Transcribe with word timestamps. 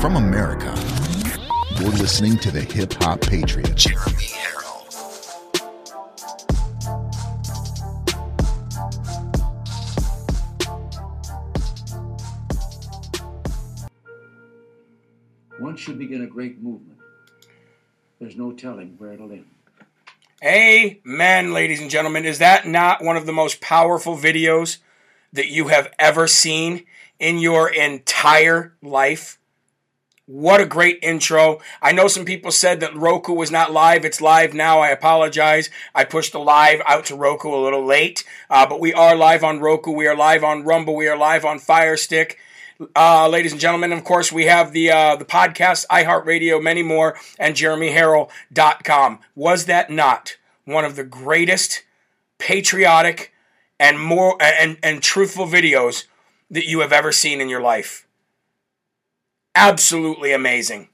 From 0.00 0.14
America, 0.14 0.72
you're 1.80 1.90
listening 1.90 2.38
to 2.38 2.52
the 2.52 2.60
Hip 2.60 2.92
Hop 3.02 3.20
Patriot, 3.20 3.74
Jeremy 3.74 4.26
Herrell. 4.26 4.86
Once 15.58 15.88
you 15.88 15.94
begin 15.94 16.22
a 16.22 16.26
great 16.28 16.62
movement, 16.62 17.00
there's 18.20 18.36
no 18.36 18.52
telling 18.52 18.94
where 18.98 19.14
it'll 19.14 19.32
end. 19.32 19.46
Amen, 20.44 21.52
ladies 21.52 21.80
and 21.80 21.90
gentlemen. 21.90 22.24
Is 22.24 22.38
that 22.38 22.68
not 22.68 23.02
one 23.02 23.16
of 23.16 23.26
the 23.26 23.32
most 23.32 23.60
powerful 23.60 24.16
videos 24.16 24.78
that 25.32 25.48
you 25.48 25.68
have 25.68 25.92
ever 25.98 26.28
seen 26.28 26.84
in 27.18 27.38
your 27.38 27.68
entire 27.68 28.76
life? 28.80 29.37
What 30.28 30.60
a 30.60 30.66
great 30.66 30.98
intro. 31.00 31.58
I 31.80 31.92
know 31.92 32.06
some 32.06 32.26
people 32.26 32.50
said 32.50 32.80
that 32.80 32.94
Roku 32.94 33.32
was 33.32 33.50
not 33.50 33.72
live. 33.72 34.04
It's 34.04 34.20
live 34.20 34.52
now. 34.52 34.80
I 34.80 34.90
apologize. 34.90 35.70
I 35.94 36.04
pushed 36.04 36.32
the 36.32 36.38
live 36.38 36.82
out 36.86 37.06
to 37.06 37.16
Roku 37.16 37.48
a 37.48 37.56
little 37.56 37.82
late, 37.82 38.24
uh, 38.50 38.66
but 38.66 38.78
we 38.78 38.92
are 38.92 39.16
live 39.16 39.42
on 39.42 39.58
Roku. 39.58 39.90
We 39.90 40.06
are 40.06 40.14
live 40.14 40.44
on 40.44 40.64
Rumble. 40.64 40.94
We 40.94 41.08
are 41.08 41.16
live 41.16 41.46
on 41.46 41.58
Fire 41.58 41.96
Stick. 41.96 42.38
Uh, 42.94 43.26
ladies 43.26 43.52
and 43.52 43.60
gentlemen, 43.60 43.90
of 43.90 44.04
course, 44.04 44.30
we 44.30 44.44
have 44.44 44.72
the 44.72 44.90
uh, 44.90 45.16
the 45.16 45.24
podcast, 45.24 45.86
iHeartRadio, 45.86 46.62
many 46.62 46.82
more, 46.82 47.16
and 47.38 47.54
JeremyHerrell.com. 47.54 49.20
Was 49.34 49.64
that 49.64 49.90
not 49.90 50.36
one 50.66 50.84
of 50.84 50.94
the 50.94 51.04
greatest 51.04 51.84
patriotic 52.36 53.32
and 53.80 53.98
more 53.98 54.36
and, 54.42 54.76
and 54.82 55.02
truthful 55.02 55.46
videos 55.46 56.04
that 56.50 56.66
you 56.66 56.80
have 56.80 56.92
ever 56.92 57.12
seen 57.12 57.40
in 57.40 57.48
your 57.48 57.62
life? 57.62 58.06
Absolutely 59.60 60.32
amazing. 60.32 60.86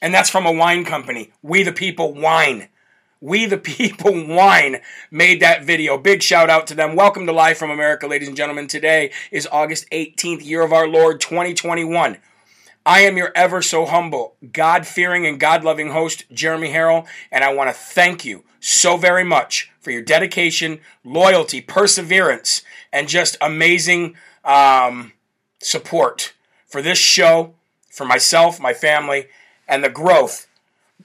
And 0.00 0.14
that's 0.14 0.30
from 0.30 0.46
a 0.46 0.52
wine 0.52 0.84
company. 0.84 1.32
We 1.42 1.64
the 1.64 1.72
People 1.72 2.14
Wine. 2.14 2.68
We 3.20 3.44
the 3.44 3.58
People 3.58 4.12
Wine 4.12 4.76
made 5.10 5.40
that 5.40 5.64
video. 5.64 5.98
Big 5.98 6.22
shout 6.22 6.48
out 6.48 6.68
to 6.68 6.76
them. 6.76 6.94
Welcome 6.94 7.26
to 7.26 7.32
Live 7.32 7.58
from 7.58 7.72
America, 7.72 8.06
ladies 8.06 8.28
and 8.28 8.36
gentlemen. 8.36 8.68
Today 8.68 9.10
is 9.32 9.48
August 9.50 9.90
18th, 9.90 10.46
year 10.46 10.62
of 10.62 10.72
our 10.72 10.86
Lord 10.86 11.20
2021. 11.20 12.18
I 12.86 13.00
am 13.00 13.16
your 13.16 13.32
ever 13.34 13.60
so 13.60 13.84
humble, 13.84 14.36
God 14.52 14.86
fearing, 14.86 15.26
and 15.26 15.40
God 15.40 15.64
loving 15.64 15.90
host, 15.90 16.22
Jeremy 16.32 16.70
Herrell, 16.70 17.04
and 17.32 17.42
I 17.42 17.52
want 17.52 17.68
to 17.68 17.74
thank 17.74 18.24
you 18.24 18.44
so 18.60 18.96
very 18.96 19.24
much 19.24 19.72
for 19.80 19.90
your 19.90 20.02
dedication, 20.02 20.78
loyalty, 21.02 21.60
perseverance, 21.60 22.62
and 22.92 23.08
just 23.08 23.36
amazing 23.40 24.14
um, 24.44 25.14
support 25.58 26.34
for 26.68 26.80
this 26.80 26.98
show, 26.98 27.54
for 27.98 28.06
myself, 28.06 28.58
my 28.58 28.72
family, 28.72 29.26
and 29.68 29.84
the 29.84 29.90
growth 29.90 30.46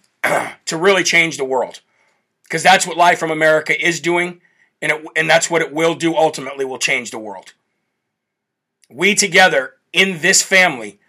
to 0.23 0.77
really 0.77 1.03
change 1.03 1.35
the 1.35 1.43
world 1.43 1.81
because 2.43 2.63
that's 2.63 2.87
what 2.87 2.95
Live 2.95 3.19
from 3.19 3.31
America 3.31 3.75
is 3.85 3.99
doing, 3.99 4.39
and 4.81 4.91
it, 4.91 5.05
and 5.15 5.29
that's 5.29 5.49
what 5.49 5.61
it 5.61 5.73
will 5.73 5.95
do. 5.95 6.15
Ultimately, 6.15 6.63
will 6.63 6.77
change 6.77 7.11
the 7.11 7.19
world. 7.19 7.53
We 8.89 9.15
together 9.15 9.73
in 9.91 10.19
this 10.21 10.41
family 10.41 10.99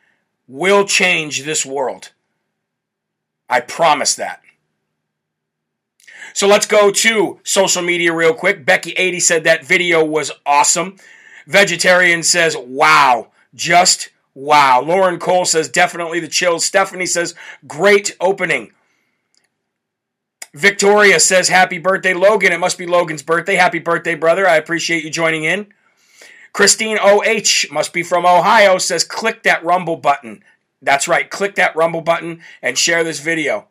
will 0.48 0.84
change 0.84 1.42
this 1.42 1.64
world. 1.64 2.12
I 3.48 3.60
promise 3.60 4.14
that. 4.14 4.40
So 6.32 6.48
let's 6.48 6.66
go 6.66 6.90
to 6.90 7.40
social 7.44 7.82
media 7.82 8.12
real 8.12 8.34
quick. 8.34 8.64
Becky80 8.64 9.22
said 9.22 9.44
that 9.44 9.64
video 9.64 10.05
was 10.05 10.32
awesome. 10.44 10.96
Vegetarian 11.46 12.22
says, 12.22 12.56
wow, 12.56 13.28
just 13.55 14.08
wow. 14.34 14.80
Lauren 14.80 15.18
Cole 15.18 15.44
says, 15.44 15.68
definitely 15.68 16.20
the 16.20 16.28
chills. 16.28 16.64
Stephanie 16.64 17.06
says, 17.06 17.34
great 17.66 18.16
opening. 18.20 18.72
Victoria 20.55 21.18
says, 21.18 21.48
Happy 21.48 21.78
birthday, 21.78 22.14
Logan. 22.14 22.52
It 22.52 22.61
must 22.61 22.78
be 22.78 22.86
Logan's 22.86 23.24
birthday. 23.24 23.56
Happy 23.56 23.80
birthday, 23.80 24.14
brother. 24.14 24.46
I 24.46 24.56
appreciate 24.56 25.02
you 25.02 25.11
joining 25.11 25.42
in. 25.42 25.67
Christine 26.52 26.96
OH, 27.00 27.72
must 27.72 27.92
be 27.92 28.05
from 28.05 28.24
Ohio, 28.24 28.78
says, 28.78 29.02
Click 29.02 29.42
that 29.42 29.64
Rumble 29.64 29.96
button. 29.96 30.45
That's 30.80 31.08
right. 31.08 31.28
Click 31.28 31.56
that 31.56 31.74
Rumble 31.74 32.02
button 32.02 32.40
and 32.62 32.78
share 32.78 33.02
this 33.02 33.18
video. 33.18 33.66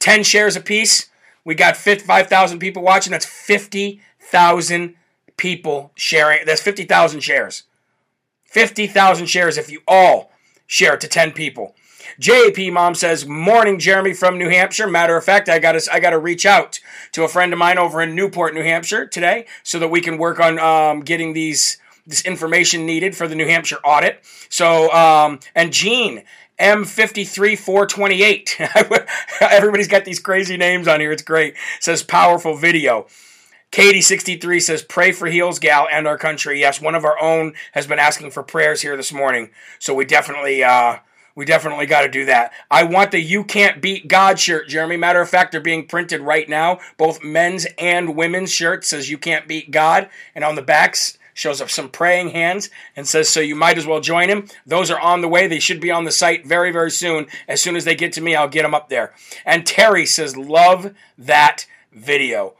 10 0.00 0.22
shares 0.22 0.54
apiece. 0.54 1.08
We 1.44 1.54
got 1.54 1.78
5,000 1.78 2.58
people 2.58 2.82
watching. 2.82 3.12
That's 3.12 3.24
50,000 3.24 4.94
people 5.38 5.92
sharing. 5.94 6.44
That's 6.44 6.60
50,000 6.60 7.20
shares. 7.20 7.62
50,000 8.48 9.26
shares 9.26 9.56
if 9.56 9.70
you 9.70 9.80
all 9.86 10.32
share 10.66 10.94
it 10.94 11.00
to 11.02 11.08
10 11.08 11.32
people. 11.32 11.74
JP 12.20 12.72
mom 12.72 12.94
says, 12.94 13.26
"Morning, 13.26 13.78
Jeremy 13.78 14.12
from 14.12 14.38
New 14.38 14.48
Hampshire." 14.48 14.88
Matter 14.88 15.16
of 15.16 15.24
fact, 15.24 15.48
I 15.48 15.60
got 15.60 15.72
to 15.72 15.92
I 15.92 16.00
got 16.00 16.10
to 16.10 16.18
reach 16.18 16.44
out 16.44 16.80
to 17.12 17.22
a 17.22 17.28
friend 17.28 17.52
of 17.52 17.60
mine 17.60 17.78
over 17.78 18.02
in 18.02 18.16
Newport, 18.16 18.54
New 18.54 18.64
Hampshire 18.64 19.06
today, 19.06 19.46
so 19.62 19.78
that 19.78 19.86
we 19.88 20.00
can 20.00 20.18
work 20.18 20.40
on 20.40 20.58
um, 20.58 21.02
getting 21.02 21.32
these 21.32 21.78
this 22.06 22.22
information 22.22 22.86
needed 22.86 23.16
for 23.16 23.28
the 23.28 23.36
New 23.36 23.46
Hampshire 23.46 23.78
audit. 23.84 24.24
So, 24.48 24.92
um, 24.92 25.38
and 25.54 25.72
Gene. 25.72 26.24
M53428. 26.58 29.20
Everybody's 29.40 29.86
got 29.86 30.04
these 30.04 30.18
crazy 30.18 30.56
names 30.56 30.88
on 30.88 30.98
here. 30.98 31.12
It's 31.12 31.22
great. 31.22 31.54
says 31.78 32.02
powerful 32.02 32.56
video. 32.56 33.06
Katie63 33.70 34.62
says, 34.62 34.82
Pray 34.82 35.12
for 35.12 35.26
Heels 35.26 35.58
Gal 35.58 35.86
and 35.90 36.06
our 36.06 36.18
country. 36.18 36.60
Yes, 36.60 36.80
one 36.80 36.94
of 36.94 37.04
our 37.04 37.20
own 37.20 37.54
has 37.72 37.86
been 37.86 37.98
asking 37.98 38.30
for 38.30 38.42
prayers 38.42 38.82
here 38.82 38.96
this 38.96 39.12
morning. 39.12 39.50
So 39.78 39.94
we 39.94 40.04
definitely 40.04 40.64
uh, 40.64 40.98
we 41.38 41.44
definitely 41.44 41.86
got 41.86 42.02
to 42.02 42.08
do 42.08 42.24
that. 42.24 42.52
I 42.68 42.82
want 42.82 43.12
the 43.12 43.20
You 43.20 43.44
Can't 43.44 43.80
Beat 43.80 44.08
God 44.08 44.40
shirt, 44.40 44.68
Jeremy. 44.68 44.96
Matter 44.96 45.20
of 45.20 45.28
fact, 45.28 45.52
they're 45.52 45.60
being 45.60 45.86
printed 45.86 46.20
right 46.20 46.48
now. 46.48 46.80
Both 46.96 47.22
men's 47.22 47.64
and 47.78 48.16
women's 48.16 48.50
shirts 48.50 48.88
says 48.88 49.08
You 49.08 49.18
Can't 49.18 49.46
Beat 49.46 49.70
God. 49.70 50.08
And 50.34 50.42
on 50.42 50.56
the 50.56 50.62
backs 50.62 51.16
shows 51.34 51.60
up 51.60 51.70
some 51.70 51.90
praying 51.90 52.30
hands 52.30 52.70
and 52.96 53.06
says, 53.06 53.28
So 53.28 53.38
you 53.38 53.54
might 53.54 53.78
as 53.78 53.86
well 53.86 54.00
join 54.00 54.28
him. 54.28 54.48
Those 54.66 54.90
are 54.90 54.98
on 54.98 55.20
the 55.20 55.28
way. 55.28 55.46
They 55.46 55.60
should 55.60 55.80
be 55.80 55.92
on 55.92 56.02
the 56.02 56.10
site 56.10 56.44
very, 56.44 56.72
very 56.72 56.90
soon. 56.90 57.28
As 57.46 57.62
soon 57.62 57.76
as 57.76 57.84
they 57.84 57.94
get 57.94 58.12
to 58.14 58.20
me, 58.20 58.34
I'll 58.34 58.48
get 58.48 58.62
them 58.62 58.74
up 58.74 58.88
there. 58.88 59.14
And 59.44 59.64
Terry 59.64 60.06
says, 60.06 60.36
Love 60.36 60.92
that 61.16 61.66
video. 61.92 62.54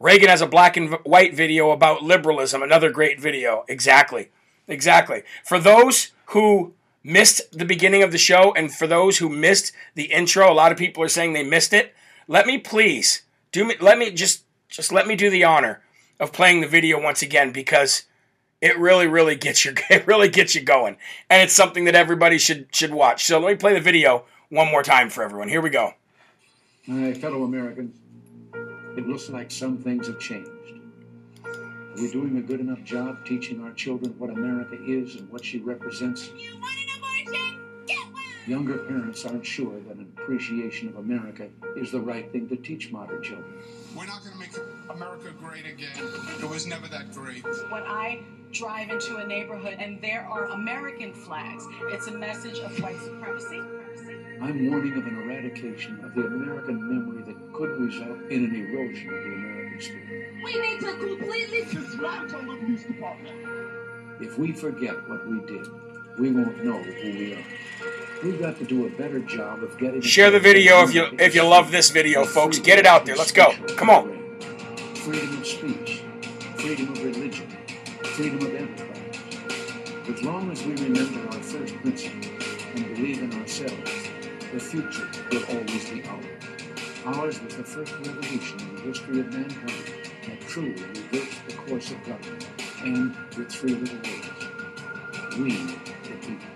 Reagan 0.00 0.28
has 0.28 0.40
a 0.40 0.46
black 0.46 0.76
and 0.76 0.94
white 1.04 1.34
video 1.34 1.70
about 1.70 2.02
liberalism. 2.02 2.62
Another 2.62 2.90
great 2.90 3.20
video. 3.20 3.64
Exactly. 3.68 4.30
Exactly. 4.68 5.22
For 5.44 5.58
those 5.58 6.12
who 6.26 6.74
missed 7.02 7.56
the 7.56 7.64
beginning 7.64 8.02
of 8.02 8.12
the 8.12 8.18
show, 8.18 8.52
and 8.54 8.72
for 8.72 8.86
those 8.86 9.18
who 9.18 9.28
missed 9.28 9.72
the 9.94 10.12
intro, 10.12 10.50
a 10.50 10.54
lot 10.54 10.72
of 10.72 10.78
people 10.78 11.02
are 11.02 11.08
saying 11.08 11.32
they 11.32 11.42
missed 11.42 11.72
it. 11.72 11.94
Let 12.28 12.46
me 12.46 12.58
please 12.58 13.22
do 13.50 13.64
me. 13.64 13.76
Let 13.80 13.98
me 13.98 14.10
just 14.10 14.44
just 14.68 14.92
let 14.92 15.06
me 15.06 15.16
do 15.16 15.30
the 15.30 15.44
honor 15.44 15.82
of 16.20 16.32
playing 16.32 16.60
the 16.60 16.68
video 16.68 17.00
once 17.00 17.22
again 17.22 17.52
because 17.52 18.04
it 18.60 18.78
really, 18.78 19.06
really 19.06 19.36
gets 19.36 19.64
you. 19.64 19.74
It 19.90 20.06
really 20.06 20.28
gets 20.28 20.54
you 20.54 20.60
going, 20.60 20.96
and 21.30 21.42
it's 21.42 21.54
something 21.54 21.86
that 21.86 21.94
everybody 21.94 22.38
should 22.38 22.68
should 22.74 22.92
watch. 22.92 23.24
So 23.24 23.38
let 23.40 23.50
me 23.50 23.56
play 23.56 23.74
the 23.74 23.80
video 23.80 24.24
one 24.50 24.70
more 24.70 24.82
time 24.82 25.08
for 25.10 25.22
everyone. 25.22 25.48
Here 25.48 25.62
we 25.62 25.70
go. 25.70 25.94
My 26.86 27.12
fellow 27.14 27.42
Americans, 27.44 27.96
it 28.98 29.06
looks 29.06 29.30
like 29.30 29.48
some 29.48 29.78
things 29.78 30.08
have 30.08 30.18
changed. 30.18 30.50
Are 31.44 31.94
we 31.94 32.10
doing 32.10 32.36
a 32.38 32.40
good 32.40 32.58
enough 32.58 32.82
job 32.82 33.24
teaching 33.24 33.62
our 33.62 33.72
children 33.72 34.12
what 34.18 34.28
America 34.28 34.76
is 34.84 35.14
and 35.14 35.30
what 35.30 35.44
she 35.44 35.60
represents? 35.60 36.32
You 36.36 36.58
want 36.58 36.76
an 36.80 36.96
abortion? 36.96 37.60
Get 37.86 37.98
one! 38.12 38.24
Younger 38.48 38.78
parents 38.78 39.24
aren't 39.24 39.46
sure 39.46 39.78
that 39.86 39.96
an 39.96 40.12
appreciation 40.18 40.88
of 40.88 40.96
America 40.96 41.48
is 41.76 41.92
the 41.92 42.00
right 42.00 42.30
thing 42.32 42.48
to 42.48 42.56
teach 42.56 42.90
modern 42.90 43.22
children. 43.22 43.62
We're 43.96 44.06
not 44.06 44.24
going 44.24 44.32
to 44.32 44.38
make 44.40 44.50
America 44.90 45.32
great 45.38 45.64
again. 45.64 45.96
It 46.42 46.50
was 46.50 46.66
never 46.66 46.88
that 46.88 47.12
great. 47.12 47.44
When 47.44 47.84
I 47.84 48.24
drive 48.50 48.90
into 48.90 49.18
a 49.18 49.24
neighborhood 49.24 49.76
and 49.78 50.02
there 50.02 50.26
are 50.28 50.46
American 50.46 51.12
flags, 51.12 51.64
it's 51.92 52.08
a 52.08 52.18
message 52.18 52.58
of 52.58 52.76
white 52.82 52.98
supremacy. 52.98 53.62
I'm 54.40 54.70
warning 54.70 54.96
of 54.96 55.04
an 55.04 55.22
eradication 55.24 55.98
of 56.04 56.14
the 56.14 56.26
American 56.26 56.88
memory 56.88 57.24
that 57.24 57.52
could 57.52 57.70
result 57.80 58.20
in 58.30 58.44
an 58.44 58.54
erosion 58.54 59.08
of 59.08 59.24
the 59.24 59.32
American 59.34 59.80
spirit. 59.80 60.34
We 60.44 60.60
need 60.60 60.80
to 60.80 60.92
completely 60.96 61.64
dismantle 61.64 62.42
the 62.42 62.56
police 62.58 62.84
department. 62.84 63.36
If 64.20 64.38
we 64.38 64.52
forget 64.52 64.94
what 65.08 65.26
we 65.26 65.40
did, 65.40 65.66
we 66.18 66.30
won't 66.30 66.64
know 66.64 66.80
who 66.80 67.10
we 67.10 67.34
are. 67.34 67.44
We've 68.22 68.38
got 68.38 68.58
to 68.58 68.64
do 68.64 68.86
a 68.86 68.90
better 68.90 69.18
job 69.20 69.64
of 69.64 69.76
getting. 69.76 70.00
Share 70.02 70.30
the 70.30 70.40
video 70.40 70.82
if 70.84 70.94
you 70.94 71.08
if 71.18 71.34
you 71.34 71.42
love 71.42 71.72
this 71.72 71.90
video, 71.90 72.24
folks. 72.24 72.60
Get 72.60 72.78
it 72.78 72.86
out 72.86 73.06
there. 73.06 73.16
Let's 73.16 73.32
go. 73.32 73.52
Come 73.76 73.90
on. 73.90 74.38
Freedom 74.94 75.38
of 75.38 75.46
speech, 75.46 76.02
freedom 76.56 76.92
of 76.92 77.04
religion, 77.04 77.48
freedom 78.04 78.46
of 78.46 78.54
enterprise. 78.54 78.98
As 80.08 80.22
long 80.22 80.50
as 80.52 80.64
we 80.64 80.74
remember 80.74 81.26
our 81.26 81.42
first 81.42 81.74
principles 81.76 82.42
and 82.74 82.94
believe 82.94 83.22
in 83.22 83.32
ourselves, 83.40 84.07
the 84.52 84.60
future 84.60 85.08
will 85.30 85.44
always 85.44 85.90
be 85.90 86.02
ours. 86.04 86.24
Ours 87.04 87.42
was 87.42 87.56
the 87.56 87.62
first 87.64 87.92
revolution 87.98 88.60
in 88.60 88.74
the 88.76 88.80
history 88.82 89.20
of 89.20 89.32
mankind 89.32 89.84
that 90.26 90.40
truly 90.42 90.72
reversed 90.72 91.38
the 91.48 91.54
course 91.54 91.90
of 91.90 92.04
government, 92.04 92.46
and 92.82 93.14
with 93.36 93.50
three 93.50 93.74
little 93.74 93.96
words: 93.96 95.36
we 95.38 95.50
the 95.50 96.16
people. 96.20 96.46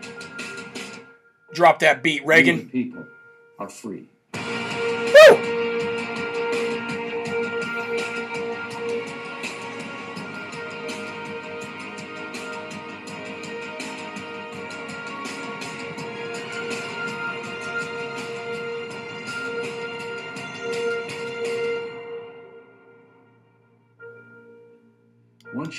Drop 1.53 1.79
that 1.81 2.03
beat, 2.03 2.25
Reagan. 2.25 2.57
We, 2.57 2.63
the 2.63 2.71
people, 2.71 3.07
are 3.59 3.69
free. 3.69 4.09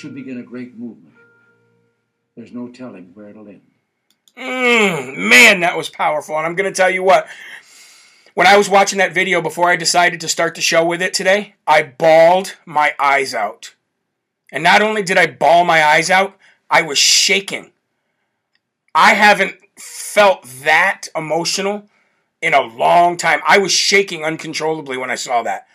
You 0.04 0.10
begin 0.10 0.38
a 0.38 0.42
great 0.42 0.78
movement, 0.78 1.14
there's 2.36 2.52
no 2.52 2.68
telling 2.68 3.12
where 3.14 3.30
it'll 3.30 3.48
end. 3.48 3.62
Mm, 4.36 5.16
man, 5.16 5.60
that 5.60 5.78
was 5.78 5.88
powerful. 5.88 6.36
And 6.36 6.46
I'm 6.46 6.54
going 6.54 6.70
to 6.70 6.76
tell 6.76 6.90
you 6.90 7.02
what. 7.02 7.26
When 8.34 8.46
I 8.46 8.58
was 8.58 8.68
watching 8.68 8.98
that 8.98 9.14
video 9.14 9.40
before 9.40 9.70
I 9.70 9.76
decided 9.76 10.20
to 10.20 10.28
start 10.28 10.56
the 10.56 10.60
show 10.60 10.84
with 10.84 11.00
it 11.00 11.14
today, 11.14 11.54
I 11.66 11.84
bawled 11.84 12.56
my 12.66 12.94
eyes 12.98 13.32
out. 13.32 13.76
And 14.52 14.62
not 14.62 14.82
only 14.82 15.02
did 15.02 15.16
I 15.16 15.26
bawl 15.26 15.64
my 15.64 15.82
eyes 15.82 16.10
out, 16.10 16.36
I 16.68 16.82
was 16.82 16.98
shaking. 16.98 17.72
I 18.94 19.14
haven't 19.14 19.56
felt 19.78 20.42
that 20.64 21.08
emotional 21.16 21.88
in 22.42 22.52
a 22.52 22.60
long 22.60 23.16
time. 23.16 23.40
I 23.46 23.56
was 23.56 23.72
shaking 23.72 24.22
uncontrollably 24.22 24.98
when 24.98 25.10
I 25.10 25.14
saw 25.14 25.42
that. 25.44 25.66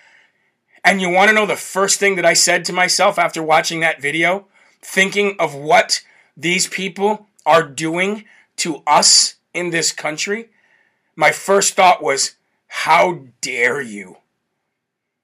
And 0.84 1.02
you 1.02 1.10
want 1.10 1.30
to 1.30 1.36
know 1.36 1.46
the 1.46 1.56
first 1.56 2.00
thing 2.00 2.16
that 2.16 2.26
I 2.26 2.34
said 2.34 2.66
to 2.66 2.74
myself 2.74 3.20
after 3.20 3.44
watching 3.44 3.80
that 3.82 4.02
video? 4.02 4.48
Thinking 4.82 5.36
of 5.40 5.54
what 5.54 6.02
these 6.38 6.68
people 6.68 7.28
are 7.46 7.64
doing 7.64 8.26
to 8.58 8.82
us 8.88 9.36
in 9.54 9.72
this 9.72 9.92
country? 9.92 10.50
My 11.16 11.32
first 11.32 11.74
thought 11.74 12.02
was, 12.02 12.36
how 12.68 13.26
dare 13.42 13.82
you? 13.82 14.18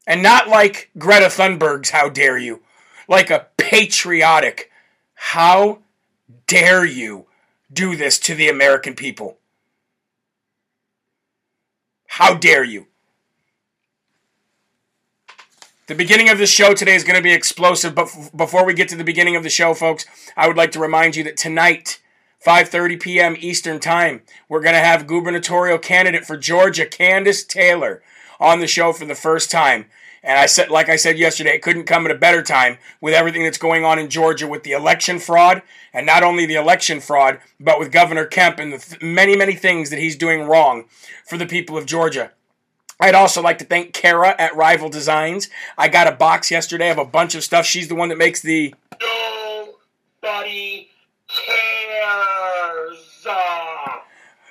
And 0.05 0.21
not 0.21 0.47
like 0.47 0.91
Greta 0.97 1.27
Thunberg's, 1.29 1.91
how 1.91 2.09
dare 2.09 2.37
you? 2.37 2.61
Like 3.07 3.29
a 3.29 3.47
patriotic, 3.57 4.71
how 5.13 5.79
dare 6.47 6.85
you 6.85 7.27
do 7.71 7.95
this 7.95 8.19
to 8.19 8.35
the 8.35 8.49
American 8.49 8.93
people? 8.93 9.37
How 12.07 12.33
dare 12.33 12.63
you? 12.63 12.87
The 15.87 15.93
beginning 15.93 16.29
of 16.29 16.39
the 16.39 16.47
show 16.47 16.73
today 16.73 16.95
is 16.95 17.03
going 17.03 17.15
to 17.15 17.21
be 17.21 17.31
explosive, 17.31 17.93
but 17.93 18.07
f- 18.07 18.35
before 18.35 18.65
we 18.65 18.73
get 18.73 18.89
to 18.89 18.95
the 18.95 19.03
beginning 19.03 19.35
of 19.35 19.43
the 19.43 19.51
show, 19.51 19.75
folks, 19.75 20.03
I 20.35 20.47
would 20.47 20.57
like 20.57 20.71
to 20.71 20.79
remind 20.79 21.15
you 21.15 21.23
that 21.25 21.37
tonight, 21.37 22.01
5:30 22.43 22.99
p.m. 22.99 23.35
Eastern 23.37 23.79
Time, 23.79 24.23
we're 24.49 24.63
going 24.63 24.73
to 24.73 24.79
have 24.79 25.05
gubernatorial 25.05 25.77
candidate 25.77 26.25
for 26.25 26.37
Georgia, 26.37 26.87
Kandiss 26.87 27.47
Taylor, 27.47 28.01
on 28.39 28.61
the 28.61 28.67
show 28.67 28.93
for 28.93 29.05
the 29.05 29.13
first 29.13 29.51
time. 29.51 29.85
And 30.23 30.39
I 30.39 30.47
said, 30.47 30.71
like 30.71 30.89
I 30.89 30.95
said 30.95 31.19
yesterday, 31.19 31.51
it 31.51 31.61
couldn't 31.61 31.83
come 31.85 32.05
at 32.05 32.11
a 32.11 32.17
better 32.17 32.41
time 32.41 32.79
with 32.99 33.13
everything 33.13 33.43
that's 33.43 33.59
going 33.59 33.85
on 33.85 33.99
in 33.99 34.09
Georgia 34.09 34.47
with 34.47 34.63
the 34.63 34.71
election 34.71 35.19
fraud, 35.19 35.61
and 35.93 36.07
not 36.07 36.23
only 36.23 36.47
the 36.47 36.55
election 36.55 36.99
fraud, 36.99 37.37
but 37.59 37.77
with 37.77 37.91
Governor 37.91 38.25
Kemp 38.25 38.57
and 38.57 38.73
the 38.73 38.79
th- 38.79 39.03
many, 39.03 39.35
many 39.35 39.53
things 39.53 39.91
that 39.91 39.99
he's 39.99 40.15
doing 40.15 40.47
wrong 40.47 40.85
for 41.27 41.37
the 41.37 41.45
people 41.45 41.77
of 41.77 41.85
Georgia. 41.85 42.31
I'd 42.99 43.15
also 43.15 43.41
like 43.41 43.57
to 43.59 43.65
thank 43.65 43.93
Kara 43.93 44.35
at 44.39 44.55
Rival 44.55 44.89
Designs. 44.89 45.49
I 45.77 45.89
got 45.89 46.07
a 46.07 46.11
box 46.13 46.49
yesterday 46.49 46.89
of 46.89 46.97
a 46.97 47.05
bunch 47.05 47.35
of 47.35 47.43
stuff. 47.43 47.65
She's 47.65 47.87
the 47.87 47.95
one 47.95 48.09
that 48.09 48.17
makes 48.17 48.41
the 48.41 48.73
Nobody 50.23 50.89
cares. 51.27 53.05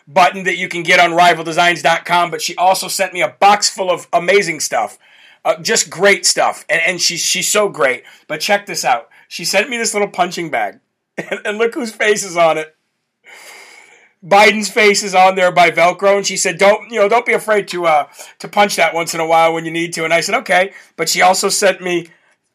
Button 0.06 0.44
that 0.44 0.58
you 0.58 0.68
can 0.68 0.82
get 0.82 1.00
on 1.00 1.10
rivaldesigns.com, 1.12 2.30
but 2.30 2.42
she 2.42 2.54
also 2.56 2.88
sent 2.88 3.14
me 3.14 3.22
a 3.22 3.28
box 3.28 3.70
full 3.70 3.90
of 3.90 4.06
amazing 4.12 4.60
stuff. 4.60 4.98
Uh, 5.44 5.60
just 5.60 5.90
great 5.90 6.26
stuff. 6.26 6.64
And, 6.68 6.80
and 6.86 7.00
she's, 7.00 7.20
she's 7.20 7.48
so 7.48 7.68
great. 7.68 8.04
But 8.28 8.40
check 8.40 8.66
this 8.66 8.84
out. 8.84 9.08
She 9.28 9.44
sent 9.44 9.70
me 9.70 9.76
this 9.78 9.94
little 9.94 10.08
punching 10.08 10.50
bag. 10.50 10.80
And, 11.16 11.40
and 11.44 11.58
look 11.58 11.74
whose 11.74 11.92
face 11.92 12.24
is 12.24 12.36
on 12.36 12.58
it. 12.58 12.73
Biden's 14.24 14.70
face 14.70 15.02
is 15.02 15.14
on 15.14 15.34
there 15.34 15.52
by 15.52 15.70
Velcro, 15.70 16.16
and 16.16 16.26
she 16.26 16.36
said, 16.36 16.58
"Don't 16.58 16.90
you 16.90 16.98
know? 16.98 17.08
Don't 17.08 17.26
be 17.26 17.34
afraid 17.34 17.68
to 17.68 17.86
uh 17.86 18.08
to 18.38 18.48
punch 18.48 18.76
that 18.76 18.94
once 18.94 19.12
in 19.12 19.20
a 19.20 19.26
while 19.26 19.52
when 19.52 19.64
you 19.64 19.70
need 19.70 19.92
to." 19.94 20.04
And 20.04 20.14
I 20.14 20.20
said, 20.20 20.34
"Okay," 20.36 20.72
but 20.96 21.08
she 21.08 21.20
also 21.20 21.48
sent 21.48 21.82
me 21.82 22.08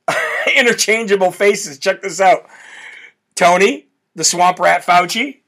interchangeable 0.55 1.31
faces. 1.31 1.77
Check 1.77 2.01
this 2.01 2.19
out: 2.19 2.45
Tony, 3.35 3.87
the 4.15 4.23
swamp 4.23 4.59
rat 4.59 4.83
Fauci, 4.83 5.41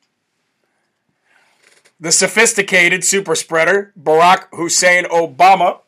the 2.00 2.12
sophisticated 2.12 3.04
super 3.04 3.36
spreader 3.36 3.92
Barack 4.00 4.46
Hussein 4.54 5.06
Obama. 5.06 5.80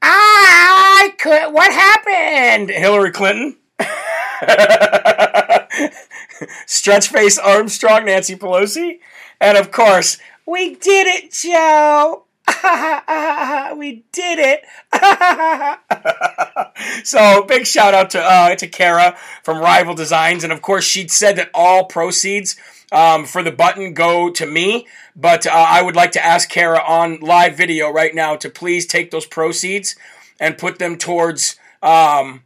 I 0.00 1.14
could. 1.18 1.52
What 1.52 1.72
happened? 1.72 2.70
Hillary 2.70 3.10
Clinton. 3.10 3.56
Stretch 6.66 7.08
face 7.08 7.38
Armstrong, 7.38 8.06
Nancy 8.06 8.36
Pelosi, 8.36 8.98
and 9.40 9.56
of 9.56 9.70
course, 9.70 10.18
we 10.46 10.74
did 10.74 11.06
it, 11.06 11.32
Joe. 11.32 12.24
we 13.76 14.04
did 14.12 14.38
it. 14.40 14.64
so 17.06 17.44
big 17.44 17.66
shout 17.66 17.94
out 17.94 18.10
to 18.10 18.20
uh, 18.20 18.54
to 18.56 18.66
Kara 18.66 19.16
from 19.44 19.58
Rival 19.58 19.94
Designs, 19.94 20.42
and 20.42 20.52
of 20.52 20.60
course, 20.60 20.84
she 20.84 21.06
said 21.08 21.36
that 21.36 21.50
all 21.54 21.84
proceeds 21.84 22.56
um, 22.90 23.24
for 23.24 23.42
the 23.42 23.52
button 23.52 23.94
go 23.94 24.30
to 24.30 24.46
me. 24.46 24.86
But 25.14 25.46
uh, 25.46 25.50
I 25.52 25.82
would 25.82 25.96
like 25.96 26.12
to 26.12 26.24
ask 26.24 26.48
Kara 26.48 26.82
on 26.82 27.20
live 27.20 27.56
video 27.56 27.90
right 27.90 28.14
now 28.14 28.36
to 28.36 28.50
please 28.50 28.86
take 28.86 29.10
those 29.10 29.26
proceeds 29.26 29.94
and 30.40 30.58
put 30.58 30.78
them 30.78 30.98
towards. 30.98 31.56
Um, 31.82 32.42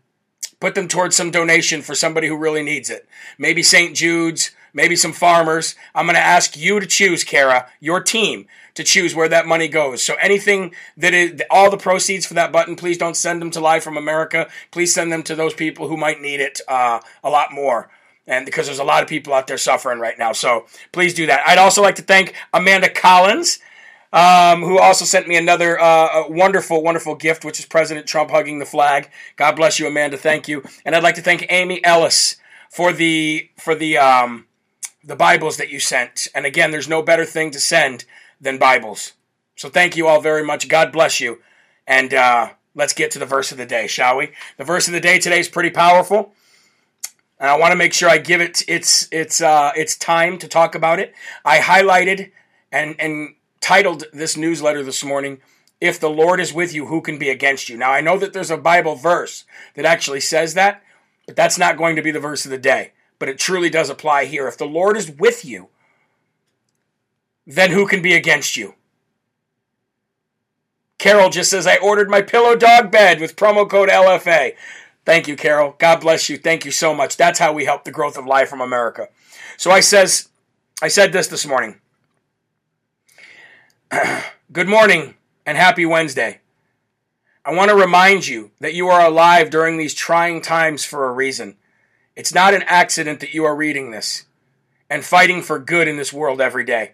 put 0.60 0.74
them 0.74 0.88
towards 0.88 1.16
some 1.16 1.30
donation 1.30 1.82
for 1.82 1.94
somebody 1.94 2.28
who 2.28 2.36
really 2.36 2.62
needs 2.62 2.90
it. 2.90 3.08
Maybe 3.38 3.62
St. 3.62 3.94
Jude's, 3.94 4.52
maybe 4.72 4.96
some 4.96 5.12
farmers. 5.12 5.74
I'm 5.94 6.06
going 6.06 6.16
to 6.16 6.20
ask 6.20 6.56
you 6.56 6.80
to 6.80 6.86
choose, 6.86 7.24
Kara, 7.24 7.68
your 7.80 8.00
team, 8.00 8.46
to 8.74 8.84
choose 8.84 9.14
where 9.14 9.28
that 9.28 9.46
money 9.46 9.68
goes. 9.68 10.04
So 10.04 10.14
anything 10.20 10.74
that 10.96 11.14
is, 11.14 11.42
all 11.50 11.70
the 11.70 11.76
proceeds 11.76 12.26
for 12.26 12.34
that 12.34 12.52
button, 12.52 12.76
please 12.76 12.98
don't 12.98 13.16
send 13.16 13.40
them 13.40 13.50
to 13.52 13.60
Live 13.60 13.82
from 13.82 13.96
America. 13.96 14.48
Please 14.70 14.94
send 14.94 15.10
them 15.10 15.22
to 15.24 15.34
those 15.34 15.54
people 15.54 15.88
who 15.88 15.96
might 15.96 16.20
need 16.20 16.40
it 16.40 16.60
uh, 16.68 17.00
a 17.24 17.30
lot 17.30 17.52
more. 17.52 17.90
And 18.26 18.44
because 18.44 18.66
there's 18.66 18.78
a 18.78 18.84
lot 18.84 19.02
of 19.02 19.08
people 19.08 19.32
out 19.32 19.46
there 19.46 19.58
suffering 19.58 20.00
right 20.00 20.18
now. 20.18 20.32
So 20.32 20.66
please 20.92 21.14
do 21.14 21.26
that. 21.26 21.46
I'd 21.46 21.58
also 21.58 21.80
like 21.80 21.94
to 21.96 22.02
thank 22.02 22.34
Amanda 22.52 22.88
Collins 22.88 23.60
um, 24.12 24.62
who 24.62 24.78
also 24.78 25.04
sent 25.04 25.28
me 25.28 25.36
another 25.36 25.80
uh, 25.80 26.28
wonderful, 26.28 26.82
wonderful 26.82 27.14
gift, 27.14 27.44
which 27.44 27.58
is 27.58 27.66
President 27.66 28.06
Trump 28.06 28.30
hugging 28.30 28.58
the 28.58 28.66
flag. 28.66 29.10
God 29.36 29.56
bless 29.56 29.78
you, 29.78 29.86
Amanda. 29.86 30.16
Thank 30.16 30.48
you. 30.48 30.62
And 30.84 30.94
I'd 30.94 31.02
like 31.02 31.16
to 31.16 31.22
thank 31.22 31.46
Amy 31.48 31.84
Ellis 31.84 32.36
for 32.70 32.92
the 32.92 33.50
for 33.56 33.74
the 33.74 33.98
um, 33.98 34.46
the 35.04 35.16
Bibles 35.16 35.56
that 35.56 35.70
you 35.70 35.80
sent. 35.80 36.28
And 36.34 36.46
again, 36.46 36.70
there's 36.70 36.88
no 36.88 37.02
better 37.02 37.24
thing 37.24 37.50
to 37.52 37.60
send 37.60 38.04
than 38.40 38.58
Bibles. 38.58 39.12
So 39.56 39.68
thank 39.68 39.96
you 39.96 40.06
all 40.06 40.20
very 40.20 40.44
much. 40.44 40.68
God 40.68 40.92
bless 40.92 41.20
you. 41.20 41.40
And 41.86 42.12
uh, 42.12 42.50
let's 42.74 42.92
get 42.92 43.10
to 43.12 43.18
the 43.18 43.26
verse 43.26 43.52
of 43.52 43.58
the 43.58 43.66
day, 43.66 43.86
shall 43.86 44.16
we? 44.18 44.32
The 44.58 44.64
verse 44.64 44.86
of 44.86 44.92
the 44.92 45.00
day 45.00 45.18
today 45.18 45.40
is 45.40 45.48
pretty 45.48 45.70
powerful. 45.70 46.34
And 47.38 47.50
I 47.50 47.58
want 47.58 47.72
to 47.72 47.76
make 47.76 47.92
sure 47.92 48.08
I 48.08 48.18
give 48.18 48.40
it 48.40 48.62
its 48.68 49.08
its 49.10 49.40
uh, 49.40 49.72
its 49.76 49.96
time 49.96 50.38
to 50.38 50.48
talk 50.48 50.74
about 50.74 50.98
it. 50.98 51.14
I 51.44 51.58
highlighted 51.58 52.32
and 52.72 52.96
and 52.98 53.34
titled 53.66 54.04
this 54.12 54.36
newsletter 54.36 54.84
this 54.84 55.02
morning, 55.02 55.40
If 55.80 55.98
the 55.98 56.08
Lord 56.08 56.38
is 56.38 56.52
with 56.52 56.72
you, 56.72 56.86
who 56.86 57.00
can 57.00 57.18
be 57.18 57.30
against 57.30 57.68
you? 57.68 57.76
Now, 57.76 57.90
I 57.90 58.00
know 58.00 58.16
that 58.16 58.32
there's 58.32 58.52
a 58.52 58.56
Bible 58.56 58.94
verse 58.94 59.44
that 59.74 59.84
actually 59.84 60.20
says 60.20 60.54
that, 60.54 60.84
but 61.26 61.34
that's 61.34 61.58
not 61.58 61.76
going 61.76 61.96
to 61.96 62.02
be 62.02 62.12
the 62.12 62.20
verse 62.20 62.44
of 62.44 62.52
the 62.52 62.58
day. 62.58 62.92
But 63.18 63.28
it 63.28 63.40
truly 63.40 63.68
does 63.68 63.90
apply 63.90 64.26
here. 64.26 64.46
If 64.46 64.56
the 64.56 64.66
Lord 64.66 64.96
is 64.96 65.10
with 65.10 65.44
you, 65.44 65.66
then 67.44 67.72
who 67.72 67.88
can 67.88 68.02
be 68.02 68.14
against 68.14 68.56
you? 68.56 68.74
Carol 70.98 71.28
just 71.28 71.50
says, 71.50 71.66
I 71.66 71.76
ordered 71.78 72.08
my 72.08 72.22
pillow 72.22 72.54
dog 72.54 72.92
bed 72.92 73.20
with 73.20 73.34
promo 73.34 73.68
code 73.68 73.88
LFA. 73.88 74.54
Thank 75.04 75.26
you, 75.26 75.34
Carol. 75.34 75.74
God 75.78 76.02
bless 76.02 76.28
you. 76.28 76.38
Thank 76.38 76.64
you 76.64 76.70
so 76.70 76.94
much. 76.94 77.16
That's 77.16 77.40
how 77.40 77.52
we 77.52 77.64
help 77.64 77.82
the 77.82 77.90
growth 77.90 78.16
of 78.16 78.26
life 78.26 78.48
from 78.48 78.60
America. 78.60 79.08
So 79.56 79.72
I 79.72 79.80
says, 79.80 80.28
I 80.80 80.86
said 80.86 81.12
this 81.12 81.26
this 81.26 81.44
morning. 81.44 81.80
Good 84.52 84.68
morning 84.68 85.14
and 85.44 85.56
happy 85.56 85.86
Wednesday. 85.86 86.40
I 87.44 87.54
want 87.54 87.70
to 87.70 87.76
remind 87.76 88.26
you 88.26 88.50
that 88.60 88.74
you 88.74 88.88
are 88.88 89.04
alive 89.04 89.50
during 89.50 89.76
these 89.76 89.94
trying 89.94 90.40
times 90.40 90.84
for 90.84 91.06
a 91.06 91.12
reason. 91.12 91.56
It's 92.14 92.34
not 92.34 92.54
an 92.54 92.64
accident 92.66 93.20
that 93.20 93.34
you 93.34 93.44
are 93.44 93.54
reading 93.54 93.90
this 93.90 94.24
and 94.90 95.04
fighting 95.04 95.42
for 95.42 95.58
good 95.58 95.88
in 95.88 95.96
this 95.96 96.12
world 96.12 96.40
every 96.40 96.64
day. 96.64 96.92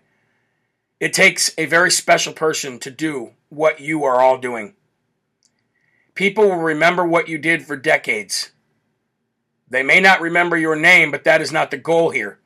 It 1.00 1.12
takes 1.12 1.52
a 1.58 1.66
very 1.66 1.90
special 1.90 2.32
person 2.32 2.78
to 2.80 2.90
do 2.90 3.32
what 3.48 3.80
you 3.80 4.04
are 4.04 4.20
all 4.20 4.38
doing. 4.38 4.74
People 6.14 6.48
will 6.48 6.56
remember 6.56 7.06
what 7.06 7.28
you 7.28 7.38
did 7.38 7.64
for 7.64 7.76
decades. 7.76 8.52
They 9.68 9.82
may 9.82 10.00
not 10.00 10.20
remember 10.20 10.56
your 10.56 10.76
name, 10.76 11.10
but 11.10 11.24
that 11.24 11.40
is 11.40 11.52
not 11.52 11.70
the 11.70 11.78
goal 11.78 12.10
here. 12.10 12.38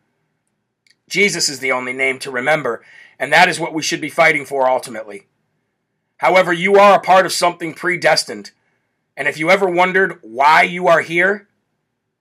Jesus 1.08 1.48
is 1.48 1.60
the 1.60 1.72
only 1.72 1.92
name 1.92 2.18
to 2.20 2.30
remember, 2.30 2.82
and 3.18 3.32
that 3.32 3.48
is 3.48 3.60
what 3.60 3.74
we 3.74 3.82
should 3.82 4.00
be 4.00 4.10
fighting 4.10 4.44
for 4.44 4.68
ultimately. 4.68 5.26
However, 6.18 6.52
you 6.52 6.76
are 6.76 6.96
a 6.96 7.02
part 7.02 7.26
of 7.26 7.32
something 7.32 7.74
predestined. 7.74 8.50
And 9.16 9.28
if 9.28 9.38
you 9.38 9.50
ever 9.50 9.68
wondered 9.68 10.18
why 10.22 10.62
you 10.62 10.88
are 10.88 11.00
here, 11.00 11.48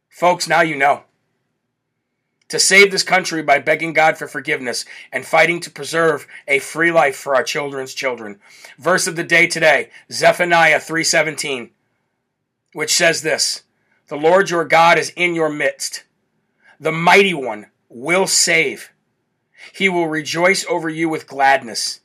folks, 0.09 0.47
now 0.47 0.61
you 0.61 0.75
know. 0.75 1.03
To 2.49 2.59
save 2.59 2.91
this 2.91 3.03
country 3.03 3.41
by 3.41 3.59
begging 3.59 3.93
God 3.93 4.17
for 4.17 4.27
forgiveness 4.27 4.85
and 5.11 5.25
fighting 5.25 5.59
to 5.61 5.71
preserve 5.71 6.27
a 6.47 6.59
free 6.59 6.91
life 6.91 7.15
for 7.15 7.35
our 7.35 7.43
children's 7.43 7.93
children. 7.93 8.39
Verse 8.77 9.07
of 9.07 9.15
the 9.15 9.23
day 9.23 9.47
today, 9.47 9.89
Zephaniah 10.11 10.79
3:17, 10.79 11.71
which 12.73 12.93
says 12.93 13.23
this: 13.23 13.63
The 14.07 14.15
Lord 14.15 14.51
your 14.51 14.63
God 14.63 14.99
is 14.99 15.11
in 15.15 15.33
your 15.33 15.49
midst. 15.49 16.03
The 16.79 16.91
mighty 16.91 17.33
one 17.33 17.67
will 17.89 18.27
save. 18.27 18.91
He 19.74 19.89
will 19.89 20.07
rejoice 20.07 20.65
over 20.67 20.89
you 20.89 21.10
with 21.10 21.27
gladness. 21.27 22.01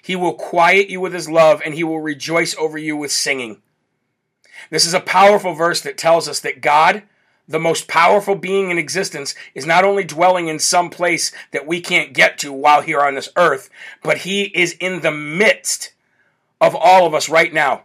He 0.00 0.16
will 0.16 0.34
quiet 0.34 0.90
you 0.90 1.00
with 1.00 1.12
his 1.12 1.30
love, 1.30 1.62
and 1.64 1.74
he 1.74 1.84
will 1.84 2.00
rejoice 2.00 2.56
over 2.56 2.76
you 2.76 2.96
with 2.96 3.12
singing. 3.12 3.62
This 4.70 4.86
is 4.86 4.94
a 4.94 5.00
powerful 5.00 5.54
verse 5.54 5.80
that 5.82 5.98
tells 5.98 6.28
us 6.28 6.40
that 6.40 6.60
God, 6.60 7.02
the 7.46 7.60
most 7.60 7.88
powerful 7.88 8.34
being 8.34 8.70
in 8.70 8.78
existence, 8.78 9.34
is 9.54 9.66
not 9.66 9.84
only 9.84 10.04
dwelling 10.04 10.48
in 10.48 10.58
some 10.58 10.90
place 10.90 11.32
that 11.52 11.66
we 11.66 11.80
can't 11.80 12.14
get 12.14 12.38
to 12.38 12.52
while 12.52 12.82
here 12.82 13.00
on 13.00 13.14
this 13.14 13.28
earth, 13.36 13.70
but 14.02 14.18
he 14.18 14.44
is 14.54 14.72
in 14.80 15.00
the 15.00 15.12
midst 15.12 15.92
of 16.60 16.74
all 16.74 17.06
of 17.06 17.14
us 17.14 17.28
right 17.28 17.52
now. 17.52 17.84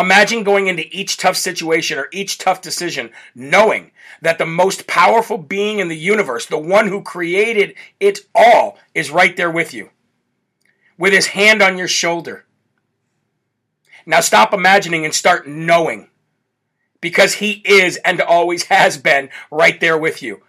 Imagine 0.00 0.44
going 0.44 0.66
into 0.66 0.84
each 0.96 1.18
tough 1.18 1.36
situation 1.36 1.98
or 1.98 2.08
each 2.10 2.38
tough 2.38 2.62
decision 2.62 3.10
knowing 3.34 3.90
that 4.22 4.38
the 4.38 4.46
most 4.46 4.86
powerful 4.86 5.36
being 5.36 5.78
in 5.78 5.88
the 5.88 5.96
universe, 5.96 6.46
the 6.46 6.58
one 6.58 6.88
who 6.88 7.02
created 7.02 7.74
it 8.00 8.20
all, 8.34 8.78
is 8.94 9.10
right 9.10 9.36
there 9.36 9.50
with 9.50 9.74
you 9.74 9.90
with 11.00 11.14
his 11.14 11.28
hand 11.28 11.62
on 11.62 11.78
your 11.78 11.88
shoulder. 11.88 12.44
Now 14.04 14.20
stop 14.20 14.52
imagining 14.52 15.06
and 15.06 15.14
start 15.14 15.48
knowing 15.48 16.08
because 17.00 17.34
he 17.34 17.62
is 17.64 17.96
and 18.04 18.20
always 18.20 18.64
has 18.64 18.98
been 18.98 19.30
right 19.50 19.80
there 19.80 19.96
with 19.96 20.22
you. 20.22 20.42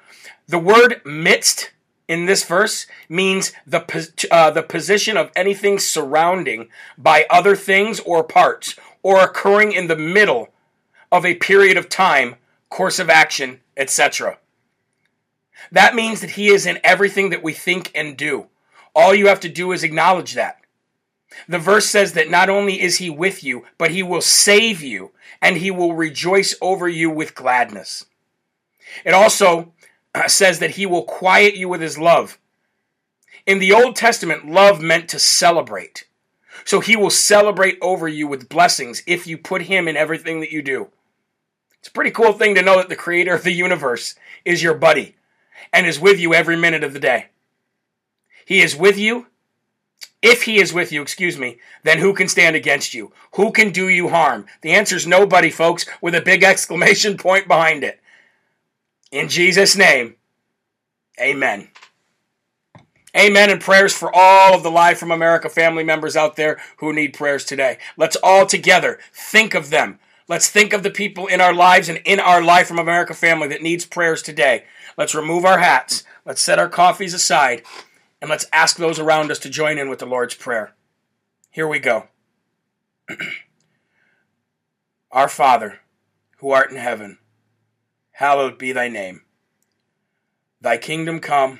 The 0.47 0.59
word 0.59 1.01
midst 1.05 1.71
in 2.09 2.25
this 2.25 2.43
verse 2.43 2.85
means 3.07 3.53
the, 3.65 4.27
uh, 4.29 4.51
the 4.51 4.61
position 4.61 5.15
of 5.15 5.31
anything 5.37 5.79
surrounding 5.79 6.67
by 6.97 7.25
other 7.29 7.55
things 7.55 8.01
or 8.01 8.21
parts 8.21 8.75
or 9.03 9.21
occurring 9.21 9.71
in 9.71 9.87
the 9.87 9.95
middle 9.95 10.49
of 11.11 11.25
a 11.25 11.35
period 11.35 11.77
of 11.77 11.89
time, 11.89 12.35
course 12.69 12.99
of 12.99 13.09
action, 13.09 13.59
etc. 13.75 14.37
That 15.71 15.95
means 15.95 16.21
that 16.21 16.31
he 16.31 16.47
is 16.49 16.65
in 16.65 16.79
everything 16.83 17.29
that 17.29 17.43
we 17.43 17.53
think 17.53 17.91
and 17.93 18.17
do. 18.17 18.47
All 18.95 19.13
you 19.13 19.27
have 19.27 19.39
to 19.41 19.49
do 19.49 19.71
is 19.71 19.83
acknowledge 19.83 20.33
that. 20.33 20.57
The 21.47 21.59
verse 21.59 21.85
says 21.87 22.13
that 22.13 22.29
not 22.29 22.49
only 22.49 22.81
is 22.81 22.97
he 22.97 23.09
with 23.09 23.43
you, 23.43 23.65
but 23.77 23.91
he 23.91 24.03
will 24.03 24.21
save 24.21 24.81
you, 24.81 25.11
and 25.41 25.57
he 25.57 25.71
will 25.71 25.93
rejoice 25.93 26.55
over 26.61 26.89
you 26.89 27.09
with 27.09 27.35
gladness. 27.35 28.05
It 29.05 29.13
also 29.13 29.73
uh, 30.13 30.27
says 30.27 30.59
that 30.59 30.71
he 30.71 30.85
will 30.85 31.03
quiet 31.03 31.55
you 31.55 31.69
with 31.69 31.81
his 31.81 31.97
love. 31.97 32.37
In 33.45 33.59
the 33.59 33.71
Old 33.71 33.95
Testament, 33.95 34.47
love 34.47 34.81
meant 34.81 35.09
to 35.09 35.19
celebrate. 35.19 36.05
So 36.65 36.79
he 36.79 36.95
will 36.95 37.09
celebrate 37.09 37.77
over 37.81 38.07
you 38.07 38.27
with 38.27 38.49
blessings 38.49 39.03
if 39.07 39.27
you 39.27 39.37
put 39.37 39.63
him 39.63 39.87
in 39.87 39.97
everything 39.97 40.39
that 40.41 40.51
you 40.51 40.61
do. 40.61 40.89
It's 41.79 41.87
a 41.87 41.91
pretty 41.91 42.11
cool 42.11 42.33
thing 42.33 42.55
to 42.55 42.61
know 42.61 42.77
that 42.77 42.89
the 42.89 42.95
creator 42.95 43.33
of 43.33 43.43
the 43.43 43.51
universe 43.51 44.15
is 44.45 44.61
your 44.61 44.75
buddy 44.75 45.15
and 45.73 45.87
is 45.87 45.99
with 45.99 46.19
you 46.19 46.33
every 46.33 46.55
minute 46.55 46.83
of 46.83 46.93
the 46.93 46.99
day. 46.99 47.27
He 48.45 48.61
is 48.61 48.75
with 48.75 48.97
you. 48.97 49.27
If 50.21 50.43
he 50.43 50.59
is 50.59 50.71
with 50.71 50.91
you, 50.91 51.01
excuse 51.01 51.37
me, 51.37 51.57
then 51.83 51.97
who 51.97 52.13
can 52.13 52.27
stand 52.27 52.55
against 52.55 52.93
you? 52.93 53.11
Who 53.33 53.51
can 53.51 53.71
do 53.71 53.89
you 53.89 54.09
harm? 54.09 54.45
The 54.61 54.71
answer 54.71 54.95
is 54.95 55.07
nobody, 55.07 55.49
folks, 55.49 55.85
with 55.99 56.13
a 56.13 56.21
big 56.21 56.43
exclamation 56.43 57.17
point 57.17 57.47
behind 57.47 57.83
it. 57.83 57.99
In 59.11 59.27
Jesus' 59.27 59.75
name, 59.75 60.15
amen. 61.19 61.69
Amen 63.15 63.49
and 63.49 63.59
prayers 63.59 63.93
for 63.93 64.09
all 64.13 64.55
of 64.55 64.63
the 64.63 64.71
Live 64.71 64.97
from 64.97 65.11
America 65.11 65.49
family 65.49 65.83
members 65.83 66.15
out 66.15 66.37
there 66.37 66.59
who 66.77 66.93
need 66.93 67.13
prayers 67.13 67.43
today. 67.43 67.77
Let's 67.97 68.15
all 68.17 68.45
together 68.45 68.99
think 69.13 69.53
of 69.53 69.69
them. 69.69 69.99
Let's 70.29 70.49
think 70.49 70.71
of 70.71 70.81
the 70.81 70.89
people 70.89 71.27
in 71.27 71.41
our 71.41 71.53
lives 71.53 71.89
and 71.89 71.99
in 72.05 72.21
our 72.21 72.41
Live 72.41 72.67
from 72.67 72.79
America 72.79 73.13
family 73.13 73.49
that 73.49 73.61
needs 73.61 73.85
prayers 73.85 74.21
today. 74.21 74.63
Let's 74.97 75.13
remove 75.13 75.43
our 75.43 75.59
hats. 75.59 76.05
Let's 76.25 76.41
set 76.41 76.57
our 76.59 76.69
coffees 76.69 77.13
aside 77.13 77.63
and 78.21 78.29
let's 78.29 78.45
ask 78.53 78.77
those 78.77 78.99
around 78.99 79.31
us 79.31 79.39
to 79.39 79.49
join 79.49 79.77
in 79.77 79.89
with 79.89 79.99
the 79.99 80.05
Lord's 80.05 80.35
Prayer. 80.35 80.73
Here 81.49 81.67
we 81.67 81.79
go. 81.79 82.07
Our 85.11 85.27
Father, 85.27 85.79
who 86.37 86.51
art 86.51 86.71
in 86.71 86.77
heaven, 86.77 87.17
hallowed 88.11 88.57
be 88.57 88.71
thy 88.71 88.87
name. 88.87 89.23
Thy 90.61 90.77
kingdom 90.77 91.19
come, 91.19 91.59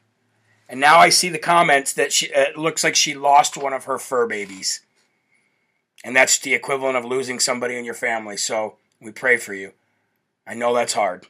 And 0.71 0.79
now 0.79 0.97
I 0.97 1.09
see 1.09 1.29
the 1.29 1.37
comments 1.37 1.93
that 1.93 2.11
she, 2.11 2.33
uh, 2.33 2.41
it 2.41 2.57
looks 2.57 2.83
like 2.83 2.95
she 2.95 3.13
lost 3.13 3.55
one 3.55 3.73
of 3.73 3.85
her 3.85 3.99
fur 3.99 4.25
babies. 4.25 4.81
And 6.03 6.15
that's 6.15 6.39
the 6.39 6.55
equivalent 6.55 6.97
of 6.97 7.05
losing 7.05 7.39
somebody 7.39 7.77
in 7.77 7.85
your 7.85 7.93
family. 7.93 8.37
So 8.37 8.77
we 8.99 9.11
pray 9.11 9.37
for 9.37 9.53
you. 9.53 9.73
I 10.47 10.55
know 10.55 10.73
that's 10.73 10.93
hard. 10.93 11.27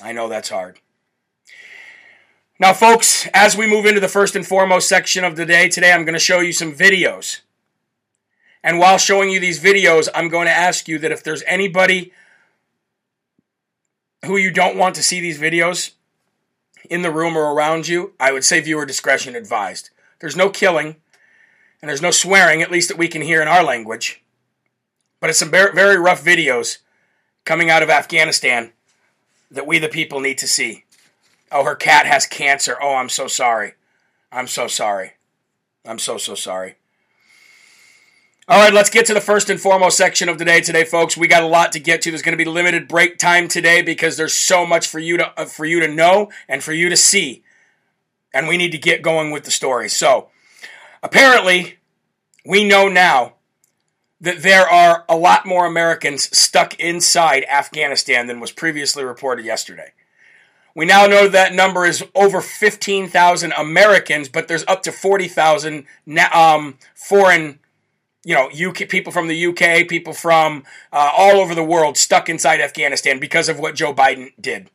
I 0.00 0.12
know 0.12 0.28
that's 0.28 0.50
hard. 0.50 0.78
Now, 2.60 2.72
folks, 2.72 3.26
as 3.34 3.56
we 3.56 3.66
move 3.66 3.84
into 3.84 3.98
the 3.98 4.06
first 4.06 4.36
and 4.36 4.46
foremost 4.46 4.88
section 4.88 5.24
of 5.24 5.34
the 5.34 5.44
day 5.44 5.68
today, 5.68 5.92
I'm 5.92 6.04
going 6.04 6.12
to 6.14 6.20
show 6.20 6.38
you 6.38 6.52
some 6.52 6.72
videos 6.72 7.40
and 8.64 8.78
while 8.78 8.96
showing 8.96 9.28
you 9.28 9.38
these 9.38 9.62
videos, 9.62 10.08
I'm 10.14 10.30
going 10.30 10.46
to 10.46 10.52
ask 10.52 10.88
you 10.88 10.98
that 11.00 11.12
if 11.12 11.22
there's 11.22 11.42
anybody 11.46 12.12
who 14.24 14.38
you 14.38 14.50
don't 14.50 14.78
want 14.78 14.94
to 14.94 15.02
see 15.02 15.20
these 15.20 15.38
videos 15.38 15.90
in 16.90 17.02
the 17.02 17.10
room 17.10 17.36
or 17.36 17.54
around 17.54 17.88
you, 17.88 18.12
I 18.20 18.32
would 18.32 18.44
say 18.44 18.60
viewer 18.60 18.86
discretion 18.86 19.36
advised. 19.36 19.90
There's 20.20 20.36
no 20.36 20.50
killing 20.50 20.96
and 21.80 21.88
there's 21.88 22.02
no 22.02 22.10
swearing, 22.10 22.62
at 22.62 22.70
least 22.70 22.88
that 22.88 22.98
we 22.98 23.08
can 23.08 23.22
hear 23.22 23.42
in 23.42 23.48
our 23.48 23.62
language. 23.62 24.22
But 25.20 25.30
it's 25.30 25.38
some 25.38 25.50
very 25.50 25.98
rough 25.98 26.24
videos 26.24 26.78
coming 27.44 27.70
out 27.70 27.82
of 27.82 27.90
Afghanistan 27.90 28.72
that 29.50 29.66
we, 29.66 29.78
the 29.78 29.88
people, 29.88 30.20
need 30.20 30.38
to 30.38 30.46
see. 30.46 30.84
Oh, 31.52 31.64
her 31.64 31.74
cat 31.74 32.06
has 32.06 32.26
cancer. 32.26 32.76
Oh, 32.80 32.94
I'm 32.94 33.08
so 33.08 33.26
sorry. 33.26 33.74
I'm 34.32 34.46
so 34.46 34.66
sorry. 34.66 35.12
I'm 35.86 35.98
so, 35.98 36.18
so 36.18 36.34
sorry. 36.34 36.76
All 38.46 38.60
right, 38.60 38.74
let's 38.74 38.90
get 38.90 39.06
to 39.06 39.14
the 39.14 39.22
first 39.22 39.48
and 39.48 39.58
foremost 39.58 39.96
section 39.96 40.28
of 40.28 40.36
the 40.36 40.44
day 40.44 40.60
today, 40.60 40.84
folks. 40.84 41.16
We 41.16 41.28
got 41.28 41.42
a 41.42 41.46
lot 41.46 41.72
to 41.72 41.80
get 41.80 42.02
to. 42.02 42.10
There's 42.10 42.20
going 42.20 42.36
to 42.36 42.44
be 42.44 42.50
limited 42.50 42.88
break 42.88 43.16
time 43.16 43.48
today 43.48 43.80
because 43.80 44.18
there's 44.18 44.34
so 44.34 44.66
much 44.66 44.86
for 44.86 44.98
you 44.98 45.16
to 45.16 45.40
uh, 45.40 45.46
for 45.46 45.64
you 45.64 45.80
to 45.80 45.88
know 45.88 46.30
and 46.46 46.62
for 46.62 46.74
you 46.74 46.90
to 46.90 46.96
see, 46.96 47.42
and 48.34 48.46
we 48.46 48.58
need 48.58 48.72
to 48.72 48.78
get 48.78 49.00
going 49.00 49.30
with 49.30 49.44
the 49.44 49.50
story. 49.50 49.88
So, 49.88 50.28
apparently, 51.02 51.78
we 52.44 52.68
know 52.68 52.86
now 52.86 53.36
that 54.20 54.42
there 54.42 54.68
are 54.68 55.06
a 55.08 55.16
lot 55.16 55.46
more 55.46 55.64
Americans 55.64 56.24
stuck 56.36 56.78
inside 56.78 57.46
Afghanistan 57.50 58.26
than 58.26 58.40
was 58.40 58.52
previously 58.52 59.04
reported 59.04 59.46
yesterday. 59.46 59.94
We 60.74 60.84
now 60.84 61.06
know 61.06 61.28
that 61.28 61.54
number 61.54 61.86
is 61.86 62.04
over 62.14 62.42
15,000 62.42 63.52
Americans, 63.52 64.28
but 64.28 64.48
there's 64.48 64.66
up 64.68 64.82
to 64.82 64.92
40,000 64.92 65.86
um, 66.34 66.78
foreign 66.94 67.60
you 68.24 68.34
know, 68.34 68.48
UK 68.48 68.88
people 68.88 69.12
from 69.12 69.28
the 69.28 69.46
UK, 69.46 69.86
people 69.86 70.12
from 70.12 70.64
uh, 70.92 71.10
all 71.16 71.36
over 71.36 71.54
the 71.54 71.64
world 71.64 71.96
stuck 71.96 72.28
inside 72.28 72.60
Afghanistan 72.60 73.20
because 73.20 73.48
of 73.48 73.58
what 73.58 73.74
Joe 73.74 73.94
Biden 73.94 74.32
did. 74.40 74.70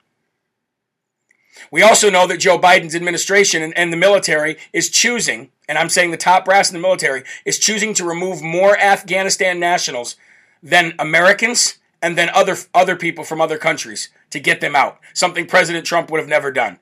We 1.71 1.81
also 1.81 2.09
know 2.09 2.25
that 2.27 2.37
Joe 2.37 2.57
Biden's 2.57 2.95
administration 2.95 3.61
and, 3.61 3.77
and, 3.77 3.91
the 3.91 3.97
military 3.97 4.57
is 4.71 4.89
choosing, 4.89 5.49
and 5.67 5.77
I'm 5.77 5.89
saying 5.89 6.11
the 6.11 6.17
top 6.17 6.45
brass 6.45 6.69
in 6.69 6.73
the 6.73 6.81
military 6.81 7.23
is 7.45 7.59
choosing 7.59 7.93
to 7.95 8.05
remove 8.05 8.41
more 8.41 8.77
Afghanistan 8.77 9.59
nationals 9.59 10.15
than 10.63 10.93
Americans 10.97 11.79
and 12.01 12.17
then 12.17 12.29
other 12.29 12.55
other 12.73 12.95
people 12.95 13.23
from 13.23 13.41
other 13.41 13.57
countries 13.57 14.09
to 14.29 14.39
get 14.39 14.61
them 14.61 14.75
out. 14.75 14.99
Something 15.13 15.45
President 15.45 15.85
Trump 15.85 16.09
would 16.09 16.19
have 16.19 16.29
never 16.29 16.51
done. 16.51 16.79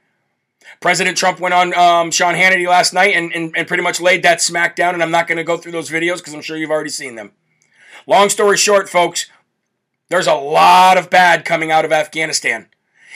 President 0.80 1.18
Trump 1.18 1.40
went 1.40 1.54
on 1.54 1.74
um, 1.74 2.12
Sean 2.12 2.36
Hannity 2.36 2.68
last 2.68 2.94
night 2.94 3.16
and, 3.16 3.32
and, 3.34 3.56
and 3.58 3.68
pretty 3.68 3.84
much 3.84 4.00
laid 4.00 4.24
that 4.24 4.42
smack 4.42 4.76
down, 4.76 4.94
and 4.94 5.02
I'm 5.02 5.12
not 5.12 5.28
going 5.28 5.38
to 5.38 5.44
go 5.44 5.58
through 5.58 5.72
those 5.72 5.90
videos 5.90 6.18
because 6.18 6.34
I'm 6.34 6.42
sure 6.42 6.58
you've 6.58 6.72
already 6.72 6.90
seen 6.90 7.16
them. 7.16 7.32
Long 8.06 8.30
story 8.30 8.58
short, 8.58 8.90
folks, 8.90 9.30
there's 10.10 10.28
a 10.28 10.36
lot 10.36 10.98
of 10.98 11.10
bad 11.10 11.46
coming 11.46 11.72
out 11.72 11.86
of 11.86 11.92
Afghanistan. 11.92 12.68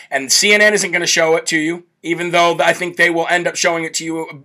And 0.10 0.30
CNN 0.30 0.74
isn't 0.74 0.92
going 0.92 1.02
to 1.02 1.08
show 1.08 1.36
it 1.36 1.46
to 1.48 1.58
you, 1.58 1.86
even 2.04 2.32
though 2.32 2.58
I 2.60 2.74
think 2.74 2.98
they 2.98 3.10
will 3.10 3.28
end 3.28 3.48
up 3.48 3.56
showing 3.56 3.86
it 3.86 3.94
to 3.96 4.06
you 4.06 4.44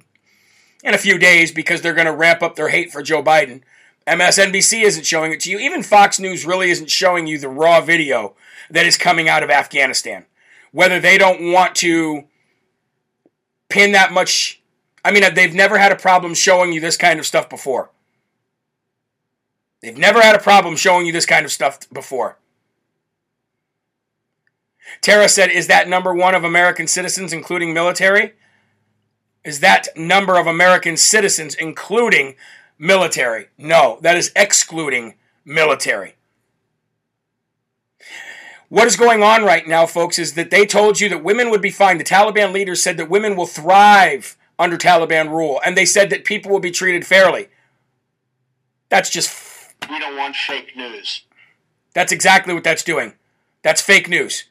in 0.85 0.95
a 0.95 0.99
few 0.99 1.19
days 1.19 1.51
because 1.51 1.83
they're 1.83 1.95
going 1.95 2.07
to 2.07 2.13
ramp 2.13 2.43
up 2.43 2.55
their 2.55 2.69
hate 2.69 2.93
for 2.93 3.03
Joe 3.03 3.23
Biden. 3.23 3.63
MSNBC 4.07 4.83
isn't 4.83 5.05
showing 5.05 5.33
it 5.33 5.41
to 5.41 5.51
you. 5.51 5.59
Even 5.59 5.83
Fox 5.83 6.21
News 6.21 6.47
really 6.47 6.71
isn't 6.71 6.91
showing 6.91 7.27
you 7.27 7.39
the 7.39 7.49
raw 7.49 7.81
video 7.81 8.37
that 8.71 8.87
is 8.87 8.97
coming 8.97 9.29
out 9.29 9.43
of 9.43 9.51
Afghanistan. 9.51 10.27
Whether 10.71 11.01
they 11.01 11.19
don't 11.19 11.51
want 11.51 11.75
to 11.77 12.25
pin 13.69 13.93
that 13.93 14.13
much. 14.13 14.61
I 15.05 15.11
mean, 15.11 15.23
they've 15.35 15.55
never 15.55 15.79
had 15.79 15.93
a 15.93 15.97
problem 15.97 16.35
showing 16.35 16.73
you 16.73 16.81
this 16.81 16.97
kind 16.97 17.19
of 17.19 17.27
stuff 17.27 17.49
before. 17.49 17.91
They've 19.81 19.97
never 19.97 20.21
had 20.21 20.35
a 20.35 20.41
problem 20.41 20.77
showing 20.77 21.07
you 21.07 21.13
this 21.13 21.27
kind 21.27 21.45
of 21.45 21.53
stuff 21.53 21.79
before. 21.93 22.39
Tara 25.01 25.29
said, 25.29 25.51
Is 25.51 25.67
that 25.69 25.89
number 25.89 26.15
one 26.15 26.35
of 26.35 26.45
American 26.45 26.87
citizens, 26.87 27.33
including 27.33 27.73
military? 27.73 28.33
Is 29.45 29.61
that 29.61 29.89
number 29.97 30.39
of 30.39 30.49
American 30.49 30.97
citizens, 30.97 31.55
including 31.55 32.35
military? 32.79 33.47
No, 33.57 33.99
that 34.03 34.17
is 34.17 34.33
excluding 34.35 35.15
military. 35.45 36.16
What 38.69 38.87
is 38.87 38.97
going 38.97 39.23
on 39.23 39.45
right 39.45 39.67
now, 39.67 39.87
folks, 39.87 40.19
is 40.19 40.35
that 40.35 40.51
they 40.51 40.67
told 40.67 41.01
you 41.01 41.09
that 41.09 41.23
women 41.23 41.51
would 41.51 41.63
be 41.63 41.71
fine. 41.71 41.99
The 41.99 42.05
Taliban 42.05 42.53
leaders 42.53 42.83
said 42.83 42.97
that 42.97 43.09
women 43.09 43.37
will 43.37 43.47
thrive 43.47 44.37
under 44.59 44.77
Taliban 44.77 45.31
rule, 45.31 45.61
and 45.65 45.77
they 45.77 45.85
said 45.85 46.11
that 46.11 46.25
people 46.25 46.51
will 46.51 46.61
be 46.61 46.71
treated 46.71 47.07
fairly. 47.07 47.49
That's 48.89 49.11
just. 49.11 49.33
We 49.89 49.99
don't 49.99 50.17
want 50.17 50.35
fake 50.35 50.77
news. 50.77 51.23
That's 51.95 52.13
exactly 52.13 52.55
what 52.55 52.65
that's 52.65 52.83
doing. 52.83 53.15
That's 53.63 53.81
fake 53.81 54.09
news. 54.09 54.45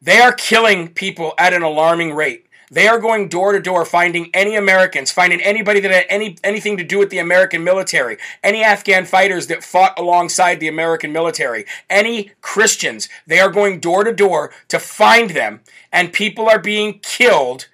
They 0.00 0.18
are 0.18 0.32
killing 0.32 0.88
people 0.88 1.34
at 1.38 1.54
an 1.54 1.62
alarming 1.62 2.12
rate. 2.14 2.46
They 2.72 2.88
are 2.88 2.98
going 2.98 3.28
door 3.28 3.52
to 3.52 3.60
door 3.60 3.84
finding 3.84 4.30
any 4.32 4.56
Americans, 4.56 5.10
finding 5.10 5.42
anybody 5.42 5.78
that 5.80 5.90
had 5.90 6.06
any 6.08 6.38
anything 6.42 6.78
to 6.78 6.84
do 6.84 6.98
with 6.98 7.10
the 7.10 7.18
American 7.18 7.62
military, 7.62 8.16
any 8.42 8.64
Afghan 8.64 9.04
fighters 9.04 9.48
that 9.48 9.62
fought 9.62 9.98
alongside 9.98 10.58
the 10.58 10.68
American 10.68 11.12
military, 11.12 11.66
any 11.90 12.30
Christians. 12.40 13.10
They 13.26 13.40
are 13.40 13.50
going 13.50 13.78
door 13.78 14.04
to 14.04 14.12
door 14.14 14.54
to 14.68 14.78
find 14.78 15.30
them, 15.30 15.60
and 15.92 16.14
people 16.14 16.48
are 16.48 16.58
being 16.58 17.00
killed 17.00 17.68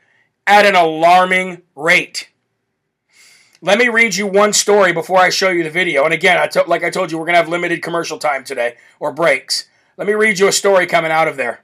at 0.48 0.66
an 0.66 0.74
alarming 0.74 1.62
rate. 1.76 2.30
Let 3.62 3.78
me 3.78 3.88
read 3.88 4.16
you 4.16 4.26
one 4.26 4.52
story 4.52 4.92
before 4.92 5.18
I 5.20 5.30
show 5.30 5.50
you 5.50 5.62
the 5.62 5.70
video. 5.70 6.06
And 6.06 6.14
again, 6.14 6.38
I 6.38 6.48
to, 6.48 6.64
like 6.64 6.82
I 6.82 6.90
told 6.90 7.12
you, 7.12 7.18
we're 7.18 7.24
going 7.24 7.34
to 7.34 7.40
have 7.40 7.48
limited 7.48 7.82
commercial 7.82 8.18
time 8.18 8.42
today 8.42 8.74
or 8.98 9.12
breaks. 9.12 9.68
Let 9.96 10.08
me 10.08 10.14
read 10.14 10.40
you 10.40 10.48
a 10.48 10.52
story 10.52 10.86
coming 10.86 11.12
out 11.12 11.28
of 11.28 11.36
there. 11.36 11.62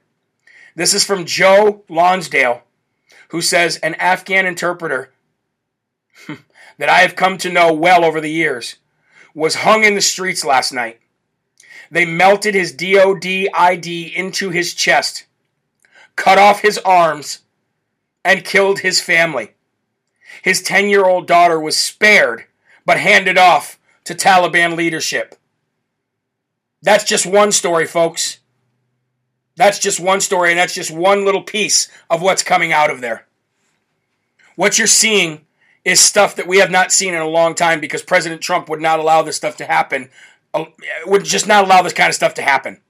This 0.73 0.93
is 0.93 1.03
from 1.03 1.25
Joe 1.25 1.83
Lonsdale 1.89 2.61
who 3.29 3.41
says, 3.41 3.77
An 3.77 3.95
Afghan 3.95 4.45
interpreter 4.45 5.11
that 6.77 6.89
I 6.89 6.99
have 6.99 7.15
come 7.15 7.37
to 7.39 7.51
know 7.51 7.73
well 7.73 8.03
over 8.03 8.21
the 8.21 8.31
years 8.31 8.75
was 9.33 9.55
hung 9.55 9.83
in 9.83 9.95
the 9.95 10.01
streets 10.01 10.45
last 10.45 10.71
night. 10.71 10.99
They 11.91 12.05
melted 12.05 12.55
his 12.55 12.71
DOD 12.71 13.25
ID 13.53 14.13
into 14.15 14.49
his 14.49 14.73
chest, 14.73 15.25
cut 16.15 16.37
off 16.37 16.61
his 16.61 16.77
arms, 16.79 17.39
and 18.23 18.43
killed 18.43 18.79
his 18.79 19.01
family. 19.01 19.51
His 20.41 20.61
10 20.61 20.89
year 20.89 21.05
old 21.05 21.27
daughter 21.27 21.59
was 21.59 21.77
spared, 21.77 22.45
but 22.85 22.99
handed 22.99 23.37
off 23.37 23.79
to 24.05 24.15
Taliban 24.15 24.75
leadership. 24.75 25.35
That's 26.81 27.03
just 27.03 27.25
one 27.25 27.51
story, 27.51 27.85
folks. 27.85 28.39
That's 29.55 29.79
just 29.79 29.99
one 29.99 30.21
story, 30.21 30.51
and 30.51 30.59
that's 30.59 30.73
just 30.73 30.91
one 30.91 31.23
little 31.23 31.43
piece 31.43 31.87
of 32.09 32.21
what's 32.21 32.43
coming 32.43 32.73
out 32.73 32.89
of 32.89 33.01
there. 33.01 33.25
What 34.55 34.77
you're 34.77 34.87
seeing 34.87 35.45
is 35.83 35.99
stuff 35.99 36.35
that 36.35 36.47
we 36.47 36.57
have 36.59 36.71
not 36.71 36.91
seen 36.91 37.13
in 37.13 37.21
a 37.21 37.27
long 37.27 37.55
time 37.55 37.79
because 37.79 38.01
President 38.01 38.41
Trump 38.41 38.67
would 38.69 38.81
not 38.81 38.99
allow 38.99 39.21
this 39.21 39.35
stuff 39.35 39.55
to 39.57 39.65
happen, 39.65 40.09
uh, 40.53 40.65
would 41.05 41.23
just 41.23 41.47
not 41.47 41.63
allow 41.63 41.81
this 41.81 41.93
kind 41.93 42.09
of 42.09 42.15
stuff 42.15 42.33
to 42.33 42.41
happen. 42.41 42.81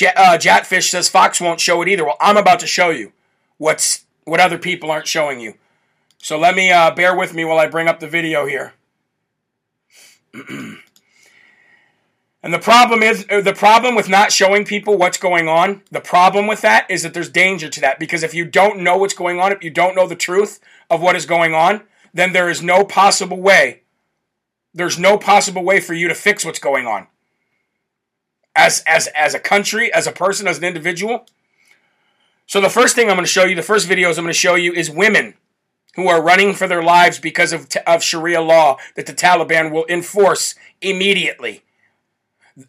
uh, 0.00 0.38
Jatfish 0.38 0.90
says 0.90 1.08
Fox 1.08 1.40
won't 1.40 1.60
show 1.60 1.82
it 1.82 1.88
either. 1.88 2.04
Well, 2.04 2.16
I'm 2.20 2.36
about 2.36 2.60
to 2.60 2.66
show 2.66 2.90
you 2.90 3.12
what's 3.58 4.04
what 4.24 4.40
other 4.40 4.58
people 4.58 4.90
aren't 4.90 5.08
showing 5.08 5.40
you. 5.40 5.54
So 6.18 6.38
let 6.38 6.54
me 6.54 6.70
uh, 6.70 6.92
bear 6.92 7.16
with 7.16 7.34
me 7.34 7.44
while 7.44 7.58
I 7.58 7.66
bring 7.66 7.88
up 7.88 8.00
the 8.00 8.08
video 8.08 8.46
here. 8.46 8.74
And 12.42 12.54
the 12.54 12.58
problem 12.58 13.02
is 13.02 13.26
uh, 13.28 13.40
the 13.40 13.52
problem 13.52 13.96
with 13.96 14.08
not 14.08 14.30
showing 14.30 14.64
people 14.64 14.96
what's 14.96 15.18
going 15.18 15.48
on. 15.48 15.82
The 15.90 16.00
problem 16.00 16.46
with 16.46 16.60
that 16.60 16.88
is 16.88 17.02
that 17.02 17.12
there's 17.12 17.28
danger 17.28 17.68
to 17.68 17.80
that 17.80 17.98
because 17.98 18.22
if 18.22 18.32
you 18.32 18.44
don't 18.44 18.80
know 18.80 18.96
what's 18.96 19.14
going 19.14 19.40
on, 19.40 19.50
if 19.50 19.64
you 19.64 19.70
don't 19.70 19.96
know 19.96 20.06
the 20.06 20.14
truth 20.14 20.60
of 20.88 21.00
what 21.00 21.16
is 21.16 21.26
going 21.26 21.54
on, 21.54 21.82
then 22.14 22.32
there 22.32 22.48
is 22.48 22.62
no 22.62 22.84
possible 22.84 23.40
way. 23.40 23.82
There's 24.72 24.98
no 24.98 25.18
possible 25.18 25.64
way 25.64 25.80
for 25.80 25.94
you 25.94 26.06
to 26.08 26.14
fix 26.14 26.44
what's 26.44 26.60
going 26.60 26.86
on. 26.86 27.08
As 28.54 28.82
as 28.86 29.08
as 29.08 29.34
a 29.34 29.40
country, 29.40 29.92
as 29.92 30.06
a 30.06 30.12
person, 30.12 30.46
as 30.46 30.58
an 30.58 30.64
individual. 30.64 31.26
So 32.46 32.60
the 32.60 32.70
first 32.70 32.94
thing 32.94 33.10
I'm 33.10 33.16
going 33.16 33.26
to 33.26 33.30
show 33.30 33.44
you, 33.44 33.54
the 33.54 33.62
first 33.62 33.88
videos 33.88 34.16
I'm 34.16 34.24
going 34.24 34.28
to 34.28 34.32
show 34.32 34.54
you 34.54 34.72
is 34.72 34.90
women 34.90 35.34
who 35.96 36.08
are 36.08 36.22
running 36.22 36.54
for 36.54 36.66
their 36.66 36.82
lives 36.82 37.18
because 37.18 37.52
of, 37.52 37.68
of 37.86 38.02
Sharia 38.02 38.40
law 38.40 38.78
that 38.94 39.06
the 39.06 39.12
Taliban 39.12 39.70
will 39.72 39.84
enforce 39.88 40.54
immediately. 40.80 41.62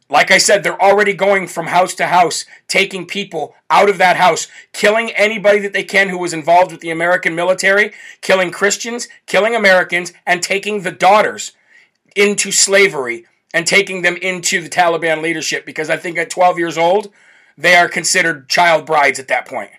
Like 0.10 0.30
I 0.30 0.38
said, 0.38 0.64
they're 0.64 0.82
already 0.82 1.14
going 1.14 1.48
from 1.48 1.68
house 1.68 1.96
to 1.96 2.08
house, 2.08 2.46
taking 2.68 3.08
people 3.08 3.56
out 3.70 3.90
of 3.90 3.98
that 3.98 4.18
house, 4.18 4.48
killing 4.72 5.12
anybody 5.12 5.60
that 5.60 5.74
they 5.74 5.84
can 5.84 6.10
who 6.10 6.18
was 6.18 6.34
involved 6.34 6.72
with 6.72 6.82
the 6.82 6.92
American 6.92 7.34
military, 7.34 7.94
killing 8.22 8.52
Christians, 8.52 9.08
killing 9.26 9.56
Americans, 9.56 10.14
and 10.28 10.44
taking 10.44 10.82
the 10.82 10.92
daughters 10.92 11.54
into 12.16 12.52
slavery 12.52 13.26
and 13.54 13.66
taking 13.66 14.02
them 14.02 14.16
into 14.18 14.62
the 14.62 14.70
Taliban 14.70 15.24
leadership 15.24 15.66
because 15.66 15.90
I 15.90 15.98
think 15.98 16.18
at 16.18 16.30
12 16.30 16.60
years 16.60 16.78
old, 16.78 17.12
they 17.58 17.76
are 17.76 17.90
considered 17.90 18.48
child 18.48 18.86
brides 18.86 19.20
at 19.20 19.28
that 19.30 19.48
point. 19.48 19.72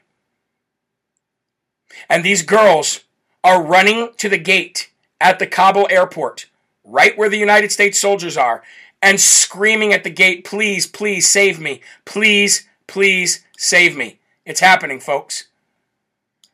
And 2.08 2.24
these 2.24 2.42
girls 2.42 3.04
are 3.44 3.62
running 3.62 4.10
to 4.18 4.28
the 4.28 4.38
gate 4.38 4.90
at 5.20 5.38
the 5.38 5.46
Kabul 5.46 5.86
airport, 5.90 6.46
right 6.84 7.16
where 7.16 7.28
the 7.28 7.38
United 7.38 7.70
States 7.70 8.00
soldiers 8.00 8.36
are, 8.36 8.62
and 9.02 9.20
screaming 9.20 9.92
at 9.92 10.04
the 10.04 10.10
gate, 10.10 10.44
please, 10.44 10.86
please 10.86 11.28
save 11.28 11.58
me. 11.58 11.80
Please, 12.04 12.68
please 12.86 13.44
save 13.56 13.96
me. 13.96 14.18
It's 14.44 14.60
happening, 14.60 15.00
folks. 15.00 15.46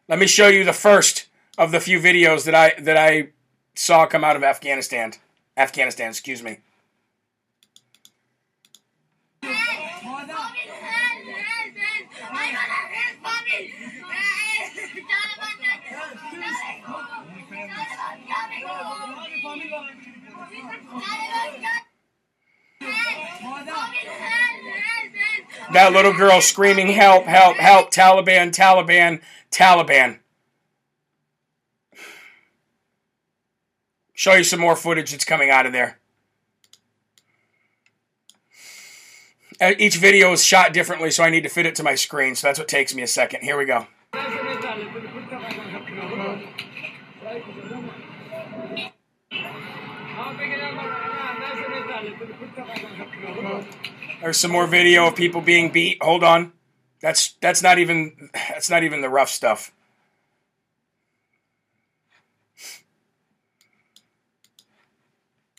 Let 0.09 0.19
me 0.19 0.27
show 0.27 0.49
you 0.49 0.65
the 0.65 0.73
first 0.73 1.27
of 1.59 1.73
the 1.73 1.81
few 1.81 1.99
videos 1.99 2.45
that 2.45 2.55
I 2.55 2.75
that 2.81 2.97
I 2.97 3.29
saw 3.75 4.07
come 4.07 4.25
out 4.25 4.37
of 4.37 4.45
Afghanistan. 4.45 5.13
Afghanistan, 5.57 6.11
excuse 6.11 6.43
me. 6.43 6.59
That 25.73 25.93
little 25.93 26.13
girl 26.13 26.41
screaming, 26.41 26.89
Help, 26.89 27.25
help, 27.25 27.57
help, 27.57 27.91
Taliban, 27.91 28.55
Taliban, 28.55 29.21
Taliban. 29.51 30.21
Show 34.15 34.35
you 34.35 34.45
some 34.45 34.61
more 34.61 34.77
footage 34.77 35.11
that's 35.11 35.25
coming 35.25 35.51
out 35.51 35.67
of 35.67 35.73
there. 35.73 35.99
Each 39.79 39.97
video 39.97 40.33
is 40.33 40.45
shot 40.45 40.73
differently, 40.73 41.11
so 41.11 41.25
I 41.25 41.31
need 41.31 41.43
to 41.43 41.49
fit 41.49 41.67
it 41.67 41.75
to 41.77 41.83
my 41.83 41.95
screen, 41.95 42.35
so 42.35 42.47
that's 42.47 42.59
what 42.59 42.69
takes 42.69 42.95
me 42.95 43.03
a 43.03 43.07
second. 43.07 43.43
Here 43.43 43.59
we 43.59 43.65
go. 43.65 43.87
There's 54.21 54.39
some 54.39 54.51
more 54.51 54.67
video 54.67 55.09
of 55.09 55.17
people 55.17 55.41
being 55.41 55.73
beat. 55.73 56.03
Hold 56.03 56.25
on. 56.25 56.53
That's 57.01 57.35
that's 57.41 57.63
not 57.63 57.79
even 57.79 58.31
that's 58.33 58.71
not 58.71 58.83
even 58.83 59.03
the 59.03 59.09
rough 59.09 59.29
stuff. 59.29 59.73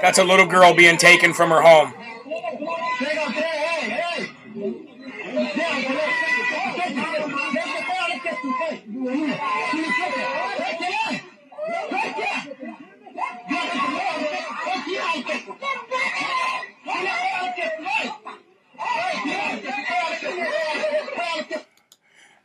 That's 0.00 0.18
a 0.18 0.24
little 0.24 0.46
girl 0.46 0.74
being 0.74 0.96
taken 0.96 1.34
from 1.34 1.50
her 1.50 1.60
home. 1.60 1.94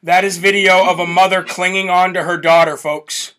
That 0.04 0.26
is 0.26 0.38
video 0.38 0.90
of 0.90 1.00
a 1.00 1.08
mother 1.08 1.44
clinging 1.44 1.90
on 1.90 2.14
to 2.14 2.24
her 2.24 2.38
daughter, 2.38 2.76
folks. 2.76 3.36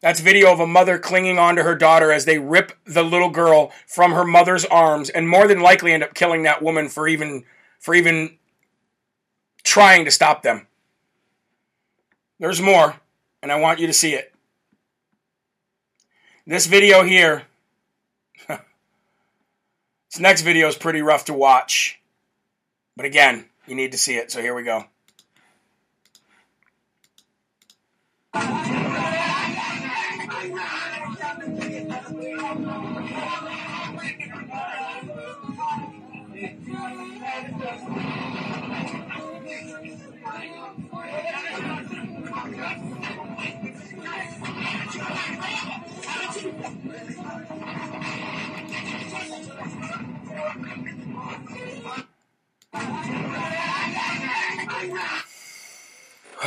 That's 0.00 0.20
video 0.20 0.52
of 0.52 0.60
a 0.60 0.66
mother 0.66 0.98
clinging 0.98 1.38
on 1.38 1.56
to 1.56 1.62
her 1.62 1.74
daughter 1.74 2.12
as 2.12 2.24
they 2.24 2.38
rip 2.38 2.72
the 2.84 3.02
little 3.02 3.30
girl 3.30 3.72
from 3.86 4.12
her 4.12 4.24
mother's 4.24 4.64
arms 4.66 5.08
and 5.08 5.28
more 5.28 5.48
than 5.48 5.60
likely 5.60 5.92
end 5.92 6.02
up 6.02 6.14
killing 6.14 6.42
that 6.42 6.62
woman 6.62 6.88
for 6.88 7.08
even 7.08 7.44
for 7.80 7.94
even 7.94 8.36
trying 9.62 10.04
to 10.04 10.10
stop 10.10 10.42
them. 10.42 10.66
There's 12.38 12.60
more, 12.60 12.96
and 13.42 13.50
I 13.50 13.56
want 13.56 13.80
you 13.80 13.86
to 13.86 13.92
see 13.92 14.14
it. 14.14 14.34
This 16.46 16.66
video 16.66 17.02
here, 17.02 17.44
this 18.48 18.60
next 20.20 20.42
video 20.42 20.68
is 20.68 20.76
pretty 20.76 21.02
rough 21.02 21.24
to 21.26 21.32
watch. 21.32 22.00
But 22.96 23.06
again, 23.06 23.46
you 23.66 23.74
need 23.74 23.92
to 23.92 23.98
see 23.98 24.14
it, 24.14 24.30
so 24.30 24.40
here 24.40 24.54
we 24.54 24.62
go. 24.62 24.84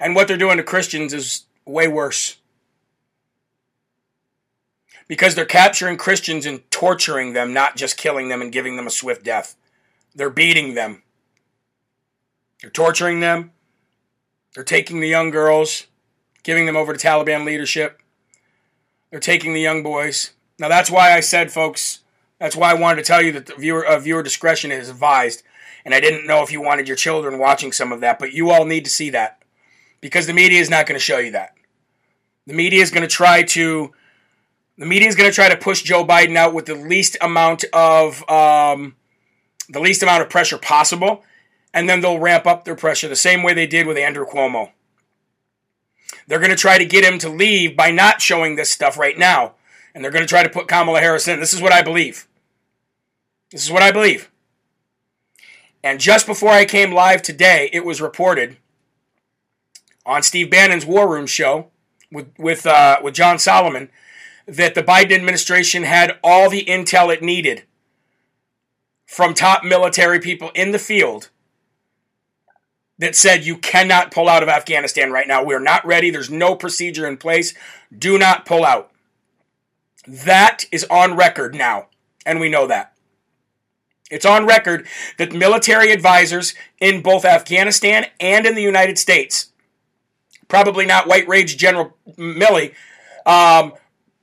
and 0.00 0.14
what 0.14 0.26
they're 0.26 0.36
doing 0.36 0.56
to 0.56 0.62
Christians 0.62 1.12
is 1.12 1.44
way 1.64 1.86
worse. 1.86 2.36
Because 5.06 5.34
they're 5.34 5.44
capturing 5.44 5.96
Christians 5.96 6.46
and 6.46 6.68
torturing 6.70 7.32
them, 7.32 7.52
not 7.52 7.76
just 7.76 7.96
killing 7.96 8.28
them 8.28 8.42
and 8.42 8.50
giving 8.50 8.76
them 8.76 8.86
a 8.86 8.90
swift 8.90 9.24
death. 9.24 9.56
They're 10.14 10.30
beating 10.30 10.74
them. 10.74 11.02
They're 12.60 12.70
torturing 12.70 13.20
them. 13.20 13.52
They're 14.54 14.64
taking 14.64 15.00
the 15.00 15.08
young 15.08 15.30
girls, 15.30 15.86
giving 16.42 16.66
them 16.66 16.76
over 16.76 16.92
to 16.92 17.06
Taliban 17.06 17.44
leadership. 17.44 18.02
They're 19.10 19.20
taking 19.20 19.54
the 19.54 19.60
young 19.60 19.82
boys. 19.82 20.32
Now 20.58 20.68
that's 20.68 20.90
why 20.90 21.12
I 21.12 21.20
said, 21.20 21.50
folks, 21.50 22.00
that's 22.38 22.56
why 22.56 22.70
I 22.70 22.74
wanted 22.74 23.02
to 23.02 23.06
tell 23.06 23.22
you 23.22 23.32
that 23.32 23.46
the 23.46 23.54
viewer 23.54 23.84
uh, 23.84 23.98
viewer 23.98 24.22
discretion 24.22 24.70
is 24.70 24.88
advised. 24.88 25.42
And 25.84 25.94
I 25.94 26.00
didn't 26.00 26.26
know 26.26 26.42
if 26.42 26.52
you 26.52 26.60
wanted 26.60 26.86
your 26.86 26.96
children 26.96 27.38
watching 27.38 27.72
some 27.72 27.92
of 27.92 28.00
that, 28.00 28.18
but 28.18 28.32
you 28.32 28.50
all 28.50 28.64
need 28.64 28.84
to 28.84 28.90
see 28.90 29.10
that 29.10 29.42
because 30.00 30.26
the 30.26 30.32
media 30.32 30.60
is 30.60 30.68
not 30.68 30.86
going 30.86 30.98
to 30.98 31.04
show 31.04 31.18
you 31.18 31.30
that. 31.32 31.54
The 32.46 32.54
media 32.54 32.82
is 32.82 32.90
going 32.90 33.02
to 33.02 33.14
try 33.14 33.42
to 33.44 33.92
the 34.76 34.86
media 34.86 35.08
is 35.08 35.16
going 35.16 35.28
to 35.28 35.34
try 35.34 35.48
to 35.48 35.56
push 35.56 35.82
Joe 35.82 36.04
Biden 36.04 36.36
out 36.36 36.54
with 36.54 36.66
the 36.66 36.74
least 36.74 37.16
amount 37.20 37.64
of 37.72 38.28
um, 38.28 38.96
the 39.68 39.80
least 39.80 40.02
amount 40.02 40.22
of 40.22 40.30
pressure 40.30 40.58
possible, 40.58 41.24
and 41.74 41.88
then 41.88 42.00
they'll 42.00 42.18
ramp 42.18 42.46
up 42.46 42.64
their 42.64 42.76
pressure 42.76 43.08
the 43.08 43.16
same 43.16 43.42
way 43.42 43.54
they 43.54 43.66
did 43.66 43.86
with 43.86 43.96
Andrew 43.96 44.26
Cuomo. 44.26 44.70
They're 46.28 46.38
going 46.38 46.50
to 46.50 46.56
try 46.56 46.76
to 46.76 46.84
get 46.84 47.04
him 47.04 47.18
to 47.20 47.28
leave 47.28 47.74
by 47.74 47.90
not 47.90 48.20
showing 48.20 48.54
this 48.54 48.70
stuff 48.70 48.98
right 48.98 49.18
now, 49.18 49.54
and 49.94 50.04
they're 50.04 50.12
going 50.12 50.24
to 50.24 50.28
try 50.28 50.42
to 50.42 50.48
put 50.48 50.68
Kamala 50.68 51.00
Harris 51.00 51.26
in. 51.26 51.40
This 51.40 51.54
is 51.54 51.62
what 51.62 51.72
I 51.72 51.82
believe. 51.82 52.28
This 53.50 53.64
is 53.64 53.72
what 53.72 53.82
I 53.82 53.90
believe. 53.90 54.30
And 55.82 55.98
just 55.98 56.26
before 56.26 56.50
I 56.50 56.66
came 56.66 56.92
live 56.92 57.22
today, 57.22 57.70
it 57.72 57.84
was 57.84 58.02
reported 58.02 58.58
on 60.04 60.22
Steve 60.22 60.50
Bannon's 60.50 60.84
War 60.84 61.08
Room 61.08 61.26
show 61.26 61.68
with 62.12 62.28
with 62.38 62.66
uh, 62.66 62.98
with 63.02 63.14
John 63.14 63.38
Solomon 63.38 63.88
that 64.46 64.74
the 64.74 64.82
Biden 64.82 65.12
administration 65.12 65.84
had 65.84 66.18
all 66.22 66.50
the 66.50 66.64
intel 66.64 67.12
it 67.12 67.22
needed 67.22 67.64
from 69.06 69.32
top 69.32 69.64
military 69.64 70.20
people 70.20 70.50
in 70.54 70.72
the 70.72 70.78
field 70.78 71.30
that 72.98 73.14
said 73.14 73.44
you 73.44 73.56
cannot 73.56 74.10
pull 74.10 74.28
out 74.28 74.42
of 74.42 74.48
Afghanistan 74.48 75.12
right 75.12 75.28
now. 75.28 75.44
We're 75.44 75.60
not 75.60 75.86
ready. 75.86 76.10
There's 76.10 76.30
no 76.30 76.54
procedure 76.54 77.06
in 77.06 77.16
place. 77.16 77.54
Do 77.96 78.18
not 78.18 78.44
pull 78.44 78.64
out. 78.64 78.90
That 80.06 80.64
is 80.72 80.84
on 80.90 81.16
record 81.16 81.54
now, 81.54 81.88
and 82.24 82.40
we 82.40 82.48
know 82.48 82.66
that. 82.66 82.94
It's 84.10 84.24
on 84.24 84.46
record 84.46 84.86
that 85.18 85.32
military 85.32 85.92
advisors 85.92 86.54
in 86.80 87.02
both 87.02 87.24
Afghanistan 87.24 88.06
and 88.18 88.46
in 88.46 88.54
the 88.54 88.62
United 88.62 88.98
States, 88.98 89.52
probably 90.48 90.86
not 90.86 91.06
White 91.06 91.28
Rage 91.28 91.58
General 91.58 91.94
Milley, 92.16 92.74
um, 93.26 93.74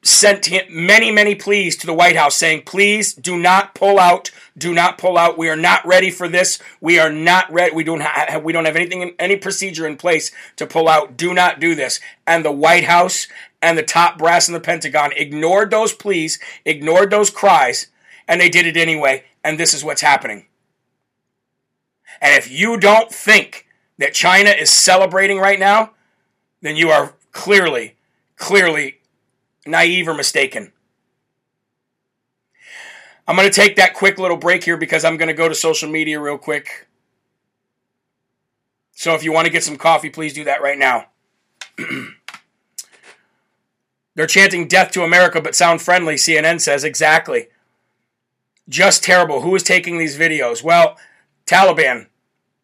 sent 0.06 0.46
him 0.46 0.63
many, 0.70 1.12
many 1.12 1.36
pleas 1.36 1.76
to 1.78 1.86
the 1.86 1.94
White 1.94 2.15
House 2.15 2.36
saying, 2.36 2.63
please 2.63 3.13
do 3.13 3.38
not 3.38 3.76
pull 3.76 4.00
out. 4.00 4.32
Do 4.58 4.74
not 4.74 4.98
pull 4.98 5.18
out. 5.18 5.38
We 5.38 5.50
are 5.50 5.58
not 5.58 5.86
ready 5.86 6.10
for 6.10 6.30
this. 6.30 6.60
We 6.80 6.98
are 7.00 7.12
not 7.12 7.52
ready. 7.52 7.76
We 7.76 7.84
don't 7.84 8.02
have, 8.02 8.44
we 8.44 8.54
don't 8.54 8.65
have 8.65 8.78
anything, 8.78 9.15
any 9.20 9.36
procedure 9.36 9.86
in 9.86 9.98
place 9.98 10.32
to 10.56 10.65
pull 10.65 10.88
out. 10.88 11.18
Do 11.18 11.34
not 11.34 11.60
do 11.60 11.76
this. 11.76 12.00
And 12.26 12.46
the 12.46 12.52
White 12.52 12.86
House 12.86 13.28
and 13.62 13.78
the 13.78 13.84
top 13.84 14.18
brass 14.18 14.48
in 14.48 14.54
the 14.54 14.60
Pentagon 14.62 15.12
ignored 15.18 15.72
those 15.72 15.91
pleas, 15.91 16.39
ignored 16.63 17.10
those 17.10 17.30
cries, 17.30 17.88
and 18.28 18.39
they 18.39 18.50
did 18.50 18.65
it 18.65 18.78
anyway 18.78 19.26
and 19.46 19.60
this 19.60 19.76
is 19.76 19.84
what's 19.84 20.02
happening. 20.02 20.48
And 22.20 22.34
if 22.36 22.50
you 22.50 22.78
don't 22.78 23.12
think 23.12 23.68
that 24.00 24.15
China 24.15 24.50
is 24.50 24.72
celebrating 24.72 25.38
right 25.38 25.60
now, 25.60 25.91
then 26.62 26.76
you 26.76 26.89
are 26.89 27.13
clearly, 27.32 27.96
clearly 28.38 29.02
naive 29.65 30.08
or 30.08 30.13
mistaken. 30.13 30.71
I'm 33.28 33.36
going 33.36 33.49
to 33.49 33.54
take 33.54 33.75
that 33.78 33.95
quick 33.95 34.19
little 34.19 34.38
break 34.38 34.63
here 34.63 34.78
because 34.78 35.04
I'm 35.04 35.17
going 35.17 35.30
to 35.30 35.34
go 35.34 35.49
to 35.49 35.56
social 35.56 35.89
media 35.89 36.19
real 36.19 36.38
quick. 36.38 36.88
So 38.91 39.15
if 39.15 39.23
you 39.23 39.32
want 39.32 39.45
to 39.45 39.51
get 39.51 39.63
some 39.63 39.78
coffee, 39.78 40.10
please 40.10 40.34
do 40.34 40.43
that 40.43 40.62
right 40.62 40.78
now. 40.78 41.08
They're 44.15 44.28
chanting 44.28 44.67
death 44.67 44.91
to 44.91 45.04
America 45.04 45.41
but 45.41 45.56
sound 45.56 45.82
friendly, 45.82 46.15
CNN 46.15 46.62
says. 46.62 46.84
Exactly. 46.84 47.47
Just 48.69 49.04
terrible. 49.04 49.41
Who 49.41 49.56
is 49.56 49.63
taking 49.63 49.97
these 49.97 50.17
videos? 50.17 50.63
Well, 50.63 50.97
Taliban. 51.45 52.08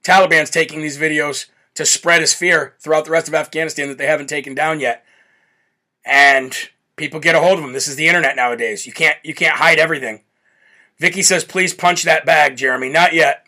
Taliban's 0.03 0.49
taking 0.49 0.81
these 0.81 0.97
videos 0.97 1.47
to 1.75 1.85
spread 1.85 2.21
his 2.21 2.33
fear 2.33 2.75
throughout 2.79 3.05
the 3.05 3.11
rest 3.11 3.27
of 3.27 3.33
Afghanistan 3.33 3.87
that 3.89 3.97
they 3.97 4.07
haven't 4.07 4.27
taken 4.27 4.55
down 4.55 4.79
yet. 4.79 5.05
And 6.05 6.57
people 7.01 7.19
get 7.19 7.35
a 7.35 7.39
hold 7.39 7.57
of 7.57 7.63
them. 7.63 7.73
This 7.73 7.87
is 7.87 7.95
the 7.95 8.07
internet 8.07 8.35
nowadays. 8.35 8.85
You 8.85 8.93
can't 8.93 9.17
you 9.23 9.33
can't 9.33 9.57
hide 9.57 9.79
everything. 9.79 10.21
Vicky 10.99 11.23
says, 11.23 11.43
"Please 11.43 11.73
punch 11.73 12.03
that 12.03 12.25
bag, 12.25 12.55
Jeremy." 12.55 12.89
Not 12.89 13.13
yet. 13.13 13.45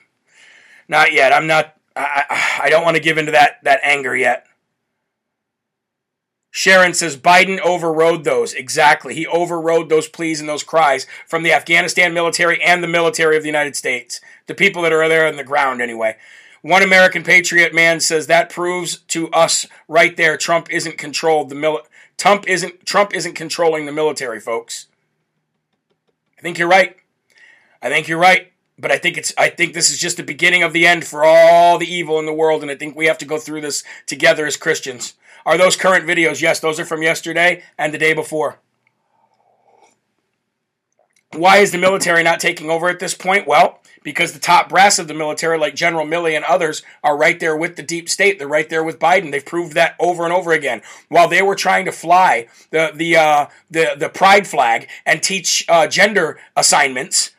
Not 0.88 1.14
yet. 1.14 1.32
I'm 1.32 1.48
not. 1.48 1.76
I, 1.96 2.60
I 2.64 2.70
don't 2.70 2.84
want 2.84 2.98
to 2.98 3.04
give 3.04 3.18
into 3.18 3.32
that 3.32 3.64
that 3.64 3.80
anger 3.84 4.16
yet. 4.16 4.48
Sharon 6.50 6.94
says 6.94 7.18
Biden 7.18 7.60
overrode 7.62 8.24
those. 8.24 8.54
Exactly. 8.54 9.16
He 9.16 9.26
overrode 9.26 9.90
those 9.90 10.08
pleas 10.08 10.40
and 10.40 10.48
those 10.48 10.64
cries 10.64 11.08
from 11.28 11.42
the 11.42 11.54
Afghanistan 11.54 12.14
military 12.14 12.62
and 12.62 12.84
the 12.84 12.88
military 12.88 13.38
of 13.38 13.44
the 13.44 13.50
United 13.50 13.76
States. 13.76 14.22
The 14.46 14.54
people 14.54 14.84
that 14.84 14.94
are 14.94 15.10
there 15.10 15.28
on 15.28 15.36
the 15.36 15.44
ground, 15.44 15.82
anyway. 15.82 16.16
One 16.62 16.84
American 16.84 17.24
Patriot 17.24 17.74
man 17.74 18.00
says 18.00 18.28
that 18.28 18.50
proves 18.50 18.98
to 19.10 19.30
us 19.32 19.66
right 19.88 20.16
there 20.16 20.38
Trump 20.38 20.72
isn't 20.72 20.98
controlled 20.98 21.50
the 21.50 21.56
mil- 21.56 21.82
Trump 22.18 22.48
isn't 22.48 22.86
Trump 22.86 23.14
isn't 23.14 23.34
controlling 23.34 23.86
the 23.86 23.92
military, 23.92 24.40
folks. 24.40 24.88
I 26.38 26.42
think 26.42 26.58
you're 26.58 26.68
right. 26.68 26.98
I 27.82 27.90
think 27.90 28.08
you're 28.08 28.20
right. 28.20 28.52
But 28.78 28.92
I 28.92 28.98
think 28.98 29.18
it's 29.18 29.34
I 29.38 29.50
think 29.50 29.74
this 29.74 29.90
is 29.90 30.00
just 30.00 30.18
the 30.18 30.24
beginning 30.24 30.64
of 30.64 30.74
the 30.74 30.88
end 30.88 31.06
for 31.06 31.24
all 31.24 31.78
the 31.78 31.92
evil 31.92 32.20
in 32.20 32.26
the 32.26 32.34
world, 32.34 32.62
and 32.62 32.72
I 32.72 32.76
think 32.76 32.96
we 32.96 33.06
have 33.06 33.20
to 33.20 33.26
go 33.26 33.38
through 33.38 33.62
this 33.62 33.84
together 34.08 34.46
as 34.46 34.58
Christians. 34.58 35.14
Are 35.46 35.58
those 35.58 35.76
current 35.76 36.08
videos? 36.08 36.42
Yes, 36.42 36.60
those 36.60 36.80
are 36.80 36.86
from 36.86 37.04
yesterday 37.04 37.64
and 37.78 37.94
the 37.94 37.98
day 37.98 38.14
before. 38.14 38.60
Why 41.36 41.58
is 41.58 41.72
the 41.72 41.78
military 41.78 42.24
not 42.24 42.40
taking 42.40 42.70
over 42.70 42.90
at 42.90 43.00
this 43.00 43.14
point? 43.14 43.48
Well, 43.48 43.80
because 44.04 44.34
the 44.34 44.40
top 44.40 44.70
brass 44.70 45.00
of 45.00 45.08
the 45.08 45.14
military, 45.14 45.58
like 45.58 45.76
General 45.76 46.06
Milley 46.06 46.36
and 46.36 46.46
others, 46.46 46.84
are 47.04 47.18
right 47.18 47.40
there 47.40 47.56
with 47.56 47.76
the 47.76 47.84
deep 47.84 48.10
state. 48.10 48.38
They're 48.38 48.48
right 48.48 48.70
there 48.70 48.84
with 48.84 49.00
Biden. 49.00 49.32
They've 49.32 49.46
proved 49.46 49.74
that 49.74 49.96
over 50.00 50.24
and 50.24 50.34
over 50.34 50.52
again. 50.52 50.82
While 51.10 51.28
they 51.28 51.42
were 51.42 51.56
trying 51.56 51.86
to 51.86 51.92
fly 51.92 52.48
the 52.72 52.92
the 52.94 53.16
uh, 53.16 53.48
the 53.72 53.96
the 53.98 54.10
pride 54.10 54.48
flag 54.48 54.88
and 55.06 55.24
teach 55.24 55.66
uh, 55.70 55.88
gender 55.88 56.40
assignments, 56.56 57.32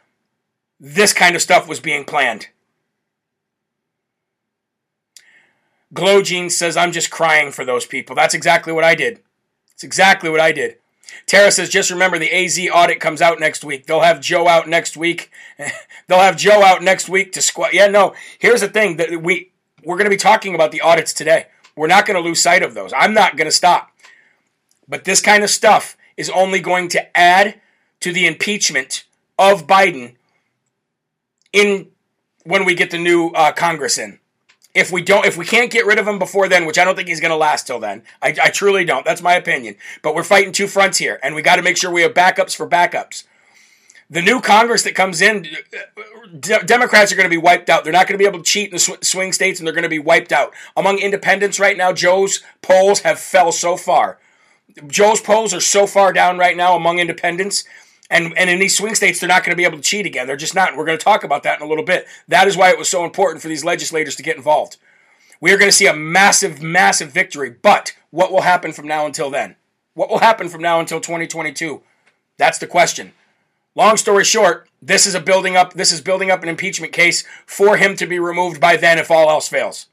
this 0.81 1.13
kind 1.13 1.37
of 1.37 1.43
stuff 1.43 1.69
was 1.69 1.81
being 1.81 2.05
planned. 2.05 2.49
Glow 5.93 6.23
Jeans 6.23 6.57
says, 6.57 6.77
"I'm 6.77 6.93
just 6.93 7.11
crying 7.11 7.53
for 7.53 7.65
those 7.65 7.87
people." 7.87 8.17
That's 8.17 8.35
exactly 8.35 8.73
what 8.73 8.85
I 8.85 8.95
did. 8.95 9.21
It's 9.73 9.85
exactly 9.85 10.31
what 10.31 10.41
I 10.41 10.53
did. 10.53 10.79
Tara 11.27 11.51
says, 11.51 11.69
just 11.69 11.91
remember 11.91 12.19
the 12.19 12.33
AZ 12.33 12.59
audit 12.73 13.01
comes 13.01 13.23
out 13.23 13.41
next 13.41 13.65
week. 13.65 13.87
They'll 13.87 14.01
have 14.01 14.21
Joe 14.21 14.47
out 14.49 14.69
next 14.69 14.97
week. 14.97 15.31
They'll 16.07 16.19
have 16.19 16.37
Joe 16.37 16.63
out 16.63 16.83
next 16.83 17.09
week 17.09 17.33
to 17.33 17.43
squat. 17.43 17.75
Yeah, 17.75 17.87
no. 17.87 18.15
Here's 18.39 18.61
the 18.61 18.69
thing 18.69 18.97
that 18.99 19.23
we 19.23 19.51
we're 19.85 19.97
going 19.97 20.07
to 20.07 20.11
be 20.11 20.17
talking 20.17 20.55
about 20.55 20.73
the 20.73 20.81
audits 20.81 21.13
today. 21.13 21.47
We're 21.77 21.89
not 21.89 22.07
going 22.07 22.17
to 22.17 22.27
lose 22.27 22.41
sight 22.41 22.63
of 22.63 22.75
those. 22.75 22.93
I'm 22.97 23.15
not 23.15 23.37
going 23.37 23.47
to 23.47 23.53
stop. 23.53 23.91
But 24.89 25.05
this 25.05 25.21
kind 25.21 25.43
of 25.43 25.51
stuff 25.51 25.97
is 26.17 26.31
only 26.31 26.61
going 26.61 26.89
to 26.91 27.17
add 27.17 27.61
to 28.01 28.13
the 28.13 28.27
impeachment 28.27 29.05
of 29.39 29.67
Biden 29.67 30.15
in 31.53 31.89
when 32.45 32.65
we 32.65 32.75
get 32.75 32.91
the 32.91 32.99
new 32.99 33.29
uh, 33.29 33.53
Congress 33.53 33.99
in. 33.99 34.19
If 34.75 34.91
we 34.91 35.03
don't, 35.03 35.25
if 35.25 35.37
we 35.37 35.47
can't 35.47 35.71
get 35.71 35.87
rid 35.87 35.99
of 35.99 36.09
him 36.09 36.19
before 36.19 36.49
then, 36.49 36.67
which 36.67 36.79
I 36.79 36.85
don't 36.85 36.97
think 36.97 37.09
he's 37.09 37.21
going 37.21 37.31
to 37.31 37.37
last 37.37 37.67
till 37.67 37.79
then, 37.79 38.03
I, 38.21 38.35
I 38.43 38.51
truly 38.51 38.85
don't. 38.85 39.05
That's 39.05 39.23
my 39.23 39.35
opinion. 39.35 39.77
But 40.03 40.15
we're 40.15 40.25
fighting 40.25 40.53
two 40.53 40.67
fronts 40.67 40.99
here, 40.99 41.21
and 41.23 41.35
we 41.35 41.43
got 41.43 41.57
to 41.57 41.63
make 41.63 41.77
sure 41.77 41.93
we 41.93 42.03
have 42.03 42.13
backups 42.13 42.57
for 42.57 42.69
backups. 42.69 43.25
The 44.11 44.21
new 44.21 44.41
Congress 44.41 44.83
that 44.83 44.95
comes 44.95 45.23
in, 45.23 45.47
Democrats 46.67 47.13
are 47.13 47.17
going 47.17 47.25
to 47.25 47.31
be 47.31 47.39
wiped 47.39 47.71
out. 47.71 47.85
They're 47.85 47.93
not 47.93 48.07
going 48.07 48.19
to 48.19 48.23
be 48.23 48.29
able 48.29 48.41
to 48.41 48.45
cheat 48.45 48.69
in 48.69 48.75
the 48.75 48.79
sw- 48.79 49.03
swing 49.03 49.33
states, 49.33 49.61
and 49.61 49.67
they're 49.67 49.75
going 49.75 49.85
to 49.85 49.89
be 49.89 49.99
wiped 49.99 50.33
out. 50.33 50.53
Among 50.77 50.99
independents 50.99 51.59
right 51.59 51.77
now, 51.77 51.93
Joe's 51.93 52.43
polls 52.61 53.01
have 53.01 53.19
fell 53.19 53.53
so 53.53 53.77
far. 53.77 54.19
Joe's 54.89 55.21
polls 55.21 55.55
are 55.55 55.61
so 55.61 55.87
far 55.87 56.13
down 56.13 56.37
right 56.37 56.57
now 56.57 56.75
among 56.77 56.99
independents 56.99 57.65
and, 58.15 58.33
and 58.39 58.49
in 58.49 58.61
these 58.61 58.77
swing 58.77 58.95
states, 58.95 59.19
they're 59.19 59.29
not 59.29 59.43
going 59.43 59.51
to 59.51 59.57
be 59.57 59.65
able 59.65 59.79
to 59.79 59.83
cheat 59.83 60.07
again. 60.07 60.29
They're 60.29 60.37
just 60.37 60.55
not. 60.55 60.77
We're 60.77 60.85
going 60.85 60.97
to 60.97 61.05
talk 61.05 61.25
about 61.25 61.43
that 61.43 61.61
in 61.61 61.67
a 61.67 61.69
little 61.69 61.85
bit. 61.85 62.07
That 62.29 62.47
is 62.47 62.57
why 62.57 62.71
it 62.71 62.79
was 62.79 62.89
so 62.89 63.05
important 63.05 63.43
for 63.43 63.49
these 63.49 63.65
legislators 63.65 64.15
to 64.15 64.23
get 64.23 64.37
involved. 64.37 64.77
We 65.41 65.53
are 65.53 65.59
going 65.59 65.69
to 65.69 65.77
see 65.77 65.89
a 65.89 65.93
massive, 65.93 66.63
massive 66.63 67.11
victory. 67.11 67.51
But 67.51 67.93
what 68.11 68.31
will 68.31 68.43
happen 68.43 68.73
from 68.73 68.87
now 68.87 69.05
until 69.05 69.31
then? 69.31 69.57
What 69.95 70.11
will 70.11 70.21
happen 70.21 70.49
from 70.49 70.63
now 70.63 70.79
until 70.79 71.01
2022? 71.01 71.83
That's 72.39 72.59
the 72.59 72.69
question. 72.69 73.15
Long 73.75 73.97
story 73.97 74.23
short, 74.23 74.69
this 74.81 75.07
is 75.07 75.17
a 75.17 75.21
building 75.21 75.57
up. 75.57 75.73
This 75.73 75.91
is 75.91 76.01
building 76.01 76.31
up 76.31 76.45
an 76.45 76.49
impeachment 76.49 76.93
case 76.93 77.25
for 77.47 77.79
him 77.79 77.97
to 77.97 78.07
be 78.07 78.21
removed 78.21 78.61
by 78.61 78.77
then 78.77 78.99
if 78.99 79.11
all 79.11 79.29
else 79.29 79.49
fails. 79.49 79.87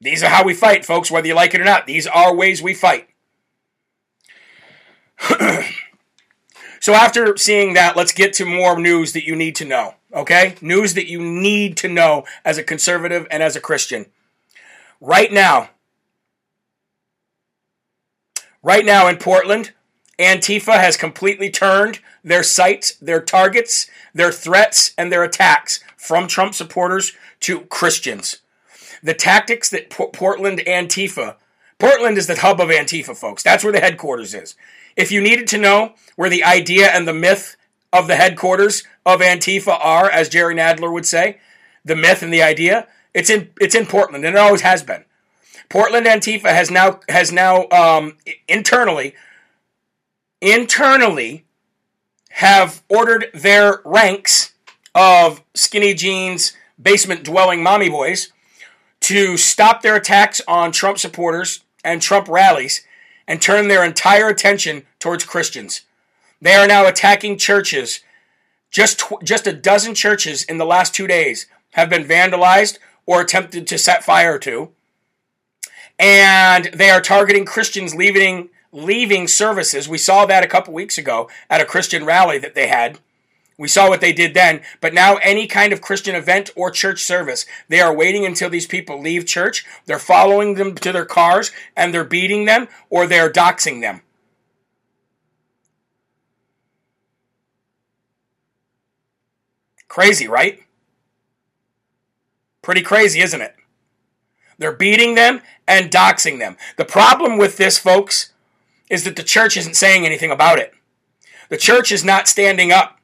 These 0.00 0.22
are 0.22 0.30
how 0.30 0.44
we 0.44 0.54
fight, 0.54 0.84
folks, 0.84 1.10
whether 1.10 1.26
you 1.26 1.34
like 1.34 1.54
it 1.54 1.60
or 1.60 1.64
not. 1.64 1.86
These 1.86 2.06
are 2.06 2.32
ways 2.32 2.62
we 2.62 2.72
fight. 2.72 3.08
So 6.86 6.94
after 6.94 7.36
seeing 7.36 7.74
that, 7.74 7.96
let's 7.96 8.12
get 8.12 8.32
to 8.34 8.44
more 8.44 8.78
news 8.78 9.12
that 9.14 9.26
you 9.26 9.34
need 9.34 9.56
to 9.56 9.64
know. 9.64 9.94
Okay? 10.14 10.54
News 10.60 10.94
that 10.94 11.10
you 11.10 11.20
need 11.20 11.76
to 11.78 11.88
know 11.88 12.22
as 12.44 12.58
a 12.58 12.62
conservative 12.62 13.26
and 13.28 13.42
as 13.42 13.56
a 13.56 13.60
Christian. 13.60 14.06
Right 15.00 15.32
now, 15.32 15.70
right 18.62 18.84
now 18.84 19.08
in 19.08 19.16
Portland, 19.16 19.72
Antifa 20.16 20.78
has 20.78 20.96
completely 20.96 21.50
turned 21.50 21.98
their 22.22 22.44
sights, 22.44 22.94
their 23.02 23.20
targets, 23.20 23.90
their 24.14 24.30
threats, 24.30 24.94
and 24.96 25.10
their 25.10 25.24
attacks 25.24 25.80
from 25.96 26.28
Trump 26.28 26.54
supporters 26.54 27.14
to 27.40 27.62
Christians. 27.62 28.42
The 29.02 29.14
tactics 29.14 29.68
that 29.70 29.90
Portland 29.90 30.60
Antifa, 30.60 31.34
Portland 31.80 32.16
is 32.16 32.28
the 32.28 32.36
hub 32.36 32.60
of 32.60 32.68
Antifa, 32.68 33.16
folks. 33.16 33.42
That's 33.42 33.64
where 33.64 33.72
the 33.72 33.80
headquarters 33.80 34.34
is. 34.34 34.54
If 34.96 35.12
you 35.12 35.20
needed 35.20 35.46
to 35.48 35.58
know 35.58 35.94
where 36.16 36.30
the 36.30 36.44
idea 36.44 36.88
and 36.88 37.06
the 37.06 37.12
myth 37.12 37.56
of 37.92 38.08
the 38.08 38.16
headquarters 38.16 38.82
of 39.04 39.20
Antifa 39.20 39.78
are, 39.80 40.10
as 40.10 40.28
Jerry 40.28 40.54
Nadler 40.54 40.92
would 40.92 41.06
say, 41.06 41.38
the 41.84 41.96
myth 41.96 42.22
and 42.22 42.32
the 42.32 42.42
idea, 42.42 42.88
it's 43.14 43.30
in 43.30 43.50
it's 43.60 43.74
in 43.74 43.86
Portland, 43.86 44.24
and 44.24 44.36
it 44.36 44.38
always 44.38 44.62
has 44.62 44.82
been. 44.82 45.04
Portland 45.68 46.06
Antifa 46.06 46.48
has 46.48 46.70
now 46.70 47.00
has 47.08 47.32
now 47.32 47.68
um, 47.70 48.16
internally 48.48 49.14
internally 50.40 51.44
have 52.30 52.82
ordered 52.88 53.26
their 53.32 53.80
ranks 53.84 54.52
of 54.94 55.42
skinny 55.54 55.94
jeans, 55.94 56.52
basement 56.80 57.24
dwelling 57.24 57.62
mommy 57.62 57.88
boys 57.88 58.32
to 59.00 59.36
stop 59.36 59.82
their 59.82 59.96
attacks 59.96 60.40
on 60.46 60.72
Trump 60.72 60.98
supporters 60.98 61.62
and 61.84 62.02
Trump 62.02 62.28
rallies 62.28 62.85
and 63.26 63.40
turn 63.40 63.68
their 63.68 63.84
entire 63.84 64.28
attention 64.28 64.84
towards 64.98 65.24
Christians. 65.24 65.82
They 66.40 66.54
are 66.54 66.66
now 66.66 66.86
attacking 66.86 67.38
churches. 67.38 68.00
Just, 68.70 68.98
tw- 68.98 69.22
just 69.22 69.46
a 69.46 69.52
dozen 69.52 69.94
churches 69.94 70.44
in 70.44 70.58
the 70.58 70.66
last 70.66 70.94
two 70.94 71.06
days 71.06 71.46
have 71.72 71.90
been 71.90 72.04
vandalized 72.04 72.78
or 73.06 73.20
attempted 73.20 73.66
to 73.66 73.78
set 73.78 74.04
fire 74.04 74.38
to. 74.40 74.70
And 75.98 76.66
they 76.74 76.90
are 76.90 77.00
targeting 77.00 77.46
Christians 77.46 77.94
leaving, 77.94 78.50
leaving 78.72 79.28
services. 79.28 79.88
We 79.88 79.98
saw 79.98 80.26
that 80.26 80.44
a 80.44 80.48
couple 80.48 80.74
weeks 80.74 80.98
ago 80.98 81.30
at 81.48 81.60
a 81.60 81.64
Christian 81.64 82.04
rally 82.04 82.38
that 82.38 82.54
they 82.54 82.68
had. 82.68 82.98
We 83.58 83.68
saw 83.68 83.88
what 83.88 84.02
they 84.02 84.12
did 84.12 84.34
then, 84.34 84.60
but 84.82 84.92
now 84.92 85.16
any 85.16 85.46
kind 85.46 85.72
of 85.72 85.80
Christian 85.80 86.14
event 86.14 86.50
or 86.54 86.70
church 86.70 87.02
service, 87.02 87.46
they 87.68 87.80
are 87.80 87.94
waiting 87.94 88.26
until 88.26 88.50
these 88.50 88.66
people 88.66 89.00
leave 89.00 89.26
church. 89.26 89.64
They're 89.86 89.98
following 89.98 90.54
them 90.54 90.74
to 90.74 90.92
their 90.92 91.06
cars 91.06 91.50
and 91.74 91.92
they're 91.92 92.04
beating 92.04 92.44
them 92.44 92.68
or 92.90 93.06
they're 93.06 93.32
doxing 93.32 93.80
them. 93.80 94.02
Crazy, 99.88 100.28
right? 100.28 100.62
Pretty 102.60 102.82
crazy, 102.82 103.20
isn't 103.20 103.40
it? 103.40 103.56
They're 104.58 104.72
beating 104.72 105.14
them 105.14 105.40
and 105.66 105.90
doxing 105.90 106.38
them. 106.38 106.58
The 106.76 106.84
problem 106.84 107.38
with 107.38 107.56
this, 107.56 107.78
folks, 107.78 108.32
is 108.90 109.04
that 109.04 109.16
the 109.16 109.22
church 109.22 109.56
isn't 109.56 109.74
saying 109.74 110.04
anything 110.04 110.30
about 110.30 110.58
it. 110.58 110.74
The 111.48 111.56
church 111.56 111.90
is 111.90 112.04
not 112.04 112.28
standing 112.28 112.72
up. 112.72 112.98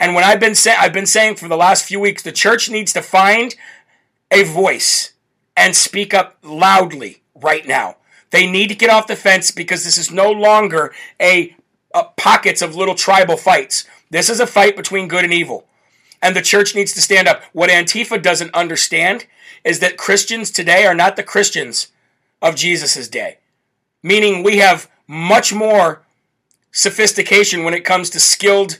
And 0.00 0.14
when 0.14 0.24
I've 0.24 0.40
been 0.40 0.54
say- 0.54 0.74
I've 0.76 0.94
been 0.94 1.06
saying 1.06 1.36
for 1.36 1.46
the 1.46 1.56
last 1.56 1.84
few 1.84 2.00
weeks, 2.00 2.22
the 2.22 2.32
church 2.32 2.70
needs 2.70 2.92
to 2.94 3.02
find 3.02 3.54
a 4.30 4.42
voice 4.42 5.12
and 5.56 5.76
speak 5.76 6.14
up 6.14 6.38
loudly 6.42 7.22
right 7.34 7.66
now. 7.66 7.96
They 8.30 8.46
need 8.46 8.68
to 8.68 8.74
get 8.74 8.90
off 8.90 9.06
the 9.06 9.16
fence 9.16 9.50
because 9.50 9.84
this 9.84 9.98
is 9.98 10.10
no 10.10 10.30
longer 10.30 10.94
a, 11.20 11.54
a 11.94 12.04
pockets 12.16 12.62
of 12.62 12.74
little 12.74 12.94
tribal 12.94 13.36
fights. 13.36 13.84
This 14.08 14.30
is 14.30 14.40
a 14.40 14.46
fight 14.46 14.74
between 14.74 15.08
good 15.08 15.24
and 15.24 15.34
evil. 15.34 15.66
And 16.22 16.34
the 16.34 16.42
church 16.42 16.74
needs 16.74 16.92
to 16.94 17.02
stand 17.02 17.28
up. 17.28 17.42
What 17.52 17.70
Antifa 17.70 18.22
doesn't 18.22 18.54
understand 18.54 19.26
is 19.64 19.80
that 19.80 19.98
Christians 19.98 20.50
today 20.50 20.86
are 20.86 20.94
not 20.94 21.16
the 21.16 21.22
Christians 21.22 21.88
of 22.40 22.56
Jesus' 22.56 23.08
day. 23.08 23.38
Meaning 24.02 24.42
we 24.42 24.58
have 24.58 24.88
much 25.06 25.52
more 25.52 26.02
sophistication 26.72 27.64
when 27.64 27.74
it 27.74 27.84
comes 27.84 28.08
to 28.10 28.20
skilled 28.20 28.78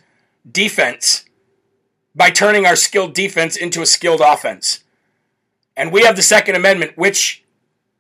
defense 0.51 1.25
by 2.15 2.31
turning 2.31 2.67
our 2.67 2.77
skilled 2.77 3.15
defense 3.15 3.57
into 3.57 3.83
a 3.83 3.87
skilled 3.87 4.21
offense. 4.21 4.83
And 5.77 5.93
we 5.93 6.03
have 6.03 6.17
the 6.17 6.23
Second 6.23 6.57
Amendment, 6.57 6.97
which 6.97 7.45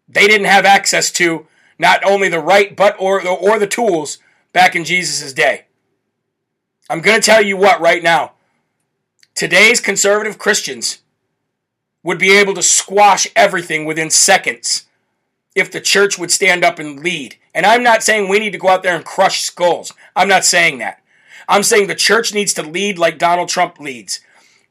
they 0.09 0.26
didn't 0.26 0.46
have 0.46 0.64
access 0.64 1.11
to 1.12 1.46
not 1.79 2.05
only 2.05 2.29
the 2.29 2.40
right 2.40 2.76
but 2.76 2.94
or 3.00 3.26
or 3.26 3.59
the 3.59 3.66
tools 3.66 4.18
back 4.53 4.74
in 4.74 4.85
Jesus' 4.85 5.33
day. 5.33 5.66
I'm 6.88 7.00
going 7.00 7.20
to 7.20 7.24
tell 7.24 7.42
you 7.42 7.57
what 7.57 7.81
right 7.81 8.03
now. 8.03 8.33
Today's 9.35 9.81
conservative 9.81 10.38
Christians 10.38 10.98
would 12.03 12.18
be 12.18 12.33
able 12.33 12.55
to 12.55 12.62
squash 12.62 13.29
everything 13.37 13.85
within 13.85 14.11
seconds 14.11 14.87
if 15.55 15.70
the 15.70 15.81
church 15.81 16.18
would 16.18 16.31
stand 16.31 16.64
up 16.64 16.79
and 16.79 17.00
lead. 17.00 17.37
And 17.55 17.66
I'm 17.66 17.83
not 17.83 18.03
saying 18.03 18.29
we 18.29 18.38
need 18.38 18.53
to 18.53 18.59
go 18.59 18.68
out 18.68 18.83
there 18.83 18.96
and 18.96 19.05
crush 19.05 19.42
skulls. 19.42 19.92
I'm 20.16 20.29
not 20.29 20.44
saying 20.44 20.79
that. 20.79 20.99
I'm 21.50 21.64
saying 21.64 21.88
the 21.88 21.94
church 21.96 22.32
needs 22.32 22.54
to 22.54 22.62
lead 22.62 22.96
like 22.96 23.18
Donald 23.18 23.48
Trump 23.48 23.80
leads. 23.80 24.20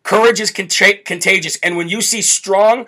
Courage 0.02 0.40
is 0.40 0.50
cont- 0.50 1.06
contagious. 1.06 1.58
And 1.62 1.76
when 1.76 1.90
you 1.90 2.02
see 2.02 2.22
strong 2.22 2.88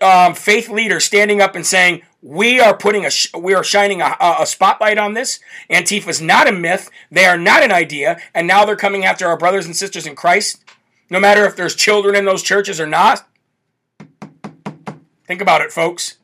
um, 0.00 0.34
faith 0.34 0.68
leaders 0.68 1.04
standing 1.04 1.40
up 1.40 1.56
and 1.56 1.66
saying, 1.66 2.02
we 2.22 2.60
are 2.60 2.76
putting 2.76 3.04
a, 3.04 3.10
sh- 3.10 3.34
we 3.38 3.52
are 3.52 3.64
shining 3.64 4.00
a, 4.00 4.16
a 4.20 4.46
spotlight 4.46 4.98
on 4.98 5.14
this. 5.14 5.40
Antifa 5.68 6.08
is 6.08 6.22
not 6.22 6.48
a 6.48 6.52
myth. 6.52 6.90
They 7.10 7.26
are 7.26 7.36
not 7.36 7.62
an 7.64 7.72
idea. 7.72 8.18
And 8.32 8.46
now 8.46 8.64
they're 8.64 8.76
coming 8.76 9.04
after 9.04 9.26
our 9.26 9.36
brothers 9.36 9.66
and 9.66 9.76
sisters 9.76 10.06
in 10.06 10.14
Christ, 10.14 10.64
no 11.10 11.18
matter 11.18 11.44
if 11.44 11.56
there's 11.56 11.74
children 11.74 12.14
in 12.14 12.24
those 12.24 12.42
churches 12.42 12.80
or 12.80 12.86
not. 12.86 13.28
Think 15.26 15.40
about 15.40 15.60
it, 15.60 15.72
folks. 15.72 16.18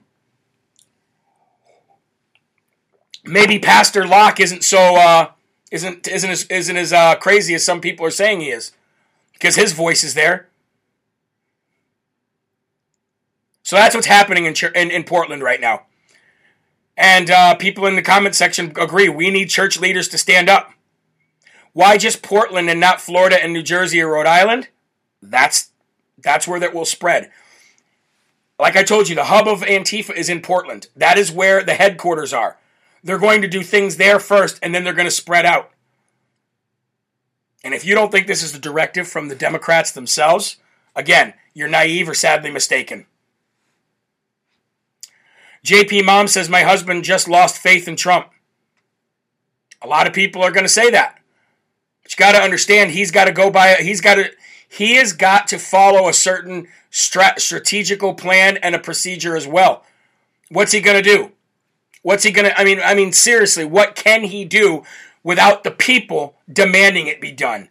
Maybe 3.25 3.59
Pastor 3.59 4.07
Locke 4.07 4.41
isn't 4.41 4.65
so 4.65 4.97
uh, 4.97 5.31
isn't 5.71 6.09
isn't 6.09 6.31
as, 6.31 6.45
isn't 6.45 6.77
as 6.77 6.93
uh, 6.93 7.17
crazy 7.17 7.55
as 7.55 7.65
some 7.65 7.81
people 7.81 8.05
are 8.07 8.11
saying 8.11 8.41
he 8.41 8.51
is, 8.51 8.73
because 9.33 9.57
his 9.57 9.73
voice 9.73 10.05
is 10.05 10.15
there. 10.15 10.49
So 13.63 13.77
that's 13.77 13.95
what's 13.95 14.07
happening 14.07 14.47
in 14.47 14.55
in, 14.75 14.91
in 14.91 15.05
Portland 15.05 15.43
right 15.43 15.61
now. 15.61 15.87
And 16.97 17.31
uh, 17.31 17.55
people 17.55 17.87
in 17.87 17.97
the 17.97 18.03
comment 18.03 18.35
section 18.35 18.73
agree. 18.77 19.09
We 19.09 19.31
need 19.31 19.49
church 19.49 19.81
leaders 19.81 20.09
to 20.09 20.19
stand 20.19 20.51
up. 20.51 20.73
Why 21.73 21.97
just 21.97 22.23
Portland 22.23 22.69
and 22.69 22.81
not 22.81 23.01
Florida 23.01 23.43
and 23.43 23.53
New 23.53 23.63
Jersey 23.63 24.03
or 24.03 24.13
Rhode 24.13 24.27
Island? 24.27 24.69
That's 25.23 25.71
that's 26.19 26.47
where 26.49 26.61
that 26.61 26.75
will 26.75 26.85
spread. 26.85 27.31
Like 28.59 28.77
I 28.77 28.83
told 28.83 29.09
you, 29.09 29.15
the 29.15 29.25
hub 29.25 29.49
of 29.49 29.63
Antifa 29.63 30.15
is 30.15 30.29
in 30.29 30.43
Portland. 30.43 30.89
That 30.95 31.17
is 31.17 31.33
where 31.33 31.63
the 31.63 31.75
headquarters 31.75 32.33
are. 32.33 32.59
They're 33.03 33.19
going 33.19 33.43
to 33.43 33.49
do 33.49 33.63
things 33.63 33.97
there 33.97 34.19
first, 34.19 34.59
and 34.63 34.75
then 34.75 34.85
they're 34.85 34.93
going 34.93 35.07
to 35.07 35.11
spread 35.11 35.47
out. 35.47 35.71
And 37.63 37.75
if 37.75 37.85
you 37.85 37.95
don't 37.95 38.11
think 38.11 38.27
this 38.27 38.43
is 38.43 38.53
the 38.53 38.59
directive 38.59 39.07
from 39.07 39.29
the 39.29 39.35
Democrats 39.35 39.93
themselves, 39.93 40.57
again, 40.95 41.35
you're 41.55 41.69
naive 41.69 42.09
or 42.09 42.15
sadly 42.15 42.51
mistaken. 42.51 43.07
JP 45.65 46.05
Mom 46.05 46.27
says, 46.27 46.49
My 46.49 46.63
husband 46.63 47.05
just 47.05 47.29
lost 47.29 47.59
faith 47.59 47.87
in 47.87 47.97
Trump. 47.97 48.31
A 49.83 49.87
lot 49.87 50.07
of 50.07 50.13
people 50.13 50.43
are 50.43 50.51
going 50.51 50.65
to 50.65 50.69
say 50.69 50.91
that. 50.91 51.19
But 52.03 52.13
you 52.13 52.17
got 52.17 52.33
to 52.33 52.43
understand, 52.43 52.91
he's 52.93 53.11
got 53.11 53.27
to 53.27 53.33
go 53.33 53.51
by, 53.51 53.75
he's 53.75 54.01
got 54.01 54.15
to, 54.15 54.31
he 54.69 54.95
has 54.95 55.13
got 55.13 55.49
to 55.49 55.59
follow 55.59 56.09
a 56.09 56.15
certain 56.15 56.69
strat- 56.91 57.41
strategical 57.41 58.15
plan 58.15 58.57
and 58.59 58.75
a 58.75 58.79
procedure 58.79 59.37
as 59.37 59.47
well. 59.47 59.85
What's 60.49 60.73
he 60.73 60.81
going 60.81 61.03
to 61.03 61.03
do? 61.03 61.33
What's 62.03 62.25
he 62.25 62.33
to, 62.33 62.59
I 62.59 62.65
mean, 62.65 62.81
I 62.83 62.95
mean, 62.95 63.13
seriously, 63.13 63.65
what 63.65 63.95
can 63.95 64.25
he 64.25 64.45
do 64.45 64.85
without 65.23 65.65
the 65.65 65.71
people 65.71 66.37
demanding 66.51 67.07
it 67.07 67.21
be 67.21 67.33
done? 67.33 67.69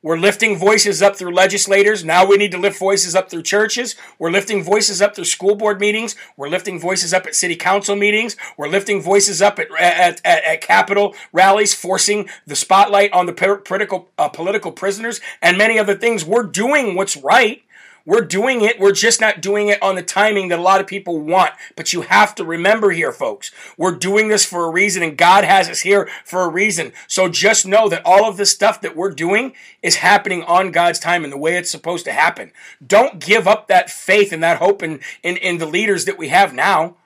We're 0.00 0.16
lifting 0.16 0.56
voices 0.56 1.02
up 1.02 1.16
through 1.16 1.34
legislators. 1.34 2.04
Now 2.04 2.24
we 2.24 2.36
need 2.36 2.52
to 2.52 2.58
lift 2.58 2.78
voices 2.78 3.16
up 3.16 3.28
through 3.28 3.42
churches. 3.42 3.96
We're 4.16 4.30
lifting 4.30 4.62
voices 4.62 5.02
up 5.02 5.16
through 5.16 5.24
school 5.24 5.56
board 5.56 5.80
meetings. 5.80 6.14
We're 6.36 6.48
lifting 6.48 6.78
voices 6.78 7.12
up 7.12 7.26
at 7.26 7.34
city 7.34 7.56
council 7.56 7.96
meetings. 7.96 8.36
We're 8.56 8.68
lifting 8.68 9.02
voices 9.02 9.42
up 9.42 9.58
at, 9.58 9.66
at, 9.76 10.20
at, 10.24 10.68
at 10.68 11.14
rallies, 11.32 11.74
forcing 11.74 12.28
the 12.46 12.54
spotlight 12.54 13.12
on 13.12 13.26
the 13.26 13.32
political, 13.32 14.08
uh, 14.16 14.28
political 14.28 14.70
prisoners 14.70 15.20
and 15.42 15.58
many 15.58 15.80
other 15.80 15.96
things. 15.96 16.24
We're 16.24 16.44
doing 16.44 16.94
what's 16.94 17.16
right. 17.16 17.62
We're 18.08 18.24
doing 18.24 18.62
it. 18.62 18.80
We're 18.80 18.92
just 18.92 19.20
not 19.20 19.42
doing 19.42 19.68
it 19.68 19.82
on 19.82 19.94
the 19.94 20.02
timing 20.02 20.48
that 20.48 20.58
a 20.58 20.62
lot 20.62 20.80
of 20.80 20.86
people 20.86 21.20
want. 21.20 21.52
But 21.76 21.92
you 21.92 22.00
have 22.00 22.34
to 22.36 22.44
remember 22.44 22.90
here, 22.90 23.12
folks, 23.12 23.52
we're 23.76 23.96
doing 23.96 24.28
this 24.28 24.46
for 24.46 24.64
a 24.64 24.70
reason 24.70 25.02
and 25.02 25.14
God 25.14 25.44
has 25.44 25.68
us 25.68 25.80
here 25.80 26.08
for 26.24 26.40
a 26.40 26.48
reason. 26.48 26.94
So 27.06 27.28
just 27.28 27.66
know 27.66 27.86
that 27.90 28.00
all 28.06 28.26
of 28.26 28.38
this 28.38 28.50
stuff 28.50 28.80
that 28.80 28.96
we're 28.96 29.10
doing 29.10 29.52
is 29.82 29.96
happening 29.96 30.42
on 30.44 30.70
God's 30.70 30.98
time 30.98 31.22
and 31.22 31.30
the 31.30 31.36
way 31.36 31.58
it's 31.58 31.70
supposed 31.70 32.06
to 32.06 32.12
happen. 32.12 32.50
Don't 32.84 33.18
give 33.18 33.46
up 33.46 33.68
that 33.68 33.90
faith 33.90 34.32
and 34.32 34.42
that 34.42 34.56
hope 34.56 34.82
in, 34.82 35.00
in, 35.22 35.36
in 35.36 35.58
the 35.58 35.66
leaders 35.66 36.06
that 36.06 36.16
we 36.16 36.28
have 36.28 36.54
now. 36.54 36.96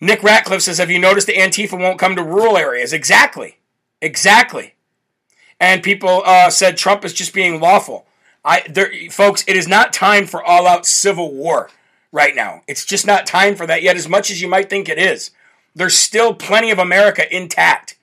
Nick 0.00 0.22
Ratcliffe 0.22 0.62
says, 0.62 0.78
Have 0.78 0.90
you 0.90 0.98
noticed 0.98 1.26
that 1.26 1.36
Antifa 1.36 1.78
won't 1.78 1.98
come 1.98 2.16
to 2.16 2.22
rural 2.22 2.56
areas? 2.56 2.94
Exactly. 2.94 3.58
Exactly 4.00 4.72
and 5.60 5.82
people 5.82 6.22
uh, 6.24 6.50
said 6.50 6.76
Trump 6.76 7.04
is 7.04 7.12
just 7.12 7.34
being 7.34 7.60
lawful. 7.60 8.06
I, 8.44 8.62
there, 8.68 8.90
folks, 9.10 9.44
it 9.48 9.56
is 9.56 9.66
not 9.66 9.92
time 9.92 10.26
for 10.26 10.42
all-out 10.42 10.86
civil 10.86 11.34
war 11.34 11.70
right 12.12 12.34
now. 12.34 12.62
It's 12.68 12.84
just 12.84 13.06
not 13.06 13.26
time 13.26 13.56
for 13.56 13.66
that 13.66 13.82
yet, 13.82 13.96
as 13.96 14.08
much 14.08 14.30
as 14.30 14.40
you 14.40 14.48
might 14.48 14.70
think 14.70 14.88
it 14.88 14.98
is. 14.98 15.32
There's 15.74 15.96
still 15.96 16.32
plenty 16.32 16.70
of 16.70 16.78
America 16.78 17.24
intact. 17.34 17.98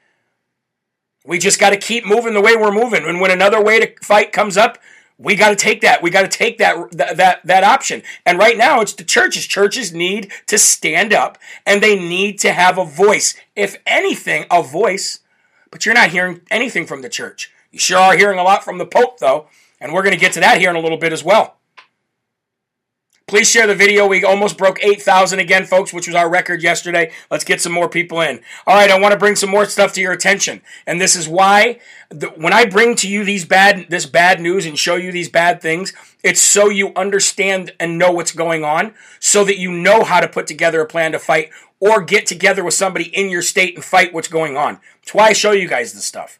We 1.25 1.39
just 1.39 1.59
got 1.59 1.69
to 1.69 1.77
keep 1.77 2.05
moving 2.05 2.33
the 2.33 2.41
way 2.41 2.55
we're 2.55 2.73
moving, 2.73 3.05
and 3.05 3.21
when 3.21 3.31
another 3.31 3.63
way 3.63 3.79
to 3.79 3.93
fight 4.03 4.33
comes 4.33 4.57
up, 4.57 4.77
we 5.17 5.35
got 5.35 5.49
to 5.49 5.55
take 5.55 5.81
that. 5.81 6.01
We 6.01 6.09
got 6.09 6.23
to 6.23 6.37
take 6.37 6.57
that, 6.57 6.75
that 6.91 7.17
that 7.17 7.45
that 7.45 7.63
option. 7.63 8.01
And 8.25 8.37
right 8.37 8.57
now, 8.57 8.81
it's 8.81 8.93
the 8.93 9.05
churches. 9.05 9.47
Churches 9.47 9.93
need 9.93 10.33
to 10.47 10.57
stand 10.57 11.13
up, 11.13 11.37
and 11.65 11.81
they 11.81 11.97
need 11.97 12.39
to 12.39 12.51
have 12.51 12.77
a 12.77 12.83
voice. 12.83 13.35
If 13.55 13.77
anything, 13.85 14.45
a 14.51 14.61
voice 14.61 15.19
but 15.73 15.87
you're 15.87 15.95
not 15.95 16.11
hearing 16.11 16.39
anything 16.51 16.85
from 16.85 17.01
the 17.01 17.09
church. 17.09 17.51
You 17.71 17.79
sure 17.79 17.97
are 17.97 18.15
hearing 18.15 18.37
a 18.37 18.43
lot 18.43 18.63
from 18.63 18.77
the 18.77 18.85
Pope, 18.85 19.17
though, 19.17 19.47
and 19.81 19.91
we're 19.91 20.03
going 20.03 20.13
to 20.13 20.19
get 20.19 20.31
to 20.33 20.39
that 20.39 20.59
here 20.59 20.69
in 20.69 20.75
a 20.75 20.79
little 20.79 20.99
bit 20.99 21.11
as 21.11 21.23
well. 21.23 21.57
Please 23.25 23.49
share 23.49 23.65
the 23.65 23.73
video. 23.73 24.05
We 24.05 24.23
almost 24.23 24.57
broke 24.57 24.83
8,000 24.83 25.39
again, 25.39 25.65
folks, 25.65 25.91
which 25.91 26.05
was 26.05 26.15
our 26.15 26.29
record 26.29 26.61
yesterday. 26.61 27.11
Let's 27.31 27.43
get 27.43 27.59
some 27.59 27.71
more 27.71 27.89
people 27.89 28.21
in. 28.21 28.41
All 28.67 28.75
right, 28.75 28.91
I 28.91 28.99
want 28.99 29.13
to 29.13 29.17
bring 29.17 29.35
some 29.35 29.49
more 29.49 29.65
stuff 29.65 29.93
to 29.93 30.01
your 30.01 30.11
attention. 30.11 30.61
And 30.85 31.01
this 31.01 31.15
is 31.15 31.27
why 31.27 31.79
the, 32.09 32.27
when 32.27 32.53
I 32.53 32.65
bring 32.65 32.95
to 32.97 33.09
you 33.09 33.23
these 33.23 33.45
bad 33.45 33.87
this 33.89 34.05
bad 34.05 34.39
news 34.39 34.67
and 34.67 34.77
show 34.77 34.97
you 34.97 35.11
these 35.11 35.29
bad 35.29 35.59
things, 35.59 35.93
it's 36.21 36.41
so 36.41 36.69
you 36.69 36.91
understand 36.95 37.71
and 37.79 37.97
know 37.97 38.11
what's 38.11 38.33
going 38.33 38.63
on 38.63 38.93
so 39.19 39.43
that 39.45 39.57
you 39.57 39.71
know 39.71 40.03
how 40.03 40.19
to 40.19 40.27
put 40.27 40.45
together 40.45 40.81
a 40.81 40.85
plan 40.85 41.13
to 41.13 41.19
fight 41.19 41.49
or 41.83 42.01
get 42.01 42.25
together 42.25 42.63
with 42.63 42.73
somebody 42.73 43.05
in 43.13 43.29
your 43.29 43.41
state 43.41 43.75
and 43.75 43.83
fight 43.83 44.13
what's 44.13 44.29
going 44.29 44.55
on. 44.55 44.79
That's 45.01 45.13
why 45.13 45.27
I 45.27 45.33
show 45.33 45.51
you 45.51 45.67
guys 45.67 45.91
this 45.91 46.05
stuff. 46.05 46.39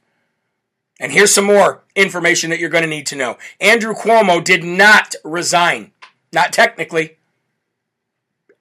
And 1.01 1.11
here's 1.11 1.33
some 1.33 1.43
more 1.43 1.83
information 1.97 2.49
that 2.49 2.59
you're 2.59 2.69
going 2.69 2.85
to 2.85 2.89
need 2.89 3.05
to 3.07 3.17
know. 3.17 3.37
Andrew 3.59 3.93
Cuomo 3.93 4.41
did 4.41 4.63
not 4.63 5.15
resign. 5.25 5.91
Not 6.31 6.53
technically. 6.53 7.17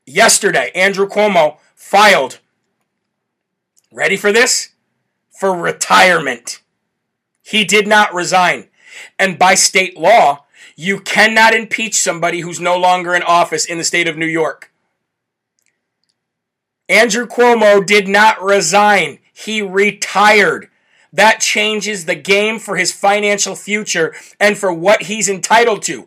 Yesterday, 0.07 0.73
Andrew 0.75 1.09
Cuomo 1.09 1.59
filed, 1.77 2.41
ready 3.93 4.17
for 4.17 4.33
this? 4.33 4.71
For 5.39 5.57
retirement. 5.57 6.63
He 7.43 7.63
did 7.63 7.87
not 7.87 8.13
resign. 8.13 8.71
And 9.21 9.39
by 9.39 9.55
state 9.55 9.97
law, 9.97 10.47
you 10.75 10.99
cannot 10.99 11.55
impeach 11.55 12.01
somebody 12.01 12.41
who's 12.41 12.59
no 12.59 12.77
longer 12.77 13.15
in 13.15 13.23
office 13.23 13.65
in 13.65 13.79
the 13.79 13.85
state 13.85 14.09
of 14.09 14.17
New 14.17 14.27
York. 14.27 14.72
Andrew 16.93 17.27
Cuomo 17.27 17.85
did 17.87 18.07
not 18.07 18.43
resign. 18.43 19.19
He 19.33 19.63
retired. 19.63 20.69
That 21.11 21.41
changes 21.41 22.05
the 22.05 22.15
game 22.15 22.59
for 22.59 22.77
his 22.77 22.93
financial 22.93 23.57
future 23.57 24.15
and 24.39 24.59
for 24.59 24.71
what 24.71 25.05
he's 25.05 25.27
entitled 25.27 25.81
to. 25.85 26.07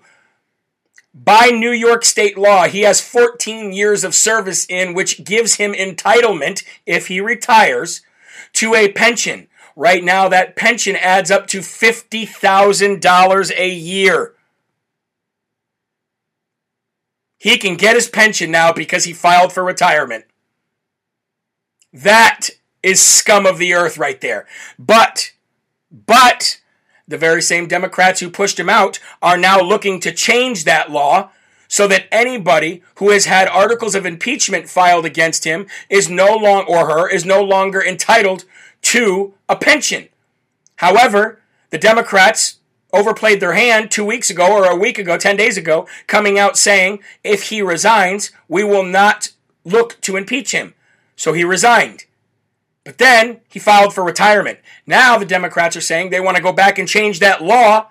By 1.11 1.47
New 1.47 1.71
York 1.71 2.05
state 2.05 2.37
law, 2.37 2.67
he 2.67 2.81
has 2.81 3.01
14 3.01 3.71
years 3.71 4.03
of 4.03 4.13
service 4.13 4.67
in 4.69 4.93
which 4.93 5.23
gives 5.23 5.55
him 5.55 5.73
entitlement, 5.73 6.63
if 6.85 7.07
he 7.07 7.19
retires, 7.19 8.01
to 8.53 8.75
a 8.75 8.91
pension. 8.91 9.47
Right 9.75 10.03
now, 10.03 10.29
that 10.29 10.55
pension 10.55 10.95
adds 10.95 11.31
up 11.31 11.47
to 11.47 11.61
$50,000 11.61 13.57
a 13.57 13.69
year. 13.69 14.33
He 17.39 17.57
can 17.57 17.75
get 17.75 17.95
his 17.95 18.07
pension 18.07 18.51
now 18.51 18.71
because 18.71 19.05
he 19.05 19.13
filed 19.13 19.51
for 19.51 19.63
retirement. 19.63 20.25
That 21.95 22.49
is 22.83 23.01
scum 23.01 23.45
of 23.45 23.57
the 23.57 23.73
earth 23.73 23.97
right 23.97 24.19
there. 24.19 24.45
But, 24.77 25.31
but, 25.89 26.59
the 27.07 27.17
very 27.17 27.41
same 27.41 27.67
Democrats 27.67 28.19
who 28.19 28.29
pushed 28.29 28.59
him 28.59 28.69
out 28.69 28.99
are 29.21 29.37
now 29.37 29.61
looking 29.61 30.01
to 30.01 30.11
change 30.11 30.65
that 30.65 30.91
law 30.91 31.31
so 31.69 31.87
that 31.87 32.07
anybody 32.11 32.83
who 32.95 33.11
has 33.11 33.25
had 33.25 33.47
articles 33.47 33.95
of 33.95 34.05
impeachment 34.05 34.69
filed 34.69 35.05
against 35.05 35.45
him 35.45 35.67
is 35.89 36.09
no 36.09 36.35
long 36.35 36.65
or 36.67 36.89
her 36.89 37.09
is 37.09 37.25
no 37.25 37.41
longer 37.41 37.83
entitled 37.83 38.43
to 38.81 39.33
a 39.47 39.55
pension. 39.55 40.09
However, 40.75 41.39
the 41.69 41.77
Democrats 41.77 42.57
overplayed 42.91 43.39
their 43.39 43.53
hand 43.53 43.89
two 43.89 44.05
weeks 44.05 44.29
ago 44.29 44.51
or 44.51 44.65
a 44.65 44.75
week 44.75 44.99
ago, 44.99 45.17
10 45.17 45.37
days 45.37 45.57
ago, 45.57 45.87
coming 46.07 46.37
out 46.37 46.57
saying 46.57 46.99
if 47.23 47.43
he 47.43 47.61
resigns, 47.61 48.31
we 48.49 48.65
will 48.65 48.83
not 48.83 49.31
look 49.63 49.99
to 50.01 50.17
impeach 50.17 50.51
him. 50.51 50.74
So 51.15 51.33
he 51.33 51.43
resigned. 51.43 52.05
But 52.83 52.99
then 52.99 53.41
he 53.49 53.59
filed 53.59 53.93
for 53.93 54.03
retirement. 54.03 54.59
Now 54.85 55.17
the 55.17 55.25
Democrats 55.25 55.75
are 55.75 55.81
saying 55.81 56.09
they 56.09 56.19
want 56.19 56.37
to 56.37 56.43
go 56.43 56.53
back 56.53 56.77
and 56.77 56.87
change 56.87 57.19
that 57.19 57.43
law 57.43 57.87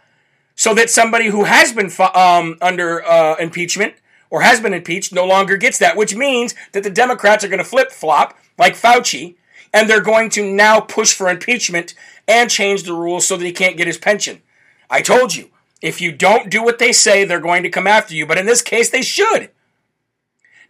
so 0.54 0.72
that 0.74 0.88
somebody 0.88 1.28
who 1.28 1.44
has 1.44 1.72
been 1.72 1.90
um, 2.14 2.56
under 2.62 3.04
uh, 3.04 3.34
impeachment 3.36 3.94
or 4.30 4.42
has 4.42 4.60
been 4.60 4.72
impeached 4.72 5.12
no 5.12 5.26
longer 5.26 5.56
gets 5.56 5.78
that, 5.78 5.96
which 5.96 6.14
means 6.14 6.54
that 6.72 6.84
the 6.84 6.90
Democrats 6.90 7.44
are 7.44 7.48
going 7.48 7.58
to 7.58 7.64
flip 7.64 7.90
flop 7.90 8.38
like 8.56 8.74
Fauci 8.74 9.34
and 9.72 9.90
they're 9.90 10.00
going 10.00 10.30
to 10.30 10.48
now 10.48 10.80
push 10.80 11.12
for 11.12 11.28
impeachment 11.28 11.94
and 12.28 12.48
change 12.48 12.84
the 12.84 12.94
rules 12.94 13.26
so 13.26 13.36
that 13.36 13.44
he 13.44 13.52
can't 13.52 13.76
get 13.76 13.88
his 13.88 13.98
pension. 13.98 14.40
I 14.88 15.02
told 15.02 15.34
you, 15.34 15.50
if 15.82 16.00
you 16.00 16.12
don't 16.12 16.50
do 16.50 16.62
what 16.62 16.78
they 16.78 16.92
say, 16.92 17.24
they're 17.24 17.40
going 17.40 17.64
to 17.64 17.70
come 17.70 17.86
after 17.86 18.14
you. 18.14 18.26
But 18.26 18.38
in 18.38 18.46
this 18.46 18.62
case, 18.62 18.90
they 18.90 19.02
should. 19.02 19.50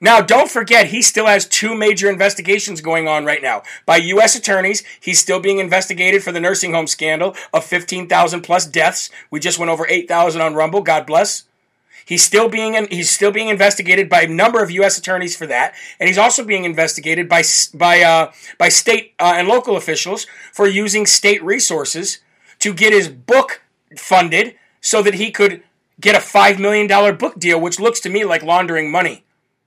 Now, 0.04 0.20
don't 0.20 0.50
forget, 0.50 0.88
he 0.88 1.00
still 1.00 1.24
has 1.24 1.46
two 1.46 1.74
major 1.74 2.10
investigations 2.10 2.82
going 2.82 3.08
on 3.08 3.24
right 3.24 3.40
now. 3.40 3.62
By 3.86 3.96
U.S. 3.96 4.36
attorneys, 4.36 4.84
he's 5.00 5.18
still 5.18 5.40
being 5.40 5.60
investigated 5.60 6.22
for 6.22 6.30
the 6.30 6.40
nursing 6.40 6.74
home 6.74 6.86
scandal 6.86 7.34
of 7.54 7.64
15,000 7.64 8.42
plus 8.42 8.66
deaths. 8.66 9.08
We 9.30 9.40
just 9.40 9.58
went 9.58 9.70
over 9.70 9.86
8,000 9.88 10.42
on 10.42 10.52
Rumble. 10.52 10.82
God 10.82 11.06
bless. 11.06 11.44
He's 12.04 12.22
still 12.22 12.50
being 12.50 12.86
he's 12.90 13.10
still 13.10 13.30
being 13.30 13.48
investigated 13.48 14.10
by 14.10 14.20
a 14.20 14.28
number 14.28 14.62
of 14.62 14.70
U.S. 14.72 14.98
attorneys 14.98 15.34
for 15.34 15.46
that, 15.46 15.72
and 15.98 16.06
he's 16.06 16.18
also 16.18 16.44
being 16.44 16.64
investigated 16.64 17.26
by 17.26 17.42
by 17.72 18.02
uh, 18.02 18.30
by 18.58 18.68
state 18.68 19.14
uh, 19.18 19.32
and 19.38 19.48
local 19.48 19.74
officials 19.74 20.26
for 20.52 20.68
using 20.68 21.06
state 21.06 21.42
resources 21.42 22.18
to 22.58 22.74
get 22.74 22.92
his 22.92 23.08
book 23.08 23.62
funded 23.96 24.54
so 24.82 25.00
that 25.00 25.14
he 25.14 25.30
could 25.30 25.62
get 25.98 26.14
a 26.14 26.20
five 26.20 26.60
million 26.60 26.86
dollar 26.86 27.14
book 27.14 27.38
deal, 27.38 27.58
which 27.58 27.80
looks 27.80 28.00
to 28.00 28.10
me 28.10 28.22
like 28.22 28.42
laundering 28.42 28.90
money 28.92 29.23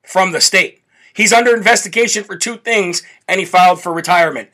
from 0.08 0.32
the 0.32 0.42
state. 0.42 0.82
He's 1.14 1.34
under 1.34 1.56
investigation 1.56 2.24
for 2.24 2.38
two 2.38 2.58
things, 2.58 3.04
and 3.28 3.40
he 3.40 3.46
filed 3.46 3.82
for 3.82 3.92
retirement. 3.94 4.50